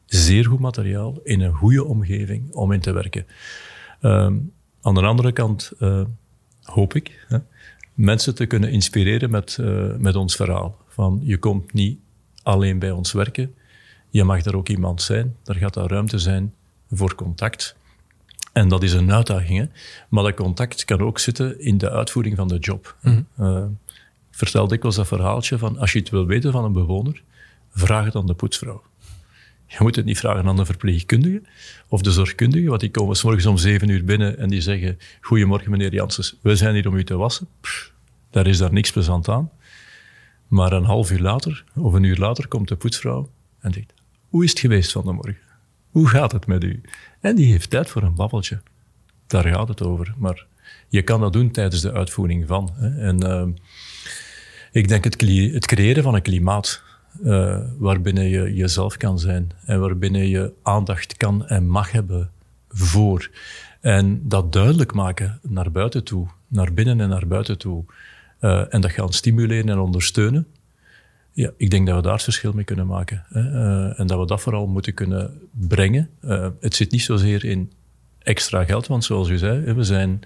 zeer 0.06 0.46
goed 0.46 0.60
materiaal 0.60 1.20
in 1.24 1.42
een 1.42 1.54
goede 1.54 1.86
omgeving 1.86 2.54
om 2.54 2.72
in 2.72 2.80
te 2.80 2.92
werken. 2.92 3.26
Uh, 4.02 4.12
aan 4.82 4.94
de 4.94 5.02
andere 5.02 5.32
kant 5.32 5.72
uh, 5.80 6.02
hoop 6.64 6.96
ik 6.96 7.26
hè, 7.28 7.38
mensen 7.94 8.36
te 8.36 8.46
kunnen 8.46 8.72
inspireren 8.72 9.30
met, 9.30 9.58
met 9.98 10.16
ons 10.16 10.36
verhaal. 10.36 10.78
Van 10.88 11.20
je 11.24 11.38
komt 11.38 11.74
niet 11.74 12.00
alleen 12.44 12.80
bij 12.80 12.92
ons 12.92 13.12
werken, 13.12 13.54
je 14.10 14.24
mag 14.24 14.42
daar 14.42 14.56
ook 14.56 14.70
iemand 14.70 15.02
zijn, 15.02 15.36
er 15.46 15.56
gaat 15.56 15.74
daar 15.74 15.90
ruimte 15.90 16.20
zijn 16.20 16.54
voor 16.92 17.16
contact. 17.16 17.76
En 18.54 18.68
dat 18.68 18.84
is 18.84 18.94
een 18.94 19.12
uitdaging. 19.12 19.60
Hè? 19.60 19.66
Maar 20.10 20.24
dat 20.24 20.36
contact 20.36 20.86
kan 20.86 21.02
ook 21.02 21.20
zitten 21.20 21.60
in 21.60 21.78
de 21.78 21.90
uitvoering 21.90 22.36
van 22.36 22.48
de 22.48 22.58
job. 22.58 22.96
Mm 23.02 23.28
ik 24.32 24.38
vertel 24.38 24.68
dikwijls 24.68 24.96
dat 24.96 25.08
verhaaltje 25.08 25.58
van 25.58 25.78
als 25.78 25.92
je 25.92 26.00
het 26.00 26.10
wil 26.10 26.26
weten 26.26 26.52
van 26.52 26.64
een 26.64 26.72
bewoner, 26.72 27.24
vraag 27.70 28.06
het 28.06 28.16
aan 28.16 28.26
de 28.26 28.34
poetsvrouw. 28.34 28.82
Je 29.72 29.78
moet 29.80 29.96
het 29.96 30.06
niet 30.06 30.18
vragen 30.18 30.48
aan 30.48 30.56
de 30.56 30.66
verpleegkundige 30.66 31.42
of 31.88 32.02
de 32.02 32.12
zorgkundige, 32.12 32.68
want 32.68 32.80
die 32.80 32.92
komen 32.92 33.16
s 33.16 33.24
morgens 33.24 33.46
om 33.46 33.58
zeven 33.58 33.90
uur 33.90 34.04
binnen 34.04 34.38
en 34.38 34.50
die 34.50 34.62
zeggen 34.62 35.00
Goedemorgen 35.22 35.72
meneer 35.72 35.94
Janssens, 35.94 36.36
we 36.42 36.56
zijn 36.56 36.74
hier 36.74 36.88
om 36.88 36.96
u 36.96 37.04
te 37.04 37.18
wassen. 37.18 37.48
daar 38.30 38.48
is 38.48 38.58
daar 38.58 38.74
niks 38.74 38.92
plezant 38.92 39.30
aan. 39.30 39.52
Maar 40.48 40.72
een 40.72 40.84
half 40.84 41.12
uur 41.12 41.20
later 41.20 41.64
of 41.76 41.94
een 41.94 42.04
uur 42.04 42.18
later 42.18 42.48
komt 42.48 42.68
de 42.68 42.76
poetsvrouw 42.76 43.30
en 43.60 43.74
zegt 43.74 43.94
Hoe 44.30 44.44
is 44.44 44.50
het 44.50 44.60
geweest 44.60 44.92
van 44.92 45.06
de 45.06 45.12
morgen? 45.12 45.38
Hoe 45.90 46.08
gaat 46.08 46.32
het 46.32 46.48
met 46.48 46.64
u? 46.64 46.82
En 47.20 47.36
die 47.36 47.52
heeft 47.52 47.70
tijd 47.70 47.90
voor 47.90 48.04
een 48.04 48.16
babbeltje. 48.16 48.62
Daar 49.28 49.48
gaat 49.48 49.68
het 49.68 49.82
over. 49.82 50.14
Maar 50.18 50.46
je 50.88 51.02
kan 51.02 51.20
dat 51.20 51.34
doen 51.34 51.52
tijdens 51.52 51.82
de 51.82 51.92
uitvoering 51.92 52.48
van. 52.48 52.70
Hè. 52.74 53.00
En 53.00 53.26
uh, 53.26 53.48
ik 54.72 54.88
denk 54.88 55.04
het, 55.04 55.22
het, 55.54 55.66
creëren 55.66 56.04
van 56.04 56.16
een 56.16 56.22
klimaat 56.22 56.84
uh, 57.24 57.60
waarbinnen 57.78 58.24
je 58.24 58.54
jezelf 58.54 58.98
kan 58.98 59.20
zijn 59.20 59.52
en 59.66 59.80
waarbinnen 59.80 60.28
je 60.28 60.54
aandacht 60.62 61.18
kan 61.18 61.48
en 61.48 61.68
mag 61.68 61.92
hebben 61.92 62.30
voor. 62.70 63.30
En 63.82 64.22
dat 64.28 64.54
duidelijk 64.54 64.94
maken 64.94 65.40
naar 65.42 65.72
buiten 65.72 66.04
toe, 66.04 66.28
naar 66.48 66.74
binnen 66.74 67.02
en 67.02 67.10
naar 67.10 67.28
buiten 67.28 67.58
toe. 67.58 67.84
Uh, 68.42 68.74
en 68.74 68.82
dat 68.82 68.92
gaan 68.92 69.14
stimuleren 69.14 69.70
en 69.70 69.80
ondersteunen. 69.80 70.48
Ja, 71.32 71.52
ik 71.58 71.70
denk 71.70 71.88
dat 71.88 71.96
we 71.96 72.02
daar 72.02 72.14
het 72.14 72.24
verschil 72.24 72.54
mee 72.54 72.66
kunnen 72.66 72.88
maken. 72.88 73.26
Hè. 73.30 73.42
Uh, 73.42 74.00
en 74.00 74.08
dat 74.08 74.20
we 74.20 74.26
dat 74.26 74.42
vooral 74.42 74.68
moeten 74.68 74.94
kunnen 74.94 75.40
brengen. 75.52 76.10
Het 76.60 76.76
zit 76.76 76.92
niet 76.92 77.02
zozeer 77.02 77.46
in 77.46 77.72
extra 78.24 78.64
geld, 78.64 78.88
want 78.88 79.04
zoals 79.04 79.30
u 79.30 79.38
zei, 79.38 79.74
we 79.74 79.84
zijn 79.84 80.20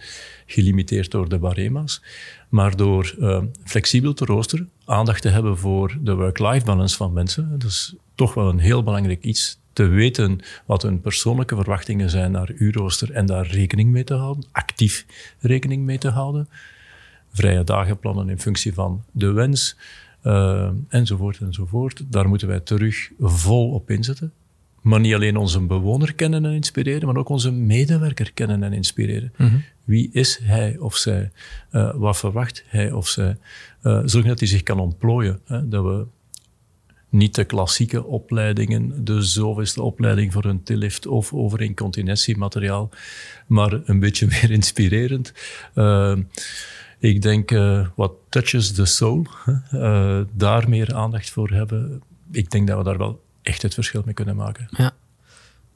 gelimiteerd 0.46 1.12
door 1.12 1.30
de 1.30 1.40
barema's. 1.40 2.02
Maar 2.50 2.76
door 2.76 3.16
uh, 3.20 3.42
flexibel 3.64 4.14
te 4.14 4.26
roosteren, 4.26 4.70
aandacht 4.86 5.22
te 5.22 5.30
hebben 5.30 5.58
voor 5.58 5.98
de 6.02 6.16
work-life 6.16 6.66
balance 6.66 6.96
van 6.96 7.14
mensen, 7.14 7.60
dat 7.60 7.70
is 7.70 7.96
toch 8.16 8.34
wel 8.34 8.50
een 8.50 8.60
heel 8.60 8.84
belangrijk 8.84 9.24
iets. 9.24 9.64
Te 9.74 9.84
weten 9.84 10.40
wat 10.66 10.82
hun 10.82 11.02
persoonlijke 11.02 11.56
verwachtingen 11.56 12.10
zijn 12.10 12.32
naar 12.32 12.52
uw 12.56 12.72
rooster 12.72 13.12
en 13.12 13.26
daar 13.26 13.48
rekening 13.48 13.92
mee 13.92 14.04
te 14.04 14.14
houden, 14.14 14.48
actief 14.52 15.06
rekening 15.40 15.86
mee 15.86 15.98
te 15.98 16.10
houden. 16.10 16.50
Vrije 17.32 17.64
dagenplannen 17.64 18.30
in 18.30 18.40
functie 18.40 18.74
van 18.74 19.04
de 19.12 19.32
wens, 19.32 19.78
uh, 20.24 20.70
enzovoort 20.88 21.38
enzovoort. 21.38 22.04
Daar 22.12 22.28
moeten 22.28 22.48
wij 22.48 22.60
terug 22.60 23.12
vol 23.20 23.72
op 23.72 23.90
inzetten. 23.90 24.34
Maar 24.86 25.00
niet 25.00 25.14
alleen 25.14 25.38
onze 25.38 25.60
bewoner 25.60 26.14
kennen 26.14 26.46
en 26.46 26.52
inspireren, 26.52 27.08
maar 27.08 27.18
ook 27.18 27.30
onze 27.30 27.52
medewerker 27.52 28.34
kennen 28.34 28.64
en 28.64 28.74
inspireren. 28.74 29.34
Mhm. 29.38 29.56
Wie 29.84 30.10
is 30.12 30.40
hij 30.44 30.78
of 30.78 30.96
zij? 30.96 31.32
Uh, 31.72 31.96
wat 31.96 32.18
verwacht 32.18 32.64
hij 32.68 32.92
of 32.92 33.08
zij? 33.08 33.38
Uh, 33.84 34.02
zorg 34.06 34.26
dat 34.26 34.40
hij 34.40 34.48
zich 34.48 34.64
kan 34.64 34.80
ontplooien. 34.80 35.40
Hè? 35.46 35.68
Dat 35.68 35.84
we 35.84 36.06
niet 37.10 37.36
de 37.36 37.44
klassieke 37.44 38.04
opleidingen, 38.04 39.06
de 39.06 39.22
zoveelste 39.22 39.82
opleiding 39.82 40.34
voor 40.34 40.46
een 40.46 40.64
tillift 40.64 41.08
of 41.08 41.34
over 41.34 41.62
incontinentiemateriaal, 41.62 42.90
maar 43.48 43.82
een 43.86 44.00
beetje 44.00 44.28
meer 44.42 44.52
inspirerend. 44.52 45.34
Uh, 45.76 46.16
ik 47.00 47.22
denk, 47.22 47.52
wat 47.96 48.14
touches 48.30 48.72
the 48.72 48.86
soul, 48.86 49.28
daar 50.34 50.70
meer 50.70 50.94
aandacht 50.94 51.30
voor 51.30 51.50
hebben. 51.50 52.02
Ik 52.32 52.52
denk 52.52 52.68
dat 52.68 52.78
we 52.78 52.84
daar 52.84 52.98
wel 52.98 53.24
echt 53.46 53.62
het 53.62 53.74
verschil 53.74 54.02
mee 54.06 54.14
kunnen 54.14 54.36
maken. 54.36 54.68
Ja. 54.70 54.94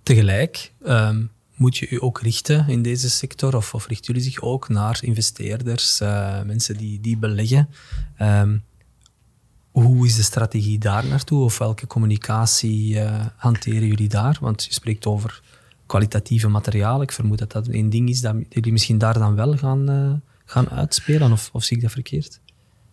Tegelijk 0.04 0.74
um, 0.86 1.32
moet 1.56 1.78
je 1.78 1.88
je 1.90 2.02
ook 2.02 2.22
richten 2.22 2.68
in 2.68 2.82
deze 2.82 3.10
sector, 3.10 3.56
of, 3.56 3.74
of 3.74 3.88
richten 3.88 4.14
jullie 4.14 4.30
zich 4.32 4.42
ook 4.42 4.70
naar 4.70 5.00
investeerders, 5.02 6.02
uh, 6.02 6.42
mensen 6.42 6.78
die, 6.78 7.00
die 7.02 7.18
beleggen. 7.18 7.70
Um, 8.22 8.64
hoe 9.72 10.06
is 10.06 10.16
de 10.16 10.24
strategie 10.24 10.78
daar 10.78 11.06
naartoe, 11.06 11.44
of 11.44 11.58
welke 11.58 11.88
communicatie 11.88 12.96
uh, 12.96 13.26
hanteren 13.36 13.88
jullie 13.88 14.10
daar? 14.10 14.38
Want 14.42 14.64
je 14.64 14.74
spreekt 14.74 15.06
over 15.06 15.42
kwalitatieve 15.86 16.48
materialen. 16.48 17.02
Ik 17.02 17.12
vermoed 17.12 17.38
dat 17.38 17.52
dat 17.52 17.68
een 17.68 17.90
ding 17.90 18.10
is 18.10 18.22
dat 18.22 18.36
jullie 18.50 18.72
misschien 18.72 18.98
daar 18.98 19.20
dan 19.20 19.36
wel 19.36 19.58
gaan, 19.58 19.90
uh, 19.92 20.14
gaan 20.46 20.70
uitspelen, 20.70 21.32
of, 21.32 21.50
of 21.54 21.64
zie 21.64 21.78
ik 21.78 21.84
dat 21.84 21.92
verkeerd? 21.92 22.40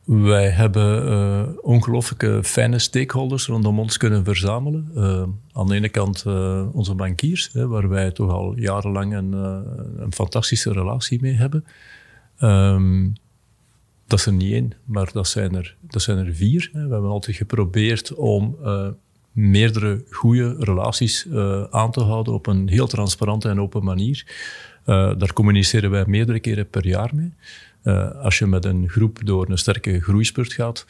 Wij 0.07 0.50
hebben 0.50 1.09
uh, 1.09 1.42
ongelooflijke 1.62 2.40
fijne 2.44 2.78
stakeholders 2.78 3.46
rondom 3.46 3.78
ons 3.78 3.96
kunnen 3.96 4.24
verzamelen. 4.24 4.90
Uh, 4.94 5.22
aan 5.52 5.66
de 5.66 5.74
ene 5.74 5.88
kant 5.88 6.24
uh, 6.26 6.66
onze 6.72 6.94
bankiers, 6.94 7.52
hè, 7.52 7.68
waar 7.68 7.88
wij 7.88 8.11
toch 8.11 8.30
al 8.30 8.59
jarenlang 8.59 9.14
een, 9.14 9.32
een 9.32 10.12
fantastische 10.12 10.72
relatie 10.72 11.20
mee 11.20 11.34
hebben. 11.34 11.64
Um, 12.40 13.12
dat 14.07 14.18
is 14.18 14.26
er 14.26 14.32
niet 14.32 14.52
één, 14.52 14.72
maar 14.84 15.12
dat 15.12 15.28
zijn 15.28 15.54
er, 15.54 15.76
dat 15.80 16.02
zijn 16.02 16.18
er 16.18 16.34
vier. 16.34 16.70
Hè. 16.72 16.86
We 16.86 16.92
hebben 16.92 17.11
altijd 17.11 17.36
geprobeerd 17.36 18.14
om 18.14 18.57
meerdere 19.32 20.04
goede 20.11 20.57
relaties 20.59 21.28
aan 21.70 21.90
te 21.90 22.00
houden 22.00 22.32
op 22.34 22.46
een 22.46 22.68
heel 22.68 22.86
transparante 22.86 23.48
en 23.48 23.61
open 23.61 23.84
manier. 23.84 24.26
daar 24.84 25.32
communiceren 25.32 25.90
wij 25.90 26.04
meerdere 26.07 26.40
keren 26.40 26.68
per 26.68 26.86
jaar 26.86 27.11
mee. 27.14 27.32
Uh, 27.87 28.11
als 28.11 28.39
je 28.39 28.47
met 28.47 28.64
een 28.64 28.89
groep 28.89 29.18
door 29.24 29.51
een 29.51 29.59
sterke 29.59 30.01
groeispurt 30.01 30.53
gaat, 30.53 30.87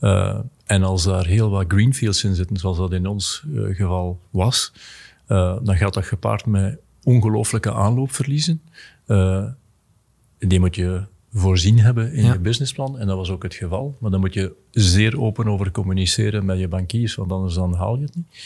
uh, 0.00 0.38
en 0.64 0.82
als 0.82 1.04
daar 1.04 1.26
heel 1.26 1.50
wat 1.50 1.64
greenfields 1.68 2.24
in 2.24 2.34
zitten, 2.34 2.56
zoals 2.56 2.76
dat 2.76 2.92
in 2.92 3.06
ons 3.06 3.44
uh, 3.48 3.76
geval 3.76 4.20
was, 4.30 4.72
dan 5.26 5.76
gaat 5.76 5.94
dat 5.94 6.04
gepaard 6.04 6.46
met 6.46 6.78
ongelooflijke 7.02 7.72
aanloopverliezen. 7.72 8.60
die 10.38 10.60
moet 10.60 10.74
je 10.74 11.02
voorzien 11.32 11.78
hebben 11.78 12.12
in 12.12 12.24
je 12.24 12.38
businessplan, 12.38 12.98
en 12.98 13.06
dat 13.06 13.16
was 13.16 13.30
ook 13.30 13.42
het 13.42 13.54
geval. 13.54 13.96
Maar 13.98 14.10
dan 14.10 14.20
moet 14.20 14.34
je 14.34 14.52
zeer 14.70 15.20
open 15.20 15.48
over 15.48 15.70
communiceren 15.70 16.44
met 16.44 16.58
je 16.58 16.68
bankiers, 16.68 17.14
want 17.14 17.32
anders 17.32 17.54
dan 17.54 17.74
haal 17.74 17.96
je 17.96 18.02
het 18.02 18.16
niet. 18.16 18.42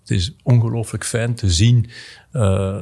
het 0.00 0.10
is 0.10 0.34
ongelooflijk 0.42 1.04
fijn 1.04 1.34
te 1.34 1.50
zien 1.50 1.90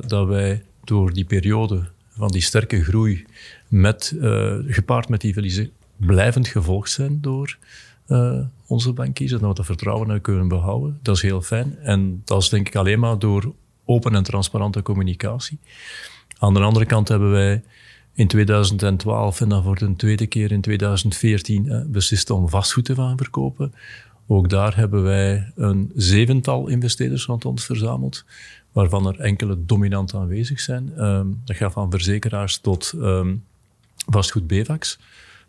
dat 0.07 0.27
wij 0.27 0.65
door 0.85 1.13
die 1.13 1.25
periode 1.25 1.89
van 2.09 2.29
die 2.29 2.43
sterke 2.43 2.83
groei 2.85 3.27
met, 3.71 4.15
uh, 4.17 4.55
gepaard 4.67 5.09
met 5.09 5.21
die 5.21 5.33
verliezen 5.33 5.71
blijvend 5.97 6.49
gevolgd 6.49 6.91
zijn 6.91 7.21
door 7.21 7.59
uh, 8.09 8.41
onze 8.67 8.93
bankiers. 8.93 9.31
Dat 9.31 9.41
we 9.41 9.55
dat 9.55 9.67
vertrouwen 9.67 10.21
kunnen 10.21 10.49
behouden. 10.49 10.99
Dat 11.03 11.17
is 11.17 11.23
heel 11.23 11.43
fijn. 11.43 11.79
En 11.79 12.23
dat 12.25 12.43
is 12.43 12.49
denk 12.49 12.69
ik 12.69 12.77
alleen 12.77 12.99
maar 12.99 13.19
door 13.19 13.55
open 13.85 14.15
en 14.15 14.23
transparante 14.23 14.83
communicatie. 14.83 15.59
Aan 16.39 16.55
de 16.55 16.61
andere 16.61 16.87
kant 16.87 17.09
hebben 17.09 17.31
wij 17.31 17.63
in 18.13 18.27
2012 18.27 19.41
en 19.41 19.49
dan 19.49 19.63
voor 19.63 19.79
de 19.79 19.97
tweede 19.97 20.27
keer 20.27 20.53
in 20.53 20.61
2014 20.61 21.67
uh, 21.67 21.83
beslist 21.87 22.31
om 22.31 22.49
vastgoed 22.49 22.85
te 22.85 22.95
gaan 22.95 23.17
verkopen. 23.17 23.75
Ook 24.27 24.49
daar 24.49 24.77
hebben 24.77 25.03
wij 25.03 25.53
een 25.57 25.93
zevental 25.95 26.69
investeerders 26.69 27.27
rond 27.27 27.45
ons 27.45 27.65
verzameld, 27.65 28.25
waarvan 28.73 29.07
er 29.07 29.21
enkele 29.21 29.65
dominant 29.65 30.15
aanwezig 30.15 30.61
zijn. 30.61 31.05
Um, 31.05 31.41
dat 31.45 31.57
gaat 31.57 31.73
van 31.73 31.91
verzekeraars 31.91 32.59
tot 32.59 32.93
um, 32.97 33.45
vastgoed 34.11 34.47
BEVAX. 34.47 34.99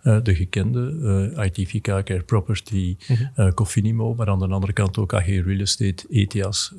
Uh, 0.04 0.18
de 0.24 0.36
gekende 0.36 0.80
uh, 0.92 1.38
eh, 1.38 1.46
ITV 1.46 1.82
Care 1.82 2.24
Property, 2.24 2.98
mm 3.08 3.30
uh, 3.36 3.52
Cofinimo, 3.52 4.16
maar 4.16 4.30
aan 4.30 4.40
de 4.40 4.48
andere 4.48 4.74
kant 4.74 4.98
ook 4.98 5.14
AG 5.14 5.26
Real 5.26 5.60
Estate, 5.60 6.06
ETIAS, 6.10 6.74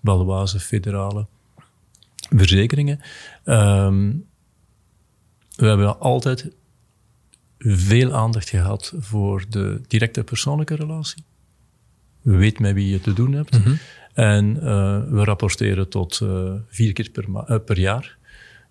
Baloise, 0.00 0.60
Federale 0.60 1.26
Verzekeringen. 2.30 3.00
Um, 3.44 4.26
we 5.56 5.66
hebben 5.66 6.00
altijd 6.00 6.50
veel 7.58 8.12
aandacht 8.14 8.48
gehad 8.48 8.92
voor 8.98 9.44
de 9.48 9.80
directe 9.88 10.24
persoonlijke 10.24 10.74
relatie. 10.74 11.24
Weet 12.22 12.58
met 12.58 12.74
wie 12.74 12.90
je 12.90 13.00
te 13.00 13.12
doen 13.12 13.32
hebt. 13.32 13.58
Mm 13.58 13.62
-hmm. 13.62 13.78
En 14.14 14.60
we 15.10 15.24
rapporteren 15.24 15.88
tot 15.88 16.22
vier 16.68 16.92
keer 16.92 17.10
per, 17.10 17.60
per 17.60 17.78
jaar. 17.78 18.15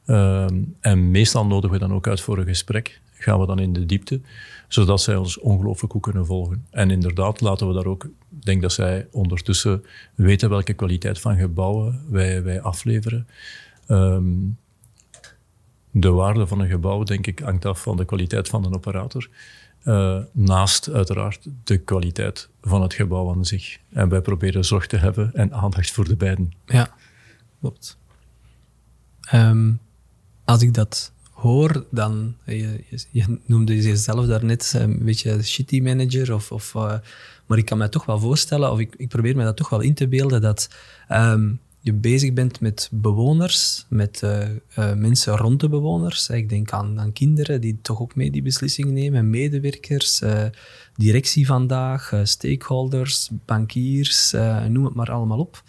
Ehm, 0.06 0.64
en 0.80 1.12
meestal 1.12 1.46
nodigen 1.46 1.80
we 1.80 1.88
dan 1.88 1.94
ook 1.94 2.08
uit 2.08 2.22
voor 2.22 2.38
een 2.38 2.46
gesprek. 2.46 3.02
Gaan 3.14 3.40
we 3.40 3.46
dan 3.46 3.60
in 3.60 3.74
de 3.74 3.86
diepte, 3.86 4.22
zodat 4.68 5.02
zij 5.02 5.16
ons 5.16 5.40
ongelooflijk 5.40 5.94
goed 5.94 6.02
kunnen 6.02 6.26
volgen. 6.26 6.66
En 6.70 6.92
inderdaad, 6.92 7.42
laten 7.42 7.68
we 7.68 7.74
daar 7.74 7.86
ook, 7.86 8.04
ik 8.04 8.46
denk 8.46 8.62
dat 8.62 8.74
zij 8.74 9.08
ondertussen 9.12 9.86
weten 10.16 10.50
welke 10.50 10.74
kwaliteit 10.74 11.20
van 11.20 11.38
gebouwen 11.38 12.02
wij, 12.10 12.44
wij 12.44 12.62
afleveren. 12.62 13.28
Ehm, 13.88 14.24
de 15.92 16.10
waarde 16.10 16.48
van 16.48 16.60
een 16.60 16.70
gebouw, 16.70 17.04
denk 17.04 17.28
ik, 17.28 17.40
hangt 17.40 17.66
af 17.66 17.82
van 17.82 17.98
de 17.98 18.06
kwaliteit 18.06 18.48
van 18.48 18.66
een 18.66 18.76
operator. 18.76 19.30
Uh, 19.84 20.20
naast 20.32 20.92
uiteraard 20.92 21.48
de 21.64 21.78
kwaliteit 21.78 22.50
van 22.62 22.82
het 22.82 22.94
gebouw 22.94 23.30
aan 23.30 23.46
zich. 23.46 23.80
En 23.90 24.10
wij 24.10 24.22
proberen 24.22 24.66
zorg 24.66 24.88
te 24.88 24.98
hebben 24.98 25.34
en 25.34 25.54
aandacht 25.54 25.92
voor 25.92 26.08
de 26.08 26.16
beiden. 26.16 26.54
Ja, 26.66 26.96
klopt. 27.60 27.98
Um, 29.34 29.80
als 30.46 30.62
ik 30.62 30.74
dat 30.74 31.12
hoor, 31.32 31.86
dan, 31.92 32.36
je, 32.46 32.84
je 33.12 33.40
noemde 33.46 33.82
jezelf 33.82 34.26
daarnet 34.26 34.74
een 34.76 35.04
beetje 35.04 35.44
shitty 35.44 35.82
manager, 35.82 36.34
of, 36.34 36.52
of, 36.52 36.74
uh, 36.74 36.94
maar 37.46 37.58
ik 37.58 37.66
kan 37.66 37.78
me 37.78 37.90
toch 37.90 38.06
wel 38.06 38.20
voorstellen, 38.20 38.72
of 38.72 38.80
ik, 38.80 38.94
ik 38.98 39.08
probeer 39.08 39.36
me 39.36 39.44
dat 39.44 39.58
toch 39.58 39.70
wel 39.70 39.82
in 39.82 39.94
te 39.94 40.08
beelden, 40.08 40.42
dat 40.42 40.70
um, 41.12 41.60
je 41.80 41.94
bezig 41.94 42.34
bent 42.34 42.60
met 42.60 42.90
bewoners, 42.92 43.86
met 43.90 44.22
mensen 44.96 45.38
rond 45.38 45.60
de 45.60 45.70
bewoners. 45.70 46.30
Ik 46.30 46.50
denk 46.50 46.72
aan, 46.72 47.10
kinderen 47.14 47.62
die 47.62 47.80
toch 47.82 48.02
ook 48.02 48.16
mee 48.16 48.32
die 48.32 48.42
beslissing 48.42 48.92
nemen, 48.92 49.30
medewerkers, 49.30 50.22
directie 50.96 51.46
vandaag, 51.46 52.14
stakeholders, 52.24 53.30
bankiers, 53.46 54.32
noem 54.70 54.86
het 54.86 54.94
maar 54.94 55.12
allemaal 55.12 55.40
op. 55.40 55.64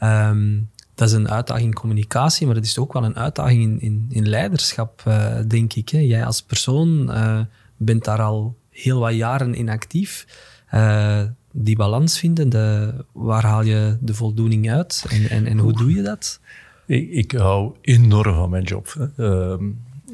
Um, 0.00 0.70
dat 0.94 1.08
is 1.08 1.14
een 1.14 1.30
uitdaging 1.30 1.66
in 1.66 1.74
communicatie, 1.74 2.46
maar 2.46 2.56
het 2.56 2.64
is 2.64 2.78
ook 2.78 2.92
wel 2.92 3.04
een 3.04 3.16
uitdaging 3.16 3.62
in, 3.62 3.80
in, 3.80 4.06
in 4.08 4.28
leiderschap, 4.28 5.02
uh, 5.08 5.36
denk 5.48 5.72
ik. 5.72 5.88
Hè. 5.88 5.98
Jij 5.98 6.24
als 6.24 6.42
persoon 6.42 7.10
uh, 7.10 7.40
bent 7.76 8.04
daar 8.04 8.22
al 8.22 8.56
heel 8.70 9.00
wat 9.00 9.14
jaren 9.14 9.54
in 9.54 9.68
actief. 9.68 10.26
Uh, 10.74 11.22
die 11.52 11.76
balans 11.76 12.18
vinden, 12.18 12.48
de, 12.48 12.94
waar 13.12 13.44
haal 13.44 13.62
je 13.62 13.96
de 14.00 14.14
voldoening 14.14 14.70
uit 14.70 15.04
en, 15.08 15.30
en, 15.30 15.46
en 15.46 15.58
hoe 15.58 15.72
doe 15.72 15.94
je 15.94 16.02
dat? 16.02 16.40
Ik, 16.86 17.10
ik 17.10 17.32
hou 17.32 17.74
enorm 17.80 18.34
van 18.34 18.50
mijn 18.50 18.64
job. 18.64 19.10
Ehm, 19.16 19.64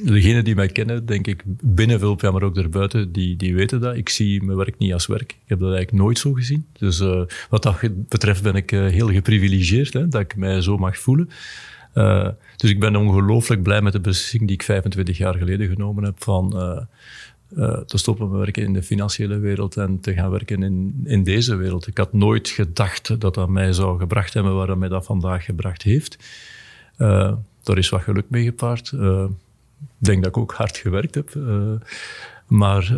degenen 0.05 0.45
die 0.45 0.55
mij 0.55 0.69
kennen, 0.69 1.07
denk 1.07 1.27
ik, 1.27 1.43
binnen 1.63 1.99
Vulpia, 1.99 2.31
maar 2.31 2.43
ook 2.43 2.55
daarbuiten, 2.55 3.13
die, 3.13 3.37
die 3.37 3.55
weten 3.55 3.81
dat. 3.81 3.97
Ik 3.97 4.09
zie 4.09 4.43
mijn 4.43 4.59
werk 4.59 4.79
niet 4.79 4.93
als 4.93 5.07
werk. 5.07 5.33
Ik 5.33 5.49
heb 5.49 5.59
dat 5.59 5.73
eigenlijk 5.73 6.03
nooit 6.03 6.19
zo 6.19 6.33
gezien. 6.33 6.67
Dus 6.73 7.01
uh, 7.01 7.23
wat 7.51 7.63
dat 7.63 7.81
betreft 8.09 8.43
ben 8.43 8.55
ik 8.55 8.73
uh, 8.73 8.87
heel 8.87 9.09
geprivilegeerd, 9.09 9.93
hè, 9.93 10.09
dat 10.09 10.21
ik 10.21 10.37
mij 10.37 10.61
zo 10.61 10.79
mag 10.79 10.99
voelen. 10.99 11.31
Uh, 11.95 12.29
dus 12.57 12.71
ik 12.71 12.81
ben 12.81 12.97
ongelooflijk 12.97 13.63
blij 13.63 13.83
met 13.83 13.93
de 13.93 14.01
beslissing 14.01 14.43
die 14.47 14.55
ik 14.55 14.63
25 14.63 15.19
jaar 15.19 15.35
geleden 15.35 15.69
genomen 15.69 16.05
heb 16.05 16.23
van 16.23 16.51
te 17.87 17.99
stoppen 17.99 18.31
met 18.31 18.39
werken 18.39 18.63
in 18.63 18.73
de 18.73 18.83
financiële 18.83 19.39
wereld 19.39 19.77
en 19.77 20.01
te 20.01 20.13
gaan 20.13 20.31
werken 20.31 20.63
in, 20.63 21.01
in 21.05 21.23
deze 21.23 21.57
wereld. 21.57 21.87
Ik 21.87 21.99
had 21.99 22.13
nooit 22.13 22.49
gedacht 22.49 23.21
dat 23.21 23.35
dat 23.35 23.49
mij 23.49 23.73
zou 23.73 23.99
gebracht 23.99 24.35
hebben 24.35 24.55
waar 24.55 24.67
dat 24.67 24.79
mij 24.79 24.89
dat 24.89 25.05
vandaag 25.05 25.45
gebracht 25.45 25.83
heeft. 25.83 26.19
Daar 27.63 27.79
is 27.79 27.89
wat 27.89 28.03
geluk 28.03 28.31
mee 28.31 28.45
gepaard. 28.45 28.93
Denk 29.99 30.22
dat 30.22 30.37
ik 30.37 30.43
ook 30.43 30.53
hard 30.53 30.76
gewerkt 30.76 31.14
heb. 31.14 31.35
maar 32.47 32.93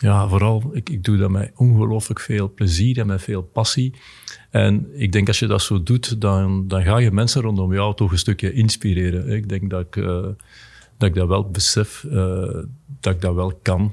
ja, 0.00 0.28
vooral, 0.28 0.70
ik, 0.72 0.88
ik 0.88 1.04
doe 1.04 1.16
dat 1.16 1.30
met 1.30 1.52
ongelooflijk 1.56 2.20
veel 2.20 2.52
plezier 2.54 2.98
en 2.98 3.06
met 3.06 3.22
veel 3.22 3.42
passie. 3.42 3.94
En 4.50 4.86
ik 5.00 5.12
denk 5.12 5.28
als 5.28 5.38
je 5.38 5.46
dat 5.46 5.62
zo 5.62 5.82
doet, 5.82 6.20
dan, 6.20 6.68
dan 6.68 6.82
ga 6.82 6.98
je 6.98 7.10
mensen 7.10 7.42
rondom 7.42 7.72
jou 7.72 7.94
toch 7.94 8.12
een 8.12 8.18
stukje 8.18 8.52
inspireren. 8.52 9.28
Ik 9.28 9.48
denk 9.48 9.70
dat 9.70 9.80
ik, 9.80 9.96
uh, 9.96 10.22
dat, 10.96 11.08
ik 11.08 11.14
dat 11.14 11.28
wel 11.28 11.50
besef, 11.50 12.06
dat 13.00 13.14
ik 13.14 13.20
dat 13.20 13.34
wel 13.34 13.58
kan. 13.62 13.92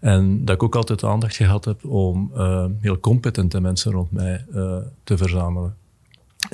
En 0.00 0.44
dat 0.44 0.54
ik 0.54 0.62
ook 0.62 0.76
altijd 0.76 1.04
aandacht 1.04 1.36
gehad 1.36 1.64
heb 1.64 1.84
om 1.84 2.32
heel 2.80 3.00
competente 3.00 3.60
mensen 3.60 3.92
rond 3.92 4.10
mij 4.10 4.44
te 5.04 5.16
verzamelen. 5.16 5.76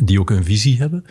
Die 0.03 0.21
ook 0.21 0.31
een 0.31 0.45
visie 0.45 0.79
hebben. 0.79 1.05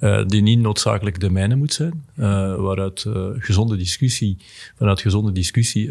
Uh, 0.00 0.26
die 0.26 0.42
niet 0.42 0.58
noodzakelijk 0.58 1.20
de 1.20 1.30
mijne 1.30 1.54
moet 1.54 1.72
zijn, 1.72 2.04
uh, 2.16 2.54
waaruit 2.54 3.04
uh, 3.08 3.26
gezonde 3.38 3.76
discussie, 3.76 4.36
vanuit 4.76 5.00
gezonde 5.00 5.32
discussie 5.32 5.90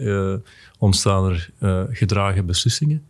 ontstaan 0.78 1.26
er 1.26 1.50
gedragen 1.92 2.46
beslissingen. 2.46 3.04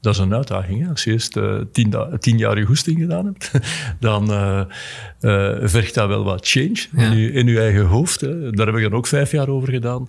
Dat 0.00 0.14
is 0.14 0.20
een 0.20 0.34
uitdaging. 0.34 0.82
Hè? 0.82 0.88
Als 0.88 1.04
je 1.04 1.10
eerst 1.10 1.32
tien, 1.72 1.94
tien, 2.20 2.38
jaar 2.38 2.58
je 2.58 2.64
goesting 2.64 2.98
gedaan 2.98 3.24
hebt, 3.24 3.50
dan 4.00 4.26
vergt 5.68 5.94
dat 5.94 6.08
wel 6.08 6.24
wat 6.24 6.48
change 6.48 6.86
in, 6.96 7.16
je, 7.16 7.32
in 7.32 7.46
je 7.46 7.60
eigen 7.60 7.84
hoofd. 7.84 8.20
Hè? 8.20 8.50
Daar 8.50 8.66
heb 8.66 8.76
ik 8.76 8.82
dan 8.82 8.92
ook 8.92 9.06
vijf 9.06 9.30
jaar 9.30 9.48
over 9.48 9.68
gedaan. 9.68 10.08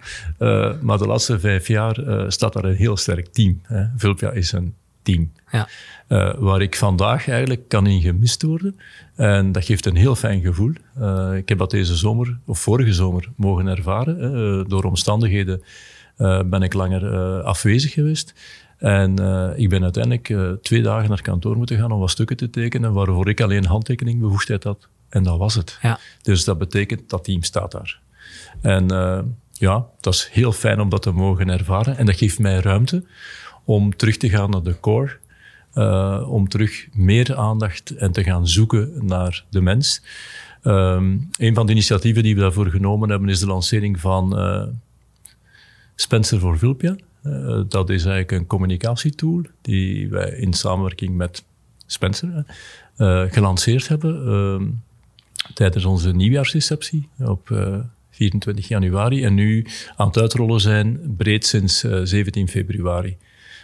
maar 0.82 0.98
de 0.98 1.08
laatste 1.08 1.40
vijf 1.40 1.68
jaar 1.68 2.26
staat 2.28 2.54
daar 2.54 2.64
een 2.64 2.76
heel 2.76 2.98
sterk 2.98 3.28
team. 3.28 3.62
Hè? 3.64 3.86
Vulpia 3.96 4.32
is 4.32 4.52
een 4.52 4.74
team. 5.02 5.32
Ja. 5.52 5.68
Uh, 6.10 6.34
waar 6.38 6.62
ik 6.62 6.76
vandaag 6.76 7.28
eigenlijk 7.28 7.68
kan 7.68 7.88
in 7.88 8.02
gemist 8.02 8.42
worden. 8.42 8.80
En 9.20 9.52
dat 9.52 9.66
geeft 9.66 9.86
een 9.86 9.96
heel 9.96 10.16
fijn 10.16 10.42
gevoel. 10.42 10.74
Uh, 11.00 11.36
ik 11.36 11.50
heb 11.50 11.58
dat 11.58 11.72
deze 11.72 11.96
zomer, 11.96 12.40
of 12.46 12.60
vorige 12.60 12.94
zomer, 12.94 13.30
mogen 13.36 13.68
ervaren. 13.68 14.20
Uh, 14.20 14.66
door 14.68 14.84
omstandigheden 14.84 15.62
ben 16.46 16.62
ik 16.62 16.74
langer 16.74 17.42
afwezig 17.44 17.94
geweest. 17.94 18.34
En 18.78 19.10
ik 19.56 19.70
ben 19.70 19.84
uiteindelijk 19.84 20.62
twee 20.62 20.82
dagen 20.82 21.10
naar 21.10 21.22
kantoor 21.22 21.58
moeten 21.58 21.78
gaan 21.78 21.92
om 21.92 22.00
wat 22.00 22.10
stukken 22.10 22.38
te 22.38 22.50
tekenen, 22.50 22.94
waarvoor 22.94 23.30
ik 23.30 23.42
alleen 23.42 23.66
handtekening 23.66 24.20
bevoegdheid 24.20 24.64
had. 24.64 24.88
En 25.10 25.24
dat 25.24 25.38
was 25.38 25.56
het. 25.56 25.78
Ja. 25.82 26.00
Dus 26.22 26.44
dat 26.44 26.58
betekent 26.58 27.10
dat 27.10 27.24
team 27.24 27.44
staat 27.44 27.72
daar. 27.72 28.00
En 28.62 28.88
ja, 29.52 29.86
dat 30.00 30.14
is 30.14 30.30
heel 30.32 30.52
fijn 30.52 30.80
om 30.80 30.90
dat 30.90 31.02
te 31.02 31.12
mogen 31.12 31.50
ervaren. 31.50 31.98
En 31.98 32.06
dat 32.06 32.18
geeft 32.18 32.40
mij 32.40 32.60
ruimte 32.60 33.04
om 33.64 33.96
terug 33.96 34.18
te 34.18 34.30
gaan 34.30 34.50
naar 34.50 34.64
de 34.64 34.80
core. 34.80 35.18
Uh, 35.76 36.26
om 36.30 36.48
terug 36.48 36.88
meer 36.94 37.36
aandacht 37.36 37.96
en 37.96 38.12
te 38.12 38.24
gaan 38.24 38.48
zoeken 38.48 39.06
naar 39.06 39.46
de 39.50 39.62
mens. 39.62 40.02
Um, 40.64 41.30
een 41.38 41.56
van 41.56 41.66
de 41.66 41.72
initiatieven 41.72 42.24
die 42.24 42.36
we 42.36 42.42
daarvoor 42.42 42.68
genomen 42.68 43.10
hebben 43.10 43.30
is 43.30 43.40
de 43.40 43.48
lancering 43.48 44.00
van 44.00 44.40
uh, 44.40 44.64
Spencer 45.96 46.40
voor 46.40 46.58
Vulpia. 46.58 46.96
Uh, 47.24 47.62
dat 47.68 47.90
is 47.90 48.06
eigenlijk 48.06 48.32
een 48.32 48.48
communicatietool 48.48 49.42
die 49.62 50.10
wij 50.10 50.30
in 50.30 50.54
samenwerking 50.54 51.16
met 51.16 51.44
Spencer 51.86 52.46
gelanceerd 53.30 53.88
hebben 53.88 54.28
ehm, 54.28 54.68
tijdens 55.54 55.86
onze 55.86 56.12
nieuwjaarsreceptie 56.12 57.10
op 57.20 57.52
24 58.10 58.68
januari 58.68 59.24
en 59.24 59.34
nu 59.34 59.66
aan 59.96 60.08
het 60.08 60.18
uitrollen 60.18 60.60
zijn 60.60 61.16
breed 61.18 61.46
sinds 61.46 61.80
17 62.04 62.48
februari. 62.48 63.18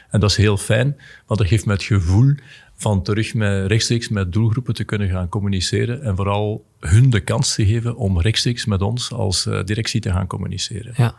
En 0.10 0.20
dat 0.20 0.30
is 0.30 0.36
heel 0.36 0.58
fijn, 0.58 0.98
want 1.26 1.40
dat 1.40 1.50
geeft 1.50 1.66
me 1.66 1.72
het 1.72 1.84
gevoel 1.84 2.36
van 2.76 3.04
terug 3.04 3.34
met, 3.34 3.68
rechtstreeks 3.68 4.10
met 4.10 4.34
doelgroepen 4.34 4.74
te 4.74 4.84
kunnen 4.84 5.10
gaan 5.10 5.30
communiceren 5.30 6.02
en 6.02 6.16
vooral 6.16 6.66
hun 6.80 7.10
de 7.10 7.20
kans 7.20 7.56
te 7.56 7.66
geven 7.66 7.96
om 7.96 8.22
rechtstreeks 8.22 8.66
met 8.66 8.82
ons 8.82 9.12
als 9.12 9.46
uh, 9.46 9.64
directie 9.64 10.02
te 10.02 10.12
gaan 10.12 10.28
communiceren. 10.28 10.94
Ja. 10.98 11.16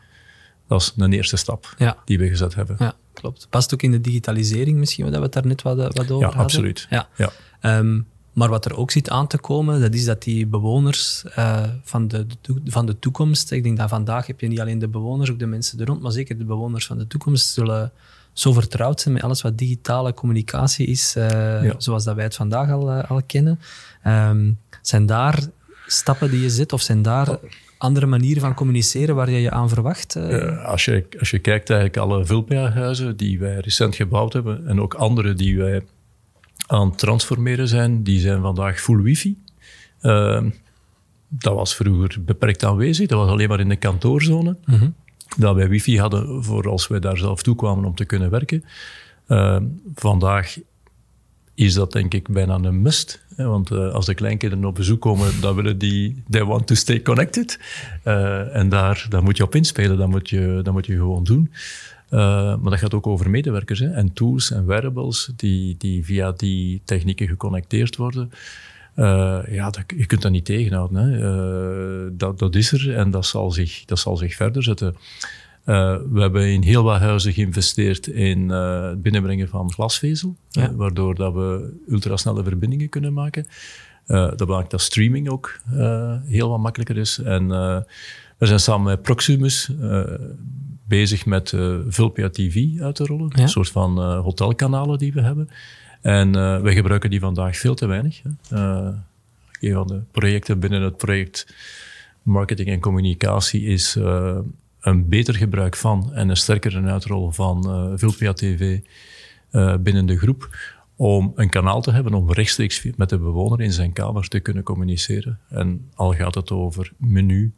Dat 0.68 0.80
is 0.80 0.93
een 0.97 1.12
eerste 1.12 1.37
stap 1.37 1.74
ja. 1.78 1.97
die 2.05 2.18
we 2.18 2.28
gezet 2.28 2.55
hebben. 2.55 2.76
Ja, 2.78 2.95
klopt. 3.12 3.47
Past 3.51 3.74
ook 3.74 3.82
in 3.82 3.91
de 3.91 4.01
digitalisering 4.01 4.78
misschien, 4.78 5.05
dat 5.05 5.14
we 5.14 5.22
het 5.22 5.32
daar 5.32 5.47
net 5.47 5.62
wat, 5.62 5.76
wat 5.76 6.11
over 6.11 6.16
ja, 6.16 6.24
hadden? 6.24 6.43
Absoluut. 6.43 6.87
Ja, 6.91 7.09
ja. 7.16 7.30
Um, 7.78 8.07
maar 8.37 8.49
wat 8.49 8.64
er 8.64 8.76
ook 8.76 8.91
zit 8.91 9.11
aan 9.11 9.26
te 9.26 9.39
komen, 9.39 9.80
dat 9.80 9.95
is 9.95 10.05
dat 10.05 10.22
die 10.22 10.47
bewoners 10.47 11.24
uh, 11.39 11.62
van, 11.82 12.09
de, 12.09 12.26
de, 12.41 12.61
van 12.64 12.87
de 12.87 12.99
toekomst, 12.99 13.53
ik 13.53 13.62
denk 13.62 13.76
dat 13.76 13.89
vandaag 13.89 14.26
heb 14.26 14.41
je 14.41 14.49
niet 14.49 14.61
alleen 14.61 14.78
de 14.78 14.89
bewoners, 14.89 15.30
ook 15.30 15.39
de 15.39 15.47
mensen 15.47 15.80
er 15.80 15.87
rond, 15.87 16.03
maar 16.03 16.12
zeker 16.12 16.39
de 16.39 16.45
bewoners 16.45 16.87
van 16.87 16.99
de 16.99 17.07
toekomst 17.07 17.53
zullen 17.53 17.93
zo 18.39 18.53
vertrouwd 18.53 19.01
zijn 19.01 19.14
met 19.14 19.22
alles 19.22 19.43
wat 19.43 19.59
digitale 19.59 20.14
communicatie 20.14 20.87
is, 20.87 21.14
uh, 21.16 21.70
zoals 21.78 22.05
dat 22.05 22.14
wij 22.14 22.24
het 22.24 22.34
vandaag 22.34 22.70
al, 22.70 22.93
uh, 22.93 23.11
al 23.11 23.22
kennen. 23.26 23.61
Um, 24.07 24.59
zijn 24.82 25.07
daar 25.07 25.39
stappen 25.87 26.30
die 26.30 26.41
je 26.41 26.51
zet 26.51 26.72
of 26.72 26.82
zijn 26.82 27.03
daar 27.03 27.39
andere 27.78 28.07
manieren 28.07 28.43
van 28.43 28.55
communiceren 28.55 29.14
waar 29.14 29.30
je 29.30 29.41
je 29.41 29.51
aan 29.51 29.68
verwacht? 29.68 30.16
Uh? 30.16 30.64
als, 30.64 30.84
je, 30.84 31.07
als 31.18 31.30
je 31.30 31.39
kijkt 31.39 31.70
eigenlijk 31.70 32.01
alle 32.01 32.24
vulpa 32.24 32.93
die 33.16 33.39
wij 33.39 33.59
recent 33.59 33.95
gebouwd 33.95 34.32
hebben 34.32 34.66
en 34.66 34.80
ook 34.80 34.95
andere 34.95 35.34
die 35.34 35.59
wij 35.59 35.82
aan 36.66 36.89
het 36.89 36.99
transformeren 36.99 37.68
zijn, 37.68 38.03
die 38.03 38.20
zijn 38.20 38.41
vandaag 38.41 38.80
full 38.80 39.03
wifi. 39.03 39.39
Ehm, 40.01 40.51
dat 41.28 41.55
was 41.55 41.74
vroeger 41.74 42.24
beperkt 42.24 42.64
aanwezig, 42.64 43.07
dat 43.07 43.18
was 43.18 43.30
alleen 43.30 43.49
maar 43.49 43.61
in 43.61 43.68
de 43.68 43.76
kantoorzone. 43.76 44.57
Mm 44.64 44.95
dat 45.37 45.55
wij 45.55 45.68
wifi 45.68 45.99
hadden 45.99 46.45
voor 46.45 46.68
als 46.68 46.87
wij 46.87 47.01
daar 47.01 47.16
zelf 47.16 47.43
toe 47.43 47.57
kwamen 47.57 47.85
om 47.85 47.95
te 47.95 48.05
kunnen 48.05 48.31
werken. 48.31 48.64
Uh, 49.29 49.57
vandaag 49.95 50.57
is 51.55 51.74
dat 51.74 51.93
denk 51.93 52.14
ik 52.14 52.29
bijna 52.29 52.55
een 52.55 52.83
must. 52.83 53.24
Hè, 53.37 53.47
want 53.47 53.70
uh, 53.70 53.93
als 53.93 54.07
de 54.07 54.14
kleinkinderen 54.14 54.64
op 54.64 54.74
bezoek 54.74 55.01
komen, 55.01 55.41
dan 55.41 55.55
willen 55.55 55.79
die, 55.79 56.22
they 56.31 56.45
want 56.45 56.66
to 56.66 56.74
stay 56.74 57.03
connected. 57.03 57.61
Uh, 58.05 58.57
en 58.57 58.68
daar, 58.68 59.07
daar 59.09 59.22
moet 59.22 59.37
je 59.37 59.43
op 59.43 59.55
inspelen, 59.55 59.99
dat 59.99 60.09
moet 60.09 60.29
je, 60.29 60.61
dat 60.62 60.72
moet 60.72 60.87
je 60.87 60.97
gewoon 60.97 61.24
doen. 61.24 61.53
maar 62.11 62.70
dat 62.70 62.79
gaat 62.79 62.95
ook 62.95 63.07
over 63.07 63.31
medewerkers 63.31 63.79
hè, 63.79 63.91
en 63.91 64.12
tools 64.12 64.51
en 64.51 64.66
wearables 64.66 65.31
die, 65.37 65.74
die 65.79 66.05
via 66.05 66.33
die 66.33 66.83
technieken 66.85 67.29
geconnecteerd 67.29 67.97
worden. 67.97 68.31
Uh, 68.97 69.38
ja, 69.49 69.70
dat, 69.70 69.84
je 69.97 70.07
kunt 70.07 70.22
dat 70.22 70.30
niet 70.30 70.44
tegenhouden. 70.44 70.97
Hè. 70.97 71.18
Uh, 72.05 72.11
dat, 72.12 72.38
dat 72.38 72.55
is 72.55 72.72
er 72.72 72.94
en 72.94 73.11
dat 73.11 73.26
zal 73.26 73.51
zich, 73.51 73.84
dat 73.84 73.99
zal 73.99 74.16
zich 74.16 74.34
verder 74.34 74.62
zetten. 74.62 74.97
Uh, 75.66 75.97
we 76.12 76.20
hebben 76.20 76.47
in 76.49 76.62
heel 76.62 76.82
wat 76.82 77.01
huizen 77.01 77.32
geïnvesteerd 77.32 78.07
in 78.07 78.49
het 78.49 79.03
binnenbrengen 79.03 79.49
van 79.49 79.72
glasvezel, 79.72 80.36
ja. 80.51 80.74
waardoor 80.74 81.14
dat 81.14 81.34
we 81.34 81.72
ultrasnelle 81.88 82.42
verbindingen 82.42 82.88
kunnen 82.88 83.12
maken. 83.12 83.47
dat 84.07 84.49
maakt 84.49 84.70
dat 84.70 84.80
streaming 84.80 85.28
ook 85.28 85.61
heel 86.26 86.49
wat 86.49 86.59
makkelijker 86.59 86.97
is. 86.97 87.18
En 87.18 87.49
we 88.38 88.47
zijn 88.47 88.61
samen 88.61 88.86
met 88.86 89.03
Proximus 89.03 89.70
bezig 90.88 91.26
met 91.26 91.55
Vulpia 91.88 92.28
TV 92.30 92.80
uit 92.80 92.94
te 92.94 93.05
rollen, 93.05 93.40
een 93.40 93.49
soort 93.49 93.68
van 93.68 94.16
hotelkanalen 94.16 94.99
die 94.99 95.12
we 95.12 95.20
hebben. 95.20 95.49
En 96.01 96.36
uh, 96.36 96.61
wij 96.61 96.74
gebruiken 96.74 97.11
die 97.11 97.20
vandaag 97.20 97.57
veel 97.57 97.74
te 97.74 97.86
weinig. 97.86 98.22
Hè. 98.22 98.57
Uh, 98.59 98.94
een 99.61 99.72
van 99.72 99.86
de 99.86 100.01
projecten 100.11 100.59
binnen 100.59 100.82
het 100.82 100.97
project 100.97 101.55
marketing 102.22 102.68
en 102.68 102.80
communicatie 102.80 103.62
is 103.62 103.97
uh, 103.97 104.38
een 104.80 105.09
beter 105.09 105.34
gebruik 105.34 105.76
van 105.76 106.14
en 106.14 106.28
een 106.28 106.36
sterkere 106.36 106.82
uitrol 106.82 107.30
van 107.30 107.92
Vulpia 107.99 108.32
TV 108.32 108.80
binnen 109.80 110.07
de 110.07 110.18
groep. 110.18 110.57
Om 110.97 111.32
een 111.34 111.49
kanaal 111.49 111.80
te 111.80 111.92
hebben 111.92 112.14
om 112.14 112.32
rechtstreeks 112.32 112.86
met 112.97 113.09
de 113.09 113.18
bewoner 113.18 113.61
in 113.61 113.72
zijn 113.72 113.92
kamer 113.92 114.28
te 114.28 114.40
kunnen 114.40 114.62
communiceren. 114.62 115.38
En 115.49 115.90
al 115.94 116.12
gaat 116.12 116.34
het 116.34 116.51
over 116.51 116.92
menu, 116.97 117.53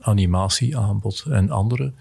animatie, 0.00 0.76
aanbod 0.78 1.24
en 1.30 1.50
andere 1.50 1.92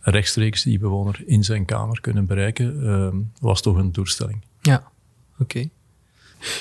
rechtstreeks 0.00 0.62
die 0.62 0.78
bewoner 0.78 1.22
in 1.26 1.44
zijn 1.44 1.64
kamer 1.64 2.00
kunnen 2.00 2.26
bereiken, 2.26 2.82
uh, 2.82 3.08
was 3.40 3.62
toch 3.62 3.76
een 3.76 3.92
doelstelling. 3.92 4.44
Ja, 4.60 4.90
oké. 5.38 5.68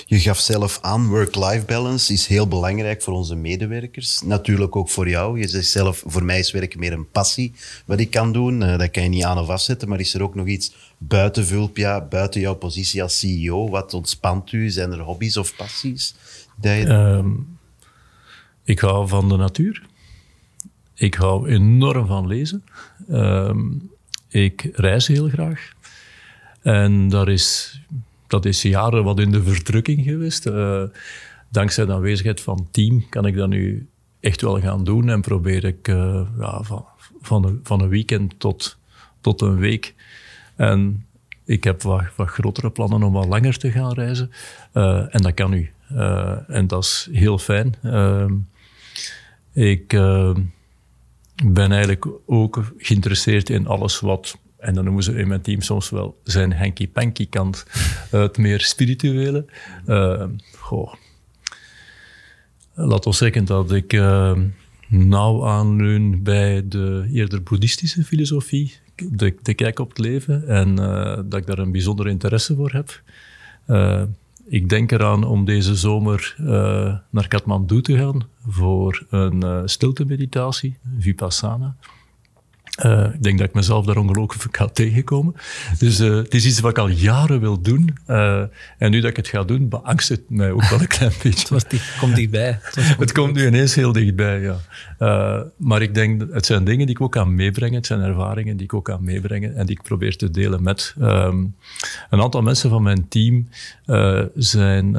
Je 0.05 0.19
gaf 0.19 0.39
zelf 0.39 0.79
aan, 0.81 1.07
work-life 1.07 1.65
balance 1.65 2.13
is 2.13 2.27
heel 2.27 2.47
belangrijk 2.47 3.01
voor 3.01 3.13
onze 3.13 3.35
medewerkers. 3.35 4.21
Natuurlijk 4.21 4.75
ook 4.75 4.89
voor 4.89 5.09
jou. 5.09 5.39
Je 5.39 5.47
zegt 5.47 5.67
zelf, 5.67 6.03
voor 6.05 6.23
mij 6.23 6.39
is 6.39 6.51
werken 6.51 6.79
meer 6.79 6.93
een 6.93 7.09
passie 7.09 7.53
wat 7.85 7.99
ik 7.99 8.11
kan 8.11 8.31
doen. 8.31 8.61
Uh, 8.61 8.77
dat 8.77 8.91
kan 8.91 9.03
je 9.03 9.09
niet 9.09 9.23
aan 9.23 9.37
of 9.37 9.49
afzetten. 9.49 9.89
Maar 9.89 9.99
is 9.99 10.13
er 10.13 10.23
ook 10.23 10.35
nog 10.35 10.47
iets 10.47 10.73
buiten 10.97 11.45
Vulpia, 11.45 12.01
buiten 12.01 12.41
jouw 12.41 12.55
positie 12.55 13.03
als 13.03 13.19
CEO? 13.19 13.69
Wat 13.69 13.93
ontspant 13.93 14.51
u? 14.51 14.69
Zijn 14.69 14.91
er 14.91 14.99
hobby's 14.99 15.37
of 15.37 15.55
passies? 15.55 16.15
Dat 16.55 16.75
je... 16.75 16.87
um, 16.87 17.57
ik 18.63 18.79
hou 18.79 19.07
van 19.07 19.29
de 19.29 19.35
natuur. 19.35 19.88
Ik 20.99 21.13
hou 21.13 21.49
enorm 21.49 22.05
van 22.05 22.27
lezen. 22.27 22.63
Um, 23.11 23.89
ik 24.27 24.69
reis 24.73 25.07
heel 25.07 25.29
graag. 25.29 25.71
En 26.61 27.09
dat 27.09 27.27
is, 27.27 27.79
dat 28.27 28.45
is 28.45 28.61
jaren 28.61 29.03
wat 29.03 29.19
in 29.19 29.31
de 29.31 29.43
verdrukking 29.43 30.03
geweest. 30.03 30.45
Uh, 30.47 30.83
dankzij 31.49 31.85
de 31.85 31.93
aanwezigheid 31.93 32.41
van 32.41 32.67
team 32.71 33.09
kan 33.09 33.25
ik 33.25 33.35
dat 33.35 33.49
nu 33.49 33.87
echt 34.19 34.41
wel 34.41 34.59
gaan 34.59 34.83
doen. 34.83 35.09
En 35.09 35.21
probeer 35.21 35.63
ik 35.63 35.87
uh, 35.87 36.21
ja, 36.39 36.63
van, 36.63 36.85
van, 37.21 37.45
een, 37.45 37.59
van 37.63 37.81
een 37.81 37.89
weekend 37.89 38.39
tot, 38.39 38.77
tot 39.21 39.41
een 39.41 39.57
week. 39.57 39.95
En 40.55 41.05
ik 41.45 41.63
heb 41.63 41.81
wat, 41.81 42.03
wat 42.15 42.27
grotere 42.27 42.69
plannen 42.69 43.03
om 43.03 43.13
wat 43.13 43.27
langer 43.27 43.57
te 43.57 43.71
gaan 43.71 43.93
reizen. 43.93 44.31
Uh, 44.73 45.15
en 45.15 45.21
dat 45.21 45.33
kan 45.33 45.49
nu. 45.49 45.71
En 46.47 46.67
dat 46.67 46.83
is 46.83 47.09
heel 47.11 47.37
fijn. 47.37 47.75
Uh, 47.83 48.25
ik 49.53 49.93
uh, 49.93 50.35
ben 51.45 51.71
eigenlijk 51.71 52.07
ook 52.25 52.73
geïnteresseerd 52.77 53.49
in 53.49 53.67
alles 53.67 53.99
wat, 53.99 54.37
en 54.57 54.73
dan 54.73 54.83
noemen 54.83 55.03
ze 55.03 55.13
in 55.13 55.27
mijn 55.27 55.41
team 55.41 55.61
soms 55.61 55.89
wel 55.89 56.19
zijn 56.23 56.53
hanky-panky 56.53 57.29
kant, 57.29 57.65
het 58.09 58.37
meer 58.37 58.61
spirituele. 58.61 59.45
goh. 60.57 60.93
Laat 62.73 63.05
ons 63.05 63.17
zeggen 63.17 63.45
dat 63.45 63.71
ik 63.71 63.93
nauw 64.87 65.45
aanleun 65.45 66.23
bij 66.23 66.67
de 66.67 67.09
eerder 67.13 67.43
boeddhistische 67.43 68.03
filosofie, 68.03 68.73
de, 68.95 69.35
de 69.41 69.53
kijk 69.53 69.79
op 69.79 69.89
het 69.89 69.97
leven, 69.97 70.47
en 70.47 70.75
dat 71.29 71.39
ik 71.39 71.45
daar 71.45 71.59
een 71.59 71.71
bijzonder 71.71 72.07
interesse 72.07 72.55
voor 72.55 72.71
heb. 72.71 73.01
Ik 74.49 74.69
denk 74.69 74.91
eraan 74.91 75.23
om 75.23 75.45
deze 75.45 75.75
zomer 75.75 76.35
uh, 76.39 76.47
naar 77.09 77.27
Kathmandu 77.27 77.81
te 77.81 77.97
gaan 77.97 78.27
voor 78.47 79.05
een 79.09 79.45
uh, 79.45 79.61
stilte-meditatie, 79.65 80.77
Vipassana. 80.99 81.75
Uh, 82.85 83.13
ik 83.13 83.23
denk 83.23 83.37
dat 83.37 83.47
ik 83.47 83.53
mezelf 83.53 83.85
daar 83.85 83.97
ongelooflijk 83.97 84.57
ga 84.57 84.67
tegenkomen. 84.67 85.35
Dus 85.79 85.99
uh, 85.99 86.15
het 86.15 86.33
is 86.33 86.45
iets 86.45 86.59
wat 86.59 86.71
ik 86.71 86.77
al 86.77 86.87
jaren 86.87 87.39
wil 87.39 87.61
doen. 87.61 87.97
Uh, 88.07 88.41
en 88.77 88.91
nu 88.91 88.99
dat 88.99 89.09
ik 89.09 89.15
het 89.15 89.27
ga 89.27 89.43
doen, 89.43 89.69
beangst 89.69 90.09
het 90.09 90.21
mij 90.29 90.51
ook 90.51 90.69
wel 90.69 90.79
een 90.79 90.87
klein 90.87 91.11
beetje. 91.23 91.55
het 91.55 91.97
komt 91.99 92.15
dichtbij. 92.15 92.59
Het, 92.61 92.97
het 92.97 93.11
komt 93.11 93.35
nu 93.35 93.47
ineens 93.47 93.75
heel 93.75 93.91
dichtbij, 93.91 94.41
ja. 94.41 94.57
maar 95.57 95.81
ik 95.81 95.93
denk, 95.93 96.33
het 96.33 96.45
zijn 96.45 96.63
dingen 96.63 96.85
die 96.85 96.95
ik 96.95 97.01
ook 97.01 97.11
kan 97.11 97.35
meebrengen. 97.35 97.75
Het 97.75 97.85
zijn 97.85 98.01
ervaringen 98.01 98.57
die 98.57 98.65
ik 98.65 98.73
ook 98.73 98.85
kan 98.85 99.03
meebrengen 99.03 99.55
en 99.55 99.65
die 99.65 99.75
ik 99.75 99.83
probeer 99.83 100.15
te 100.17 100.31
delen 100.31 100.63
met. 100.63 100.95
Um, 101.01 101.55
een 102.09 102.21
aantal 102.21 102.41
mensen 102.41 102.69
van 102.69 102.83
mijn 102.83 103.07
team 103.07 103.47
zijn, 104.35 104.93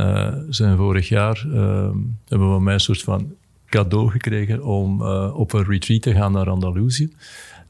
zijn 0.48 0.76
vorig 0.76 1.08
jaar, 1.08 1.44
um, 1.46 2.18
hebben 2.28 2.48
van 2.48 2.62
mij 2.62 2.74
een 2.74 2.80
soort 2.80 3.02
van 3.02 3.32
cadeau 3.66 4.10
gekregen 4.10 4.64
om 4.64 5.02
op 5.32 5.52
een 5.52 5.64
retreat 5.64 6.02
te 6.02 6.12
gaan 6.12 6.32
naar 6.32 6.50
Andalusië. 6.50 7.12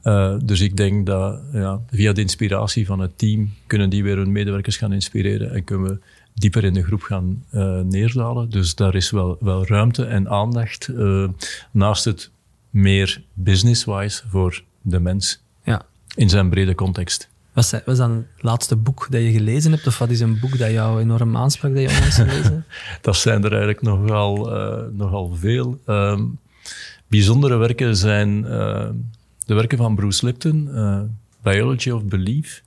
Uh, 0.03 0.35
dus 0.43 0.61
ik 0.61 0.77
denk 0.77 1.05
dat 1.05 1.41
ja, 1.53 1.79
via 1.89 2.13
de 2.13 2.21
inspiratie 2.21 2.85
van 2.85 2.99
het 2.99 3.17
team 3.17 3.53
kunnen 3.67 3.89
die 3.89 4.03
weer 4.03 4.17
hun 4.17 4.31
medewerkers 4.31 4.77
gaan 4.77 4.93
inspireren 4.93 5.53
en 5.53 5.63
kunnen 5.63 5.87
we 5.87 5.99
dieper 6.33 6.63
in 6.63 6.73
de 6.73 6.83
groep 6.83 7.01
gaan 7.01 7.43
uh, 7.51 7.79
neerdalen. 7.79 8.49
Dus 8.49 8.75
daar 8.75 8.95
is 8.95 9.09
wel, 9.09 9.37
wel 9.39 9.65
ruimte 9.65 10.05
en 10.05 10.29
aandacht 10.29 10.87
uh, 10.87 11.27
naast 11.71 12.05
het 12.05 12.29
meer 12.69 13.23
business-wise 13.33 14.23
voor 14.27 14.63
de 14.81 14.99
mens 14.99 15.41
ja. 15.63 15.81
in 16.15 16.29
zijn 16.29 16.49
brede 16.49 16.75
context. 16.75 17.29
Was, 17.53 17.73
was 17.85 17.97
dan 17.97 18.11
het 18.11 18.43
laatste 18.43 18.75
boek 18.75 19.07
dat 19.09 19.21
je 19.21 19.31
gelezen 19.31 19.71
hebt? 19.71 19.87
Of 19.87 19.97
wat 19.97 20.09
is 20.09 20.19
een 20.19 20.39
boek 20.39 20.57
dat 20.57 20.71
jou 20.71 21.01
enorm 21.01 21.37
aansprak 21.37 21.73
dat 21.73 21.81
je 21.81 21.89
onlangs 21.89 22.15
gelezen 22.29 22.65
Dat 23.01 23.15
zijn 23.15 23.43
er 23.43 23.51
eigenlijk 23.51 23.81
nogal, 23.81 24.49
nogal 24.93 25.35
veel. 25.35 25.79
Ehm, 25.85 26.23
bijzondere 27.07 27.55
werken 27.55 27.95
zijn 27.95 28.45
de 29.45 29.53
werken 29.53 29.77
van 29.77 29.95
Bruce 29.95 30.25
Lipton, 30.25 30.69
uh, 30.71 31.01
Biology 31.41 31.89
of 31.89 32.03
Belief, 32.03 32.63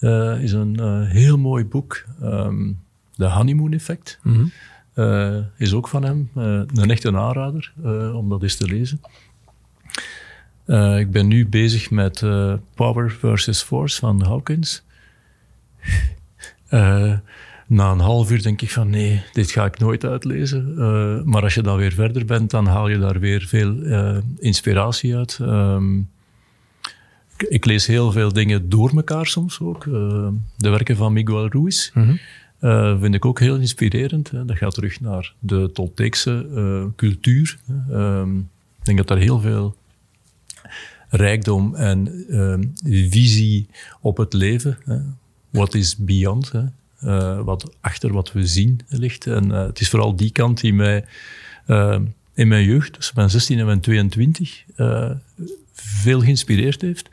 uh, 0.00 0.42
is 0.42 0.52
een 0.52 0.76
uh, 0.80 1.10
heel 1.10 1.38
mooi 1.38 1.64
boek. 1.64 2.04
Um, 2.22 2.80
The 3.16 3.30
Honeymoon 3.30 3.72
Effect 3.72 4.18
mm 4.22 4.52
-hmm. 4.94 5.46
is 5.56 5.72
ook 5.72 5.88
van 5.88 6.02
hem. 6.02 6.30
een 6.34 6.90
echte 6.90 7.16
aanrader 7.16 7.72
om 8.14 8.28
dat 8.28 8.42
eens 8.42 8.56
te 8.56 8.66
lezen. 8.66 9.00
ik 10.98 11.10
ben 11.10 11.26
nu 11.26 11.48
bezig 11.48 11.90
met 11.90 12.24
Power 12.74 13.10
versus 13.10 13.62
Force 13.62 13.98
van 13.98 14.22
Hawkins. 14.22 14.82
na 17.68 17.90
een 17.90 17.98
half 17.98 18.30
uur 18.30 18.42
denk 18.42 18.62
ik 18.62 18.70
van 18.70 18.90
nee, 18.90 19.22
dit 19.32 19.50
ga 19.50 19.64
ik 19.64 19.78
nooit 19.78 20.04
uitlezen. 20.04 20.74
Uh, 20.76 21.22
maar 21.22 21.42
als 21.42 21.54
je 21.54 21.62
dan 21.62 21.76
weer 21.76 21.92
verder 21.92 22.24
bent, 22.24 22.50
dan 22.50 22.66
haal 22.66 22.88
je 22.88 22.98
daar 22.98 23.20
weer 23.20 23.46
veel 23.46 23.74
uh, 23.74 24.16
inspiratie 24.38 25.16
uit. 25.16 25.38
Um, 25.40 26.10
ik 27.48 27.64
lees 27.64 27.86
heel 27.86 28.12
veel 28.12 28.32
dingen 28.32 28.68
door 28.68 28.90
elkaar 28.96 29.26
soms 29.26 29.60
ook. 29.60 29.84
Uh, 29.84 30.28
de 30.56 30.68
werken 30.68 30.96
van 30.96 31.12
Miguel 31.12 31.48
Ruiz 31.48 31.90
-hmm. 31.92 32.18
vind 33.00 33.14
ik 33.14 33.24
ook 33.24 33.40
heel 33.40 33.56
inspirerend. 33.56 34.30
Hè. 34.30 34.44
Dat 34.44 34.56
gaat 34.56 34.74
terug 34.74 35.00
naar 35.00 35.32
de 35.38 35.70
Tolteekse 35.72 36.46
cultuur. 36.96 37.58
Um, 37.90 38.38
ik 38.78 38.84
denk 38.84 38.98
dat 38.98 39.08
daar 39.08 39.18
heel 39.18 39.40
veel 39.40 39.76
rijkdom 41.08 41.74
en 41.74 42.24
ehm, 42.28 42.62
visie 43.10 43.68
op 44.00 44.16
het 44.16 44.32
leven. 44.32 44.78
What 45.50 45.74
is 45.74 45.96
beyond? 45.96 46.52
Hè 46.52 46.64
uh, 47.04 47.40
wat 47.40 47.70
achter 47.80 48.12
wat 48.12 48.32
we 48.32 48.46
zien 48.46 48.80
ligt. 48.88 49.26
En 49.26 49.44
uh, 49.44 49.66
het 49.66 49.80
is 49.80 49.88
vooral 49.88 50.16
die 50.16 50.30
kant 50.30 50.60
die 50.60 50.74
mij 50.74 51.04
uh, 51.66 51.98
in 52.34 52.48
mijn 52.48 52.64
jeugd, 52.64 52.92
tussen 52.92 53.14
mijn 53.16 53.30
16 53.30 53.58
en 53.58 53.66
mijn 53.66 53.80
22, 53.80 54.64
veel 55.72 56.20
geïnspireerd 56.20 56.80
heeft. 56.80 57.08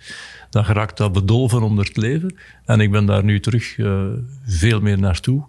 Dan 0.49 0.65
geraakt 0.65 0.97
dat 0.97 1.13
bedolven 1.13 1.61
onder 1.61 1.85
het 1.85 1.97
leven. 1.97 2.35
En 2.65 2.79
ik 2.79 2.91
ben 2.91 3.05
daar 3.05 3.23
nu 3.23 3.39
terug 3.39 3.75
veel 4.45 4.81
meer 4.81 4.99
naartoe. 4.99 5.43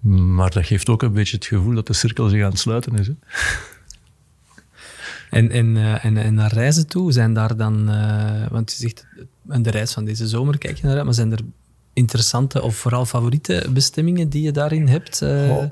Maar 0.00 0.50
dat 0.50 0.66
geeft 0.66 0.88
ook 0.88 1.02
een 1.02 1.12
beetje 1.12 1.36
het 1.36 1.46
gevoel 1.46 1.74
dat 1.74 1.86
de 1.86 1.92
cirkel 1.92 2.28
zich 2.28 2.42
aan 2.42 2.50
het 2.50 2.58
sluiten 2.58 2.98
is. 2.98 3.06
Hè? 3.06 3.14
En, 5.30 5.50
en, 5.50 5.76
en, 6.00 6.16
en 6.16 6.34
naar 6.34 6.52
reizen 6.52 6.86
toe, 6.86 7.12
zijn 7.12 7.34
daar 7.34 7.56
dan, 7.56 7.86
want 8.50 8.72
je 8.72 8.76
zegt, 8.76 9.06
en 9.48 9.62
de 9.62 9.70
reis 9.70 9.92
van 9.92 10.04
deze 10.04 10.28
zomer 10.28 10.58
kijk 10.58 10.76
je 10.76 10.86
naar 10.86 11.04
maar 11.04 11.14
zijn 11.14 11.32
er 11.32 11.40
interessante 11.92 12.62
of 12.62 12.76
vooral 12.76 13.04
favoriete 13.04 13.66
bestemmingen 13.70 14.28
die 14.28 14.42
je 14.42 14.52
daarin 14.52 14.88
hebt? 14.88 15.20
Uh... 15.22 15.62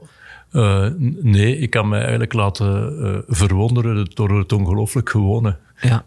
Uh, 0.52 0.86
nee, 1.20 1.58
ik 1.58 1.70
kan 1.70 1.88
me 1.88 1.98
eigenlijk 1.98 2.32
laten 2.32 2.98
uh, 3.02 3.18
verwonderen 3.26 4.10
door 4.14 4.38
het 4.38 4.52
ongelooflijk 4.52 5.10
gewone. 5.10 5.56
Ja. 5.80 6.04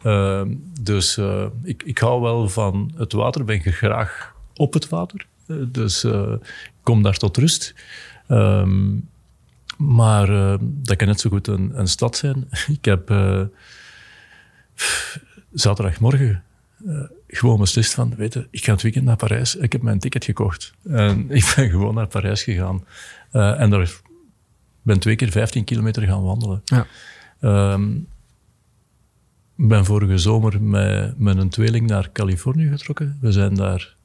dus 0.81 1.19
ik, 1.63 1.83
ik 1.83 1.97
hou 1.97 2.21
wel 2.21 2.49
van 2.49 2.91
het 2.95 3.13
water, 3.13 3.43
ben 3.43 3.61
graag 3.61 4.35
op 4.55 4.73
het 4.73 4.89
water. 4.89 5.25
dus 5.67 6.03
ik 6.03 6.39
kom 6.83 7.03
daar 7.03 7.17
tot 7.17 7.37
rust. 7.37 7.75
Um, 8.27 9.09
maar 9.77 10.57
dat 10.59 10.95
kan 10.95 11.07
net 11.07 11.19
zo 11.19 11.29
goed 11.29 11.47
een, 11.47 11.71
een 11.79 11.87
stad 11.87 12.17
zijn. 12.17 12.47
ik 12.79 12.85
heb 12.85 13.11
zaterdagmorgen 15.53 16.43
gewoon 17.37 17.59
beslist 17.59 17.93
van, 17.93 18.15
weet 18.15 18.33
je, 18.33 18.47
ik 18.51 18.63
ga 18.63 18.71
het 18.71 18.81
weekend 18.81 19.05
naar 19.05 19.15
Parijs. 19.15 19.55
Ik 19.55 19.71
heb 19.71 19.81
mijn 19.81 19.99
ticket 19.99 20.25
gekocht. 20.25 20.73
En 20.83 21.29
ik 21.39 21.53
ben 21.55 21.69
gewoon 21.69 21.95
naar 21.95 22.07
Parijs 22.07 22.43
gegaan. 22.43 22.85
Uh, 23.33 23.61
en 23.61 23.69
daar 23.69 24.01
ben 24.81 24.99
twee 24.99 25.15
keer 25.15 25.31
15 25.31 25.63
kilometer 25.63 26.03
gaan 26.03 26.23
wandelen. 26.23 26.61
Ja. 26.65 26.85
Um, 27.73 28.07
ben 29.55 29.85
vorige 29.85 30.17
zomer 30.17 30.61
met, 30.61 31.19
met 31.19 31.37
een 31.37 31.49
tweeling 31.49 31.87
naar 31.87 32.11
Californië 32.11 32.67
getrokken. 32.67 33.17
We 33.21 33.31
zijn 33.31 33.55
daar 33.55 33.95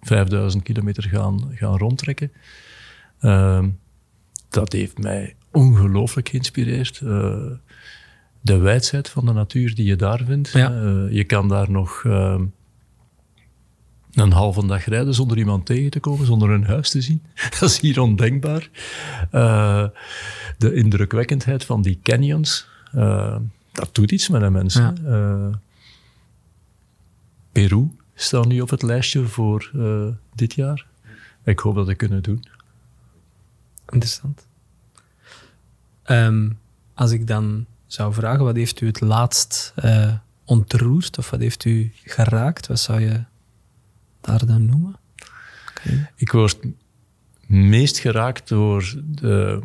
5000 0.00 0.62
kilometer 0.62 1.02
gaan, 1.02 1.50
gaan 1.54 1.78
rondtrekken. 1.78 2.32
Uh, 3.20 3.64
dat 4.48 4.72
heeft 4.72 4.98
mij 4.98 5.34
ongelooflijk 5.50 6.28
geïnspireerd. 6.28 7.00
Uh, 7.04 7.36
de 8.40 8.56
wijdheid 8.56 9.08
van 9.08 9.26
de 9.26 9.32
natuur 9.32 9.74
die 9.74 9.86
je 9.86 9.96
daar 9.96 10.22
vindt. 10.24 10.52
Ja. 10.52 10.70
Uh, 10.70 11.12
je 11.12 11.24
kan 11.24 11.48
daar 11.48 11.70
nog 11.70 12.02
ehm, 12.04 12.44
een 14.16 14.32
halve 14.32 14.66
dag 14.66 14.84
rijden 14.84 15.14
zonder 15.14 15.38
iemand 15.38 15.66
tegen 15.66 15.90
te 15.90 16.00
komen, 16.00 16.26
zonder 16.26 16.50
een 16.50 16.64
huis 16.64 16.90
te 16.90 17.00
zien. 17.00 17.22
Dat 17.60 17.70
is 17.70 17.80
hier 17.80 18.00
ondenkbaar. 18.00 18.70
Uh, 19.32 19.86
de 20.58 20.74
indrukwekkendheid 20.74 21.64
van 21.64 21.82
die 21.82 21.98
canyons, 22.02 22.68
uh, 22.94 23.36
dat 23.72 23.94
doet 23.94 24.12
iets 24.12 24.28
met 24.28 24.40
de 24.40 24.50
mensen. 24.50 24.96
Ja. 25.04 25.10
Uh, 25.10 25.54
Peru 27.52 27.90
staat 28.14 28.46
nu 28.46 28.60
op 28.60 28.70
het 28.70 28.82
lijstje 28.82 29.26
voor 29.26 29.70
dit 30.34 30.54
jaar. 30.54 30.86
Ik 31.44 31.58
hoop 31.58 31.74
dat 31.74 31.86
we 31.86 31.94
kunnen 31.94 32.22
doen. 32.22 32.44
Interessant. 33.88 34.46
Um, 36.06 36.58
als 36.94 37.10
ik 37.10 37.26
dan 37.26 37.66
zou 37.86 38.12
vragen, 38.14 38.44
wat 38.44 38.56
heeft 38.56 38.80
u 38.80 38.86
het 38.86 39.00
laatst 39.00 39.74
ontroerd 40.44 41.18
of 41.18 41.30
wat 41.30 41.40
heeft 41.40 41.64
u 41.64 41.92
geraakt? 42.04 42.66
Wat 42.66 42.80
zou 42.80 43.00
je 43.00 43.24
daar 44.26 44.46
dan 44.46 44.66
noemen? 44.66 44.96
Ik 46.16 46.32
word 46.32 46.58
meest 47.46 47.98
geraakt 47.98 48.48
door 48.48 48.94
de, 49.04 49.60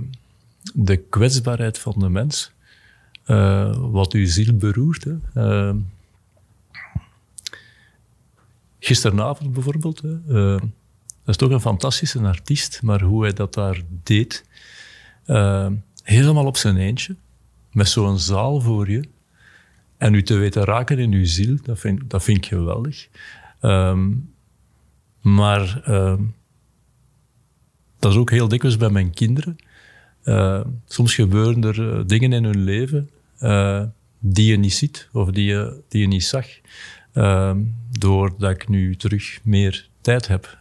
de 0.73 0.97
kwetsbaarheid 0.97 1.79
van 1.79 1.95
de 1.97 2.09
mens. 2.09 2.51
Uh, 3.25 3.75
wat 3.77 4.13
uw 4.13 4.25
ziel 4.25 4.57
beroert. 4.57 5.03
Hè. 5.03 5.15
Uh, 5.69 5.75
gisteravond 8.79 9.53
bijvoorbeeld. 9.53 10.01
Hè. 10.01 10.19
Uh, 10.27 10.59
dat 10.59 10.69
is 11.25 11.35
toch 11.35 11.49
een 11.49 11.61
fantastische 11.61 12.19
artiest, 12.19 12.81
maar 12.81 13.01
hoe 13.01 13.23
hij 13.23 13.33
dat 13.33 13.53
daar 13.53 13.81
deed, 14.03 14.45
helemaal 16.03 16.45
op 16.45 16.57
zijn 16.57 16.77
eentje, 16.77 17.15
met 17.71 17.89
zo'n 17.89 18.19
zaal 18.19 18.61
voor 18.61 18.89
je, 18.89 19.03
en 19.97 20.13
u 20.13 20.23
te 20.23 20.35
weten 20.35 20.63
raken 20.63 20.99
in 20.99 21.11
uw 21.11 21.25
ziel, 21.25 21.57
dat 21.63 21.79
vind, 21.79 22.09
dat 22.09 22.23
vind 22.23 22.37
ik 22.37 22.45
geweldig. 22.45 23.07
Um, 23.61 24.30
maar 25.21 25.83
uh, 25.89 26.13
dat 27.99 28.11
is 28.11 28.17
ook 28.17 28.29
heel 28.29 28.47
dikwijls 28.47 28.77
bij 28.77 28.89
mijn 28.89 29.13
kinderen. 29.13 29.55
Uh, 30.23 30.61
soms 30.85 31.15
gebeuren 31.15 31.63
er 31.63 31.79
uh, 31.79 32.03
dingen 32.05 32.33
in 32.33 32.43
hun 32.43 32.63
leven 32.63 33.09
uh, 33.39 33.83
die 34.19 34.45
je 34.45 34.57
niet 34.57 34.73
ziet 34.73 35.09
of 35.11 35.31
die 35.31 35.45
je, 35.45 35.81
die 35.87 36.01
je 36.01 36.07
niet 36.07 36.23
zag. 36.23 36.47
doordat 37.99 38.51
ik 38.51 38.67
nu 38.67 38.95
terug 38.95 39.39
meer 39.43 39.87
tijd 40.01 40.27
heb. 40.27 40.57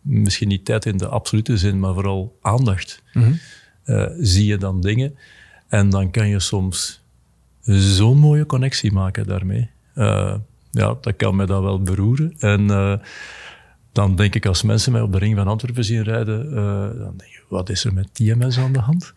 Misschien 0.00 0.48
niet 0.48 0.64
tijd 0.64 0.86
in 0.86 0.96
de 0.96 1.08
absolute 1.08 1.56
zin, 1.56 1.80
maar 1.80 1.94
vooral 1.94 2.38
aandacht. 2.40 3.02
Mm 3.12 3.38
zie 4.18 4.46
je 4.46 4.56
dan 4.56 4.80
dingen 4.80 5.16
en 5.68 5.90
dan 5.90 6.10
kan 6.10 6.28
je 6.28 6.40
soms 6.40 7.00
zo'n 7.62 8.18
mooie 8.18 8.46
connectie 8.46 8.92
maken 8.92 9.26
daarmee. 9.26 9.70
ja, 10.70 10.96
dat 11.00 11.16
kan 11.16 11.36
mij 11.36 11.46
dan 11.46 11.62
wel 11.62 11.82
beroeren. 11.82 12.34
En 12.38 12.66
dan 13.94 14.16
denk 14.16 14.34
ik 14.34 14.46
als 14.46 14.62
mensen 14.62 14.92
mij 14.92 15.00
op 15.00 15.12
de 15.12 15.18
ring 15.18 15.36
van 15.36 15.48
Antwerpen 15.48 15.84
zien 15.84 16.02
rijden, 16.02 16.46
uh, 16.46 16.54
dan 16.98 17.14
denk 17.16 17.30
je, 17.30 17.42
wat 17.48 17.68
is 17.68 17.84
er 17.84 17.92
met 17.92 18.14
TMS 18.14 18.58
aan 18.58 18.72
de 18.72 18.78
hand? 18.78 19.12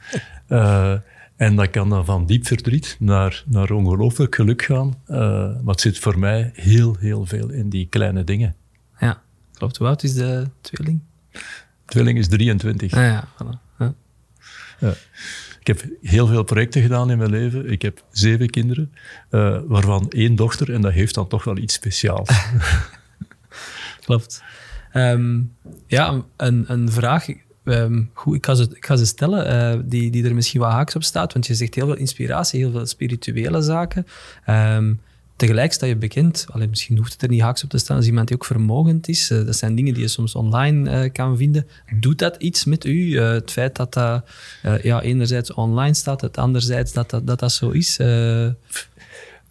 Uh, 0.49 0.93
en 1.35 1.55
dat 1.55 1.69
kan 1.69 1.89
dan 1.89 2.05
van 2.05 2.25
diep 2.25 2.47
verdriet 2.47 2.95
naar, 2.99 3.43
naar 3.45 3.71
ongelooflijk 3.71 4.35
geluk 4.35 4.61
gaan. 4.61 4.95
Uh, 5.07 5.17
maar 5.17 5.73
het 5.73 5.81
zit 5.81 5.99
voor 5.99 6.19
mij 6.19 6.51
heel, 6.53 6.95
heel 6.99 7.25
veel 7.25 7.49
in 7.49 7.69
die 7.69 7.87
kleine 7.89 8.23
dingen. 8.23 8.55
Ja, 8.99 9.21
klopt. 9.53 9.77
Hoe 9.77 9.87
oud 9.87 10.03
is 10.03 10.13
de 10.13 10.47
tweeling? 10.61 11.01
tweeling 11.85 12.17
is 12.17 12.27
23. 12.27 12.93
Ah, 12.93 13.03
ja, 13.03 13.27
voilà. 13.27 13.77
ja. 13.79 13.93
ja. 14.79 14.93
Ik 15.59 15.67
heb 15.67 15.85
heel 16.01 16.27
veel 16.27 16.43
projecten 16.43 16.81
gedaan 16.81 17.11
in 17.11 17.17
mijn 17.17 17.29
leven. 17.29 17.71
Ik 17.71 17.81
heb 17.81 18.03
zeven 18.11 18.49
kinderen, 18.49 18.93
waarvan 19.67 20.09
één 20.09 20.35
dochter, 20.35 20.73
en 20.73 20.81
dat 20.81 20.91
heeft 20.91 21.15
dan 21.15 21.27
toch 21.27 21.43
wel 21.43 21.57
iets 21.57 21.73
speciaals. 21.73 22.29
Klopt. 24.05 24.43
Um, 24.97 25.51
ja, 25.87 26.23
een, 26.37 26.65
een 26.67 26.91
vraag. 26.91 27.27
Um, 27.63 28.09
goed, 28.13 28.35
ik 28.35 28.45
ga 28.45 28.53
ze, 28.53 28.67
ik 28.73 28.85
ga 28.85 28.95
ze 28.95 29.05
stellen, 29.05 29.75
uh, 29.75 29.81
die, 29.85 30.11
die 30.11 30.25
er 30.25 30.35
misschien 30.35 30.61
wat 30.61 30.71
haaks 30.71 30.95
op 30.95 31.03
staat. 31.03 31.33
Want 31.33 31.47
je 31.47 31.55
zegt 31.55 31.75
heel 31.75 31.85
veel 31.85 31.97
inspiratie, 31.97 32.59
heel 32.59 32.71
veel 32.71 32.85
spirituele 32.85 33.61
zaken. 33.61 34.07
Um, 34.49 34.99
tegelijk 35.35 35.73
sta 35.73 35.85
je 35.85 35.95
bekend, 35.95 36.45
alleen 36.49 36.69
misschien 36.69 36.97
hoeft 36.97 37.13
het 37.13 37.21
er 37.21 37.29
niet 37.29 37.41
haaks 37.41 37.63
op 37.63 37.69
te 37.69 37.77
staan, 37.77 37.97
als 37.97 38.05
iemand 38.05 38.27
die 38.27 38.35
ook 38.35 38.45
vermogend 38.45 39.07
is. 39.07 39.31
Uh, 39.31 39.45
dat 39.45 39.55
zijn 39.55 39.75
dingen 39.75 39.93
die 39.93 40.03
je 40.03 40.09
soms 40.09 40.35
online 40.35 41.03
uh, 41.03 41.11
kan 41.11 41.37
vinden. 41.37 41.67
Doet 41.99 42.19
dat 42.19 42.35
iets 42.35 42.65
met 42.65 42.85
u? 42.85 43.19
het 43.19 43.51
feit 43.51 43.75
dat 43.75 43.93
dat 43.93 44.23
ja, 44.81 45.01
enerzijds 45.01 45.53
online 45.53 45.93
staat, 45.93 46.21
het 46.21 46.37
anderzijds 46.37 46.93
dat 46.93 47.09
dat, 47.09 47.27
dat, 47.27 47.39
dat 47.39 47.51
zo 47.51 47.69
is? 47.69 47.97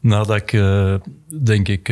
Nadat 0.01 0.37
ik, 0.37 0.51
denk 1.45 1.69
ik 1.69 1.89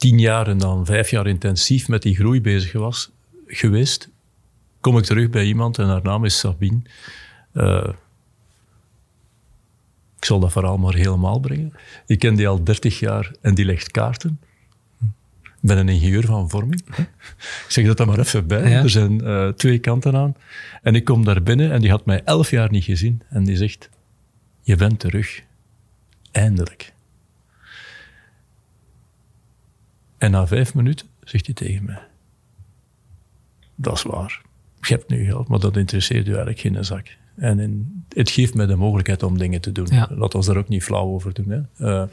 tien 0.00 0.18
jaar 0.18 0.48
en 0.48 0.58
dan 0.58 0.86
vijf 0.86 1.10
jaar 1.10 1.26
intensief 1.26 1.88
met 1.88 2.02
die 2.02 2.14
groei 2.14 2.40
bezig 2.40 2.72
was 2.72 3.10
geweest, 3.46 4.08
kom 4.80 4.98
ik 4.98 5.04
terug 5.04 5.30
bij 5.30 5.44
iemand 5.44 5.78
en 5.78 5.86
haar 5.86 6.02
naam 6.02 6.24
is 6.24 6.38
Sabine. 6.38 6.82
Uh, 7.54 7.88
ik 10.18 10.24
zal 10.24 10.40
dat 10.40 10.52
verhaal 10.52 10.78
maar 10.78 10.94
helemaal 10.94 11.40
brengen. 11.40 11.72
Ik 12.06 12.18
ken 12.18 12.34
die 12.34 12.48
al 12.48 12.64
30 12.64 12.98
jaar 12.98 13.32
en 13.40 13.54
die 13.54 13.64
legt 13.64 13.90
kaarten. 13.90 14.40
Ik 15.42 15.68
ben 15.68 15.78
een 15.78 15.88
ingenieur 15.88 16.24
van 16.24 16.50
vorming. 16.50 16.82
Ik 16.96 17.64
zeg 17.68 17.86
dat 17.86 18.00
er 18.00 18.06
maar 18.06 18.18
even 18.18 18.46
bij. 18.46 18.72
Er 18.72 18.90
zijn 18.90 19.24
uh, 19.24 19.48
twee 19.48 19.78
kanten 19.78 20.16
aan. 20.16 20.34
En 20.82 20.94
ik 20.94 21.04
kom 21.04 21.24
daar 21.24 21.42
binnen 21.42 21.72
en 21.72 21.80
die 21.80 21.90
had 21.90 22.06
mij 22.06 22.22
elf 22.24 22.50
jaar 22.50 22.70
niet 22.70 22.84
gezien. 22.84 23.22
En 23.28 23.44
die 23.44 23.56
zegt, 23.56 23.88
je 24.62 24.76
bent 24.76 24.98
terug. 24.98 25.42
Eindelijk. 26.30 26.92
En 30.20 30.30
na 30.30 30.46
vijf 30.46 30.74
minuten 30.74 31.06
zegt 31.24 31.46
hij 31.46 31.54
tegen 31.54 31.84
mij: 31.84 32.02
Dat 33.74 33.94
is 33.94 34.02
waar. 34.02 34.42
Je 34.80 34.94
hebt 34.94 35.08
nu 35.08 35.24
geld, 35.24 35.48
maar 35.48 35.58
dat 35.58 35.76
interesseert 35.76 36.26
u 36.26 36.28
eigenlijk 36.28 36.60
geen 36.60 36.84
zak. 36.84 37.06
En 37.36 37.58
in, 37.58 38.04
het 38.08 38.30
geeft 38.30 38.54
mij 38.54 38.66
de 38.66 38.76
mogelijkheid 38.76 39.22
om 39.22 39.38
dingen 39.38 39.60
te 39.60 39.72
doen. 39.72 39.86
Ja. 39.90 40.08
Laat 40.10 40.34
ons 40.34 40.46
daar 40.46 40.56
ook 40.56 40.68
niet 40.68 40.82
flauw 40.82 41.06
over 41.06 41.32
doen. 41.32 41.50
Hè. 41.50 41.58
Uh, 41.58 42.08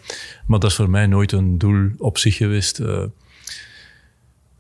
maar 0.46 0.60
dat 0.60 0.70
is 0.70 0.76
voor 0.76 0.90
mij 0.90 1.08
nooit 1.08 1.32
een 1.32 1.58
doel 1.58 1.90
op 1.98 2.18
zich 2.18 2.36
geweest. 2.36 2.80
Uh, 2.80 3.04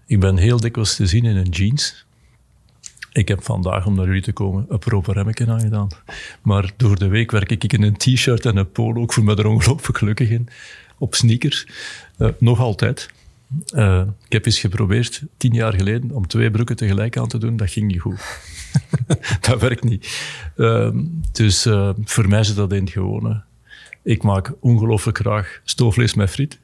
ik 0.06 0.20
ben 0.20 0.38
heel 0.38 0.60
dikwijls 0.60 0.96
te 0.96 1.06
zien 1.06 1.26
in 1.26 1.36
een 1.36 1.50
jeans. 1.50 2.06
Ik 3.12 3.28
heb 3.28 3.44
vandaag, 3.44 3.86
om 3.86 3.96
naar 3.96 4.06
jullie 4.06 4.22
te 4.22 4.34
komen, 4.34 4.66
een 4.70 4.80
proper 4.80 5.14
remmetje 5.14 5.48
aangedaan. 5.48 5.88
Maar 6.42 6.72
door 6.78 7.00
de 7.00 7.08
week 7.08 7.32
werk 7.32 7.52
ik 7.52 7.74
in 7.74 7.82
een 7.82 7.98
t-shirt 7.98 8.46
en 8.46 8.58
een 8.58 8.72
polo. 8.72 9.04
Ik 9.04 9.14
voel 9.14 9.24
me 9.24 9.36
er 9.36 9.48
ongelooflijk 9.48 9.98
gelukkig 9.98 10.30
in. 10.30 10.48
Op 10.98 11.16
sneakers. 11.16 11.68
Uh, 12.18 12.30
nog 12.40 12.60
altijd. 12.60 13.10
Uh, 13.76 14.02
ik 14.26 14.32
heb 14.32 14.46
eens 14.46 14.60
geprobeerd, 14.60 15.24
tien 15.38 15.54
jaar 15.54 15.74
geleden, 15.74 16.12
om 16.12 16.28
twee 16.28 16.52
broeken 16.52 16.76
tegelijk 16.76 17.18
aan 17.18 17.28
te 17.28 17.38
doen. 17.38 17.58
Dat 17.58 17.70
ging 17.70 17.88
niet 17.88 18.02
goed. 18.02 18.22
dat 19.48 19.62
werkt 19.62 19.84
niet. 19.84 20.22
Uh, 20.56 20.90
dus 21.32 21.66
uh, 21.66 21.90
voor 22.04 22.28
mij 22.28 22.44
zit 22.44 22.56
dat 22.56 22.74
in 22.74 22.84
het 22.84 22.92
gewone. 22.92 23.44
Ik 24.04 24.24
maak 24.24 24.54
ongelooflijk 24.60 25.18
graag 25.18 25.62
stoofvlees 25.64 26.14
met 26.14 26.30
friet. 26.30 26.60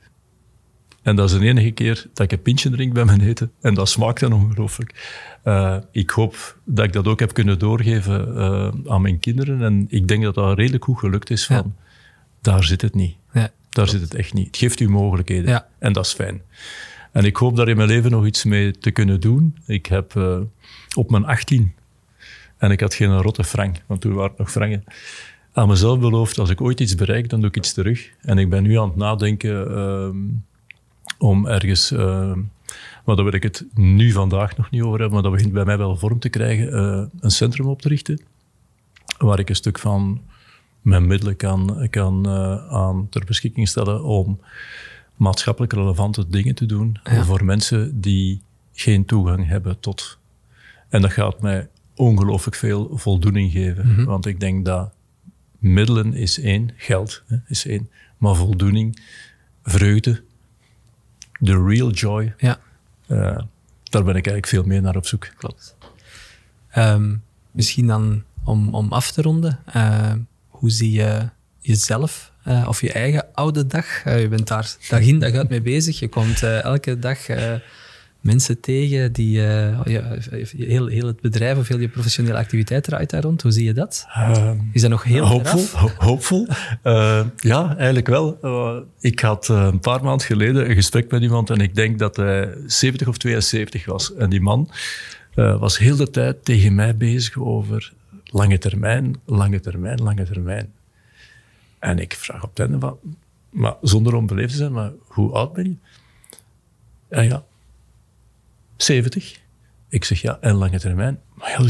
En 1.02 1.16
dat 1.16 1.32
is 1.32 1.40
de 1.40 1.46
enige 1.46 1.72
keer 1.72 2.06
dat 2.14 2.26
ik 2.26 2.32
een 2.32 2.42
pintje 2.42 2.70
drink 2.70 2.94
bij 2.94 3.06
mijn 3.06 3.22
eten. 3.22 3.52
En 3.62 3.74
dat 3.74 3.90
smaakt 3.90 4.20
dan 4.20 4.34
ongelooflijk. 4.34 5.20
Uh, 5.46 5.78
ik 5.92 6.10
hoop 6.10 6.58
dat 6.64 6.86
ik 6.86 6.94
dat 6.94 7.08
ook 7.08 7.20
heb 7.20 7.34
kunnen 7.34 7.60
doorgeven 7.60 8.28
uh, 8.38 8.92
aan 8.92 9.02
mijn 9.02 9.20
kinderen. 9.20 9.62
En 9.62 9.86
ik 9.90 10.08
denk 10.08 10.24
dat 10.24 10.36
dat 10.36 10.58
redelijk 10.58 10.84
goed 10.84 11.00
gelukt 11.00 11.30
is. 11.30 11.46
Van, 11.46 11.56
ja. 11.56 11.66
Daar 12.42 12.64
zit 12.64 12.82
het 12.82 12.96
niet. 12.96 13.16
Ja. 13.34 13.52
Daar 13.74 13.88
zit 13.88 14.02
het 14.02 14.16
echt 14.16 14.34
niet. 14.34 14.48
Het 14.48 14.58
geeft 14.58 14.80
u 14.80 14.90
mogelijkheden. 14.90 15.50
Ja. 15.50 15.68
En 15.80 15.94
dat 15.94 16.06
is 16.06 16.14
fijn. 16.14 16.42
En 17.12 17.26
ik 17.26 17.38
hoop 17.38 17.56
daar 17.56 17.68
in 17.68 17.78
mijn 17.78 17.90
leven 17.90 18.12
nog 18.12 18.26
iets 18.26 18.44
mee 18.44 18.72
te 18.72 18.92
kunnen 18.92 19.20
doen. 19.20 19.58
Ik 19.66 19.86
heb 19.86 20.14
uh, 20.14 20.40
op 20.96 21.10
mijn 21.12 21.26
18, 21.26 21.74
en 22.58 22.72
ik 22.72 22.80
had 22.80 22.94
geen 22.94 23.22
rotte 23.22 23.44
frank, 23.44 23.82
want 23.86 24.02
toen 24.02 24.14
waren 24.14 24.30
het 24.30 24.40
nog 24.40 24.52
frangen, 24.52 24.84
aan 25.54 25.68
mezelf 25.68 26.00
beloofd, 26.00 26.40
als 26.40 26.50
ik 26.50 26.62
ooit 26.62 26.80
iets 26.80 26.96
bereik, 26.96 27.30
dan 27.30 27.40
doe 27.40 27.50
ik 27.50 27.58
iets 27.58 27.74
terug. 27.74 28.10
En 28.22 28.38
ik 28.38 28.50
ben 28.50 28.64
nu 28.64 28.80
aan 28.80 28.88
het 28.88 28.96
nadenken 28.96 29.72
uh, 29.72 30.10
om 31.18 31.48
ergens, 31.48 31.92
uh, 31.92 32.00
maar 33.06 33.16
daar 33.16 33.24
wil 33.24 33.34
ik 33.34 33.44
het 33.44 33.66
nu 33.74 34.12
vandaag 34.12 34.58
nog 34.58 34.70
niet 34.70 34.82
over 34.82 35.00
hebben, 35.00 35.14
maar 35.14 35.24
dat 35.24 35.32
begint 35.32 35.54
bij 35.54 35.66
mij 35.66 35.78
wel 35.78 35.96
vorm 35.96 36.20
te 36.20 36.30
krijgen, 36.30 36.74
uh, 36.74 37.04
een 37.20 37.32
centrum 37.32 37.68
op 37.68 37.82
te 37.82 37.88
richten, 37.88 38.22
waar 39.18 39.40
ik 39.40 39.50
een 39.50 39.56
stuk 39.56 39.80
van 39.80 40.22
mijn 40.84 41.08
middelen 41.08 41.36
kan, 41.36 41.88
kan 41.90 42.28
uh, 42.28 42.68
aan 42.68 43.08
ter 43.10 43.26
beschikking 43.26 43.68
stellen 43.68 44.04
om 44.04 44.40
maatschappelijk 45.16 45.74
relevante 45.74 46.28
dingen 46.28 46.56
te 46.56 46.66
doen 46.66 47.00
voor 47.04 47.46
mensen 47.46 48.02
die 48.02 48.42
geen 48.74 49.06
toegang 49.06 49.48
hebben 49.48 49.80
tot. 49.80 50.18
En 50.90 51.02
dat 51.02 51.12
gaat 51.12 51.42
mij 51.42 51.70
ongelooflijk 51.96 52.56
veel 52.56 52.98
voldoening 52.98 53.52
geven. 53.52 53.88
Mhm. 53.88 54.04
Want 54.04 54.26
ik 54.26 54.40
denk 54.40 54.66
dat 54.66 54.94
middelen 55.58 56.14
is 56.14 56.40
één, 56.40 56.70
geld 56.76 57.24
hè, 57.28 57.38
is 57.48 57.66
één, 57.66 57.90
maar 58.18 58.36
voldoening, 58.36 59.04
vreugde, 59.64 60.24
de 61.40 61.64
real 61.64 61.92
joy, 61.92 62.34
ja. 62.38 62.60
Uh, 63.08 63.20
daar 63.84 64.04
ben 64.04 64.16
ik 64.16 64.28
eigenlijk 64.28 64.48
veel 64.48 64.64
meer 64.64 64.82
naar 64.82 64.96
op 64.96 65.06
zoek. 65.06 65.30
Klopt. 65.38 65.78
Um, 66.78 67.24
misschien 67.52 67.88
dan 67.88 68.24
om, 68.44 68.74
om 68.74 68.92
af 68.92 69.12
te 69.12 69.22
ronden. 69.22 69.60
Uh, 69.76 70.14
hoe 70.64 70.72
zie 70.72 70.92
je 70.92 71.30
jezelf 71.60 72.32
uh, 72.48 72.66
of 72.68 72.82
je 72.82 72.92
eigen 72.92 73.26
oude 73.34 73.68
dag? 73.68 74.06
Uh, 74.06 74.22
je 74.22 74.28
bent 74.28 74.48
daar 74.48 74.76
dag 74.90 75.00
in, 75.00 75.20
dag 75.20 75.34
uit 75.34 75.50
mee 75.50 75.62
bezig. 75.62 76.00
Je 76.00 76.08
komt 76.08 76.44
uh, 76.44 76.64
elke 76.64 77.00
dag 77.00 77.18
mensen 78.22 78.60
tegen 78.60 79.14
die 79.14 79.42
ja, 79.86 80.18
heel, 80.58 80.88
heel 80.88 81.08
het 81.08 81.22
bedrijf 81.22 81.58
of 81.58 81.68
heel 81.68 81.80
je 81.80 81.88
professionele 81.88 82.38
activiteit 82.38 82.84
draait 82.84 83.10
daar 83.10 83.22
rond. 83.22 83.42
Hoe 83.42 83.52
zie 83.52 83.64
je 83.64 83.74
dat? 83.74 84.08
Is 84.72 84.82
dat 84.82 84.90
nog 84.90 85.04
heel 85.04 85.28
hoopvol? 85.28 85.66
hoopvol. 85.98 86.48
ja, 87.36 87.76
eigenlijk 87.78 88.08
wel. 88.08 88.38
ik 89.00 89.20
had 89.20 89.48
een 89.48 89.80
paar 89.80 90.04
maanden 90.04 90.28
geleden 90.28 90.70
een 90.70 90.76
gesprek 90.76 91.12
met 91.12 91.22
iemand 91.22 91.50
en 91.50 91.60
ik 91.60 91.76
denk 91.76 92.00
dat 92.00 92.16
hij 92.16 92.54
70 92.68 93.08
of 93.08 93.18
72 93.18 93.86
was. 93.86 94.16
En 94.16 94.30
die 94.30 94.42
man 94.42 94.70
was 95.36 95.78
heel 95.78 95.96
de 95.96 96.10
tijd 96.10 96.46
tegen 96.46 96.76
mij 96.76 96.98
bezig 96.98 97.38
over 97.38 97.94
lange 98.34 98.58
termijn, 98.58 99.16
lange 99.26 99.60
termijn, 99.60 100.02
lange 100.02 100.26
termijn. 100.26 100.74
En 101.80 102.00
ik 102.00 102.14
vraag 102.14 102.44
op 102.44 102.50
het 102.50 102.60
einde 102.60 102.80
van, 102.80 102.98
maar 103.50 103.76
zonder 103.82 104.16
onbeleefd 104.16 104.52
te 104.52 104.58
zijn, 104.58 104.72
maar 104.72 104.92
hoe 105.08 105.32
oud 105.32 105.54
ben 105.54 105.64
je? 105.64 105.76
En 107.10 107.24
ja, 107.24 107.44
70. 108.76 109.42
Ik 109.90 110.04
zeg 110.04 110.22
ja, 110.22 110.38
en 110.42 110.54
lange 110.54 110.80
termijn. 110.80 111.20
Maar 111.34 111.50
ja, 111.50 111.58
dat 111.58 111.66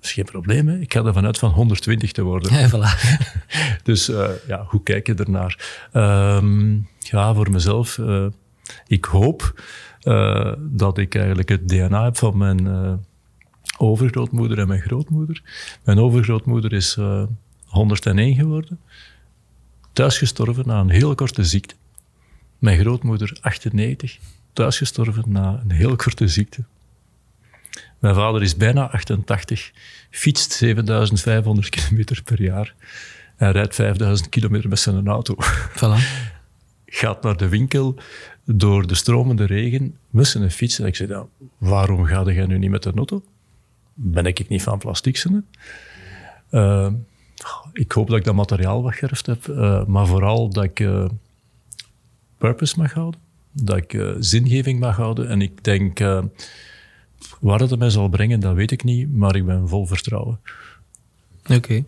is 0.00 0.12
geen 0.12 0.24
probleem. 0.24 0.68
Hè. 0.68 0.78
Ik 0.78 0.92
ga 0.92 1.04
ervan 1.04 1.26
uit 1.26 1.38
van 1.38 1.50
120 1.50 2.12
te 2.12 2.22
worden. 2.22 2.52
Ja, 2.52 2.68
voilà. 2.68 3.18
dus 3.82 4.08
uh, 4.08 4.28
ja, 4.46 4.64
hoe 4.68 4.82
kijk 4.82 5.06
je 5.06 5.14
ernaar? 5.14 5.88
Um, 5.92 6.88
ja, 6.98 7.34
voor 7.34 7.50
mezelf. 7.50 7.98
Uh, 7.98 8.26
ik 8.86 9.04
hoop 9.04 9.62
uh, 10.02 10.52
dat 10.58 10.98
ik 10.98 11.14
eigenlijk 11.14 11.48
het 11.48 11.68
DNA 11.68 12.04
heb 12.04 12.16
van 12.16 12.36
mijn 12.36 12.66
overgrootmoeder 13.78 14.58
en 14.58 14.68
mijn 14.68 14.80
grootmoeder. 14.80 15.42
Mijn 15.84 15.98
overgrootmoeder 15.98 16.72
is 16.72 16.98
101 17.64 18.34
geworden 18.34 18.78
thuisgestorven 19.98 20.66
na 20.66 20.80
een 20.80 20.90
heel 20.90 21.14
korte 21.14 21.44
ziekte. 21.44 21.74
Mijn 22.58 22.78
grootmoeder, 22.78 23.38
98, 23.40 24.18
thuisgestorven 24.52 25.24
na 25.26 25.60
een 25.62 25.70
heel 25.70 25.96
korte 25.96 26.28
ziekte. 26.28 26.64
Mijn 27.98 28.14
vader 28.14 28.42
is 28.42 28.56
bijna 28.56 28.90
88, 28.90 29.70
fietst 30.10 30.52
7500 30.52 31.68
kilometer 31.68 32.22
per 32.22 32.42
jaar 32.42 32.74
en 33.36 33.52
rijdt 33.52 33.74
5000 33.74 34.28
kilometer 34.28 34.68
met 34.68 34.78
zijn 34.78 35.06
auto. 35.06 35.36
Voilà. 35.78 36.26
Gaat 36.86 37.22
naar 37.22 37.36
de 37.36 37.48
winkel 37.48 37.96
door 38.44 38.86
de 38.86 38.94
stromende 38.94 39.44
regen 39.44 39.96
met 40.10 40.26
zijn 40.26 40.50
fiets. 40.50 40.78
En 40.78 40.86
ik 40.86 40.96
zei, 40.96 41.08
dan, 41.08 41.28
waarom 41.58 42.04
ga 42.04 42.22
jij 42.22 42.46
nu 42.46 42.58
niet 42.58 42.70
met 42.70 42.82
de 42.82 42.92
auto? 42.94 43.22
Ben 44.00 44.26
ik 44.26 44.48
niet 44.48 44.62
van 44.62 44.78
plastic? 44.78 45.24
Uh, 46.50 46.92
ik 47.72 47.92
hoop 47.92 48.08
dat 48.08 48.18
ik 48.18 48.24
dat 48.24 48.34
materiaal 48.34 48.82
wat 48.82 48.94
gerft 48.94 49.26
heb, 49.26 49.46
uh, 49.46 49.84
maar 49.84 50.06
vooral 50.06 50.48
dat 50.48 50.64
ik 50.64 50.80
uh, 50.80 51.08
purpose 52.38 52.78
mag 52.78 52.92
houden, 52.92 53.20
dat 53.52 53.76
ik 53.76 53.92
uh, 53.92 54.14
zingeving 54.18 54.80
mag 54.80 54.96
houden. 54.96 55.28
En 55.28 55.42
ik 55.42 55.64
denk, 55.64 55.98
waar 57.40 57.60
het 57.60 57.78
mij 57.78 57.90
zal 57.90 58.08
brengen, 58.08 58.40
dat 58.40 58.54
weet 58.54 58.70
ik 58.70 58.84
niet, 58.84 59.12
maar 59.12 59.36
ik 59.36 59.46
ben 59.46 59.68
vol 59.68 59.86
vertrouwen. 59.86 60.40
Oké. 61.42 61.54
Okay. 61.54 61.84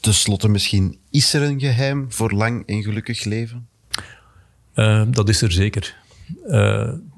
Ten 0.00 0.14
slotte 0.14 0.48
misschien, 0.48 0.98
is 1.10 1.34
er 1.34 1.42
een 1.42 1.60
geheim 1.60 2.12
voor 2.12 2.32
lang 2.32 2.66
en 2.66 2.82
gelukkig 2.82 3.24
leven? 3.24 3.68
dat 5.10 5.28
is 5.28 5.42
er 5.42 5.52
zeker. 5.52 5.96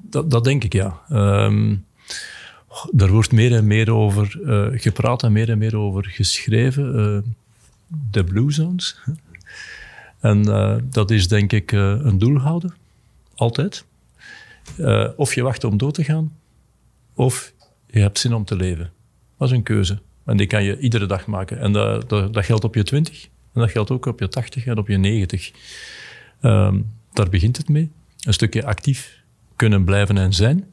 Dat, 0.01 0.31
dat, 0.31 0.43
denk 0.43 0.63
ik, 0.63 0.73
ja. 0.73 1.01
Um, 1.11 1.85
daar 2.91 3.09
wordt 3.09 3.31
meer 3.31 3.55
en 3.55 3.67
meer 3.67 3.91
over 3.91 4.39
uh, 4.43 4.79
gepraat 4.81 5.23
en 5.23 5.31
meer 5.31 5.49
en 5.49 5.57
meer 5.57 5.77
over 5.77 6.05
geschreven. 6.05 6.99
Uh, 6.99 7.33
de 8.11 8.23
Blue 8.23 8.51
Zones. 8.51 8.99
En 10.19 10.47
uh, 10.47 10.75
dat 10.83 11.11
is 11.11 11.27
denk 11.27 11.51
ik 11.51 11.71
een 11.71 12.17
doel 12.17 12.37
houden. 12.37 12.73
Altijd. 13.35 13.85
of 15.15 15.35
je 15.35 15.41
wacht 15.41 15.63
om 15.63 15.77
dood 15.77 15.93
te 15.93 16.03
gaan, 16.03 16.33
of 17.13 17.53
je 17.87 17.99
hebt 17.99 18.19
zin 18.19 18.33
om 18.33 18.45
te 18.45 18.55
leven. 18.55 18.91
Dat 19.37 19.47
is 19.47 19.53
een 19.57 19.63
keuze. 19.63 19.99
En 20.25 20.37
die 20.37 20.47
kan 20.47 20.63
je 20.63 20.79
iedere 20.79 21.05
dag 21.05 21.25
maken. 21.25 21.59
En 21.59 21.73
dat, 21.73 22.09
dat, 22.09 22.45
geldt 22.45 22.63
op 22.63 22.75
je 22.75 22.83
20. 22.83 23.23
En 23.23 23.61
dat 23.61 23.71
geldt 23.71 23.91
ook 23.91 24.05
op 24.05 24.19
je 24.19 24.27
80 24.27 24.65
en 24.65 24.77
op 24.77 24.87
je 24.87 24.97
90. 24.97 25.51
Um, 26.41 26.91
daar 27.13 27.29
begint 27.29 27.57
het 27.57 27.69
mee. 27.69 27.91
Een 28.19 28.33
stukje 28.33 28.65
actief 28.65 29.21
kunnen 29.55 29.83
blijven 29.83 30.17
en 30.17 30.33
zijn. 30.33 30.71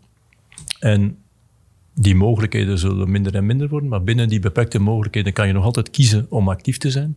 En 0.78 1.18
die 1.94 2.14
mogelijkheden 2.14 2.78
zullen 2.78 3.10
minder 3.10 3.34
en 3.34 3.46
minder 3.46 3.68
worden, 3.68 3.88
maar 3.88 4.02
binnen 4.02 4.28
die 4.28 4.40
beperkte 4.40 4.78
mogelijkheden 4.78 5.32
kan 5.32 5.46
je 5.46 5.52
nog 5.52 5.64
altijd 5.64 5.90
kiezen 5.90 6.26
om 6.28 6.48
actief 6.48 6.78
te 6.78 6.90
zijn. 6.90 7.16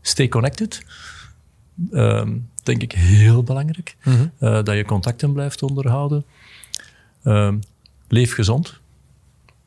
Stay 0.00 0.28
connected. 0.28 0.84
Uh, 1.90 2.26
denk 2.62 2.82
ik 2.82 2.92
heel 2.92 3.42
belangrijk. 3.42 3.96
Mm 4.04 4.14
-hmm. 4.14 4.30
uh, 4.40 4.62
dat 4.62 4.76
je 4.76 4.84
contacten 4.84 5.32
blijft 5.32 5.62
onderhouden. 5.62 6.24
Uh, 7.24 7.52
leef 8.08 8.34
gezond. 8.34 8.80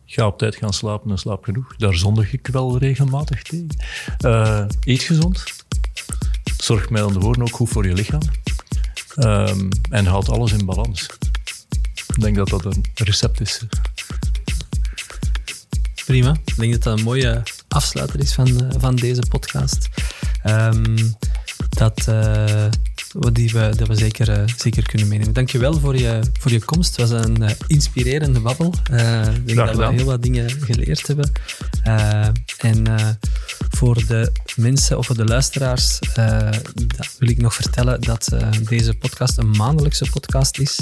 Ga 0.05 0.27
op 0.27 0.37
tijd 0.37 0.55
gaan 0.55 0.73
slapen 0.73 1.11
en 1.11 1.17
slaap 1.17 1.43
genoeg. 1.43 1.75
Daar 1.75 1.93
zondig 1.93 2.33
ik 2.33 2.47
wel 2.47 2.77
regelmatig 2.77 3.43
tegen. 3.43 3.67
Uh, 4.25 4.65
eet 4.83 5.03
gezond. 5.03 5.43
Zorg 6.57 6.89
mij 6.89 7.01
dan 7.01 7.13
de 7.13 7.19
woorden 7.19 7.43
ook 7.43 7.55
goed 7.55 7.69
voor 7.69 7.87
je 7.87 7.93
lichaam. 7.93 8.21
Ehm, 9.15 9.69
en 9.89 10.05
houd 10.05 10.29
alles 10.29 10.51
in 10.51 10.65
balans. 10.65 11.07
Ik 12.15 12.21
denk 12.21 12.35
dat 12.35 12.47
dat 12.49 12.65
een 12.65 12.85
recept 12.93 13.41
is. 13.41 13.61
Prima. 16.05 16.35
Ik 16.45 16.55
denk 16.55 16.71
dat 16.71 16.83
dat 16.83 16.97
een 16.97 17.03
mooie 17.03 17.43
afsluiter 17.67 18.19
is 18.19 18.33
van, 18.33 18.47
uh, 18.47 18.69
van 18.77 18.95
deze 18.95 19.21
podcast. 19.29 19.89
Um, 20.45 21.15
dat, 21.69 22.05
uh, 22.09 22.65
die 23.19 23.51
we, 23.51 23.73
dat 23.77 23.87
we 23.87 23.95
zeker, 23.95 24.29
uh, 24.29 24.43
zeker 24.57 24.83
kunnen 24.83 25.07
meenemen. 25.07 25.33
Dankjewel 25.33 25.79
voor 25.79 25.97
je, 25.97 26.19
voor 26.39 26.51
je 26.51 26.65
komst. 26.65 26.97
Het 26.97 27.09
was 27.09 27.25
een 27.25 27.41
uh, 27.41 27.49
inspirerende 27.67 28.39
babbel. 28.39 28.73
ik 29.35 29.47
denk 29.47 29.57
dat 29.57 29.75
we 29.75 29.93
heel 29.93 30.05
wat 30.05 30.23
dingen 30.23 30.49
geleerd 30.49 31.07
hebben. 31.07 31.31
en 32.57 32.83
voor 33.69 34.05
de 34.07 34.31
mensen 34.55 34.97
of 34.97 35.05
voor 35.05 35.15
de 35.15 35.25
luisteraars 35.25 35.99
wil 37.19 37.29
ik 37.29 37.37
nog 37.37 37.53
vertellen 37.53 38.01
dat 38.01 38.29
deze 38.69 38.93
podcast 38.93 39.37
een 39.37 39.49
maandelijkse 39.49 40.09
podcast 40.09 40.59
is. 40.59 40.79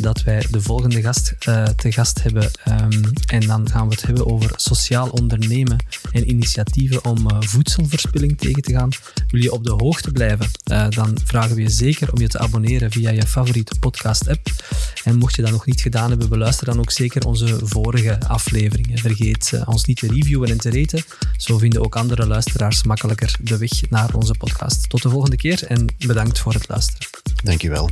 Dat 0.00 0.22
wij 0.22 0.46
de 0.50 0.60
volgende 0.60 1.02
gast 1.02 1.34
te 1.76 1.92
gast 1.92 2.22
hebben. 2.22 2.50
Um, 2.68 3.02
en 3.26 3.46
dan 3.46 3.70
gaan 3.70 3.88
we 3.88 3.94
het 3.94 4.06
hebben 4.06 4.26
over 4.26 4.50
sociaal 4.56 5.08
ondernemen 5.08 5.76
en 6.12 6.30
initiatieven 6.30 7.04
om 7.04 7.42
voedselverspilling 7.42 8.38
tegen 8.38 8.62
te 8.62 8.72
gaan. 8.72 8.88
Wil 9.28 9.42
je 9.42 9.52
op 9.52 9.64
de 9.64 9.70
hoogte 9.72 10.10
blijven, 10.10 10.50
dan 10.88 11.18
vragen 11.42 11.62
we 11.62 11.70
je 11.70 11.76
zeker 11.76 12.12
om 12.12 12.20
je 12.20 12.28
te 12.28 12.38
abonneren 12.38 12.90
via 12.90 13.10
je 13.10 13.26
favoriete 13.26 13.78
podcast-app. 13.78 14.50
En 15.04 15.18
mocht 15.18 15.36
je 15.36 15.42
dat 15.42 15.50
nog 15.50 15.66
niet 15.66 15.80
gedaan 15.80 16.10
hebben, 16.10 16.28
beluister 16.28 16.66
dan 16.66 16.78
ook 16.78 16.90
zeker 16.90 17.26
onze 17.26 17.58
vorige 17.62 18.20
afleveringen. 18.28 18.98
Vergeet 18.98 19.62
ons 19.64 19.84
niet 19.84 19.98
te 19.98 20.06
reviewen 20.06 20.50
en 20.50 20.58
te 20.58 20.70
raten. 20.70 21.02
Zo 21.36 21.58
vinden 21.58 21.84
ook 21.84 21.96
andere 21.96 22.26
luisteraars 22.26 22.82
makkelijker 22.82 23.36
de 23.40 23.58
weg 23.58 23.90
naar 23.90 24.14
onze 24.14 24.34
podcast. 24.34 24.88
Tot 24.88 25.02
de 25.02 25.08
volgende 25.08 25.36
keer 25.36 25.64
en 25.66 25.86
bedankt 26.06 26.38
voor 26.38 26.52
het 26.52 26.68
luisteren. 26.68 27.08
Dankjewel. 27.42 27.90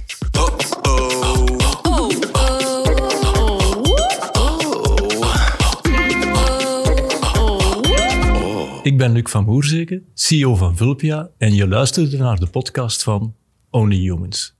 Ik 8.82 8.98
ben 8.98 9.12
Luc 9.12 9.30
van 9.30 9.44
Moerzeke, 9.44 10.02
CEO 10.14 10.54
van 10.54 10.76
Vulpia 10.76 11.30
en 11.38 11.54
je 11.54 11.68
luisterde 11.68 12.16
naar 12.16 12.38
de 12.38 12.46
podcast 12.46 13.02
van 13.02 13.34
Only 13.72 13.96
Humans. 13.98 14.52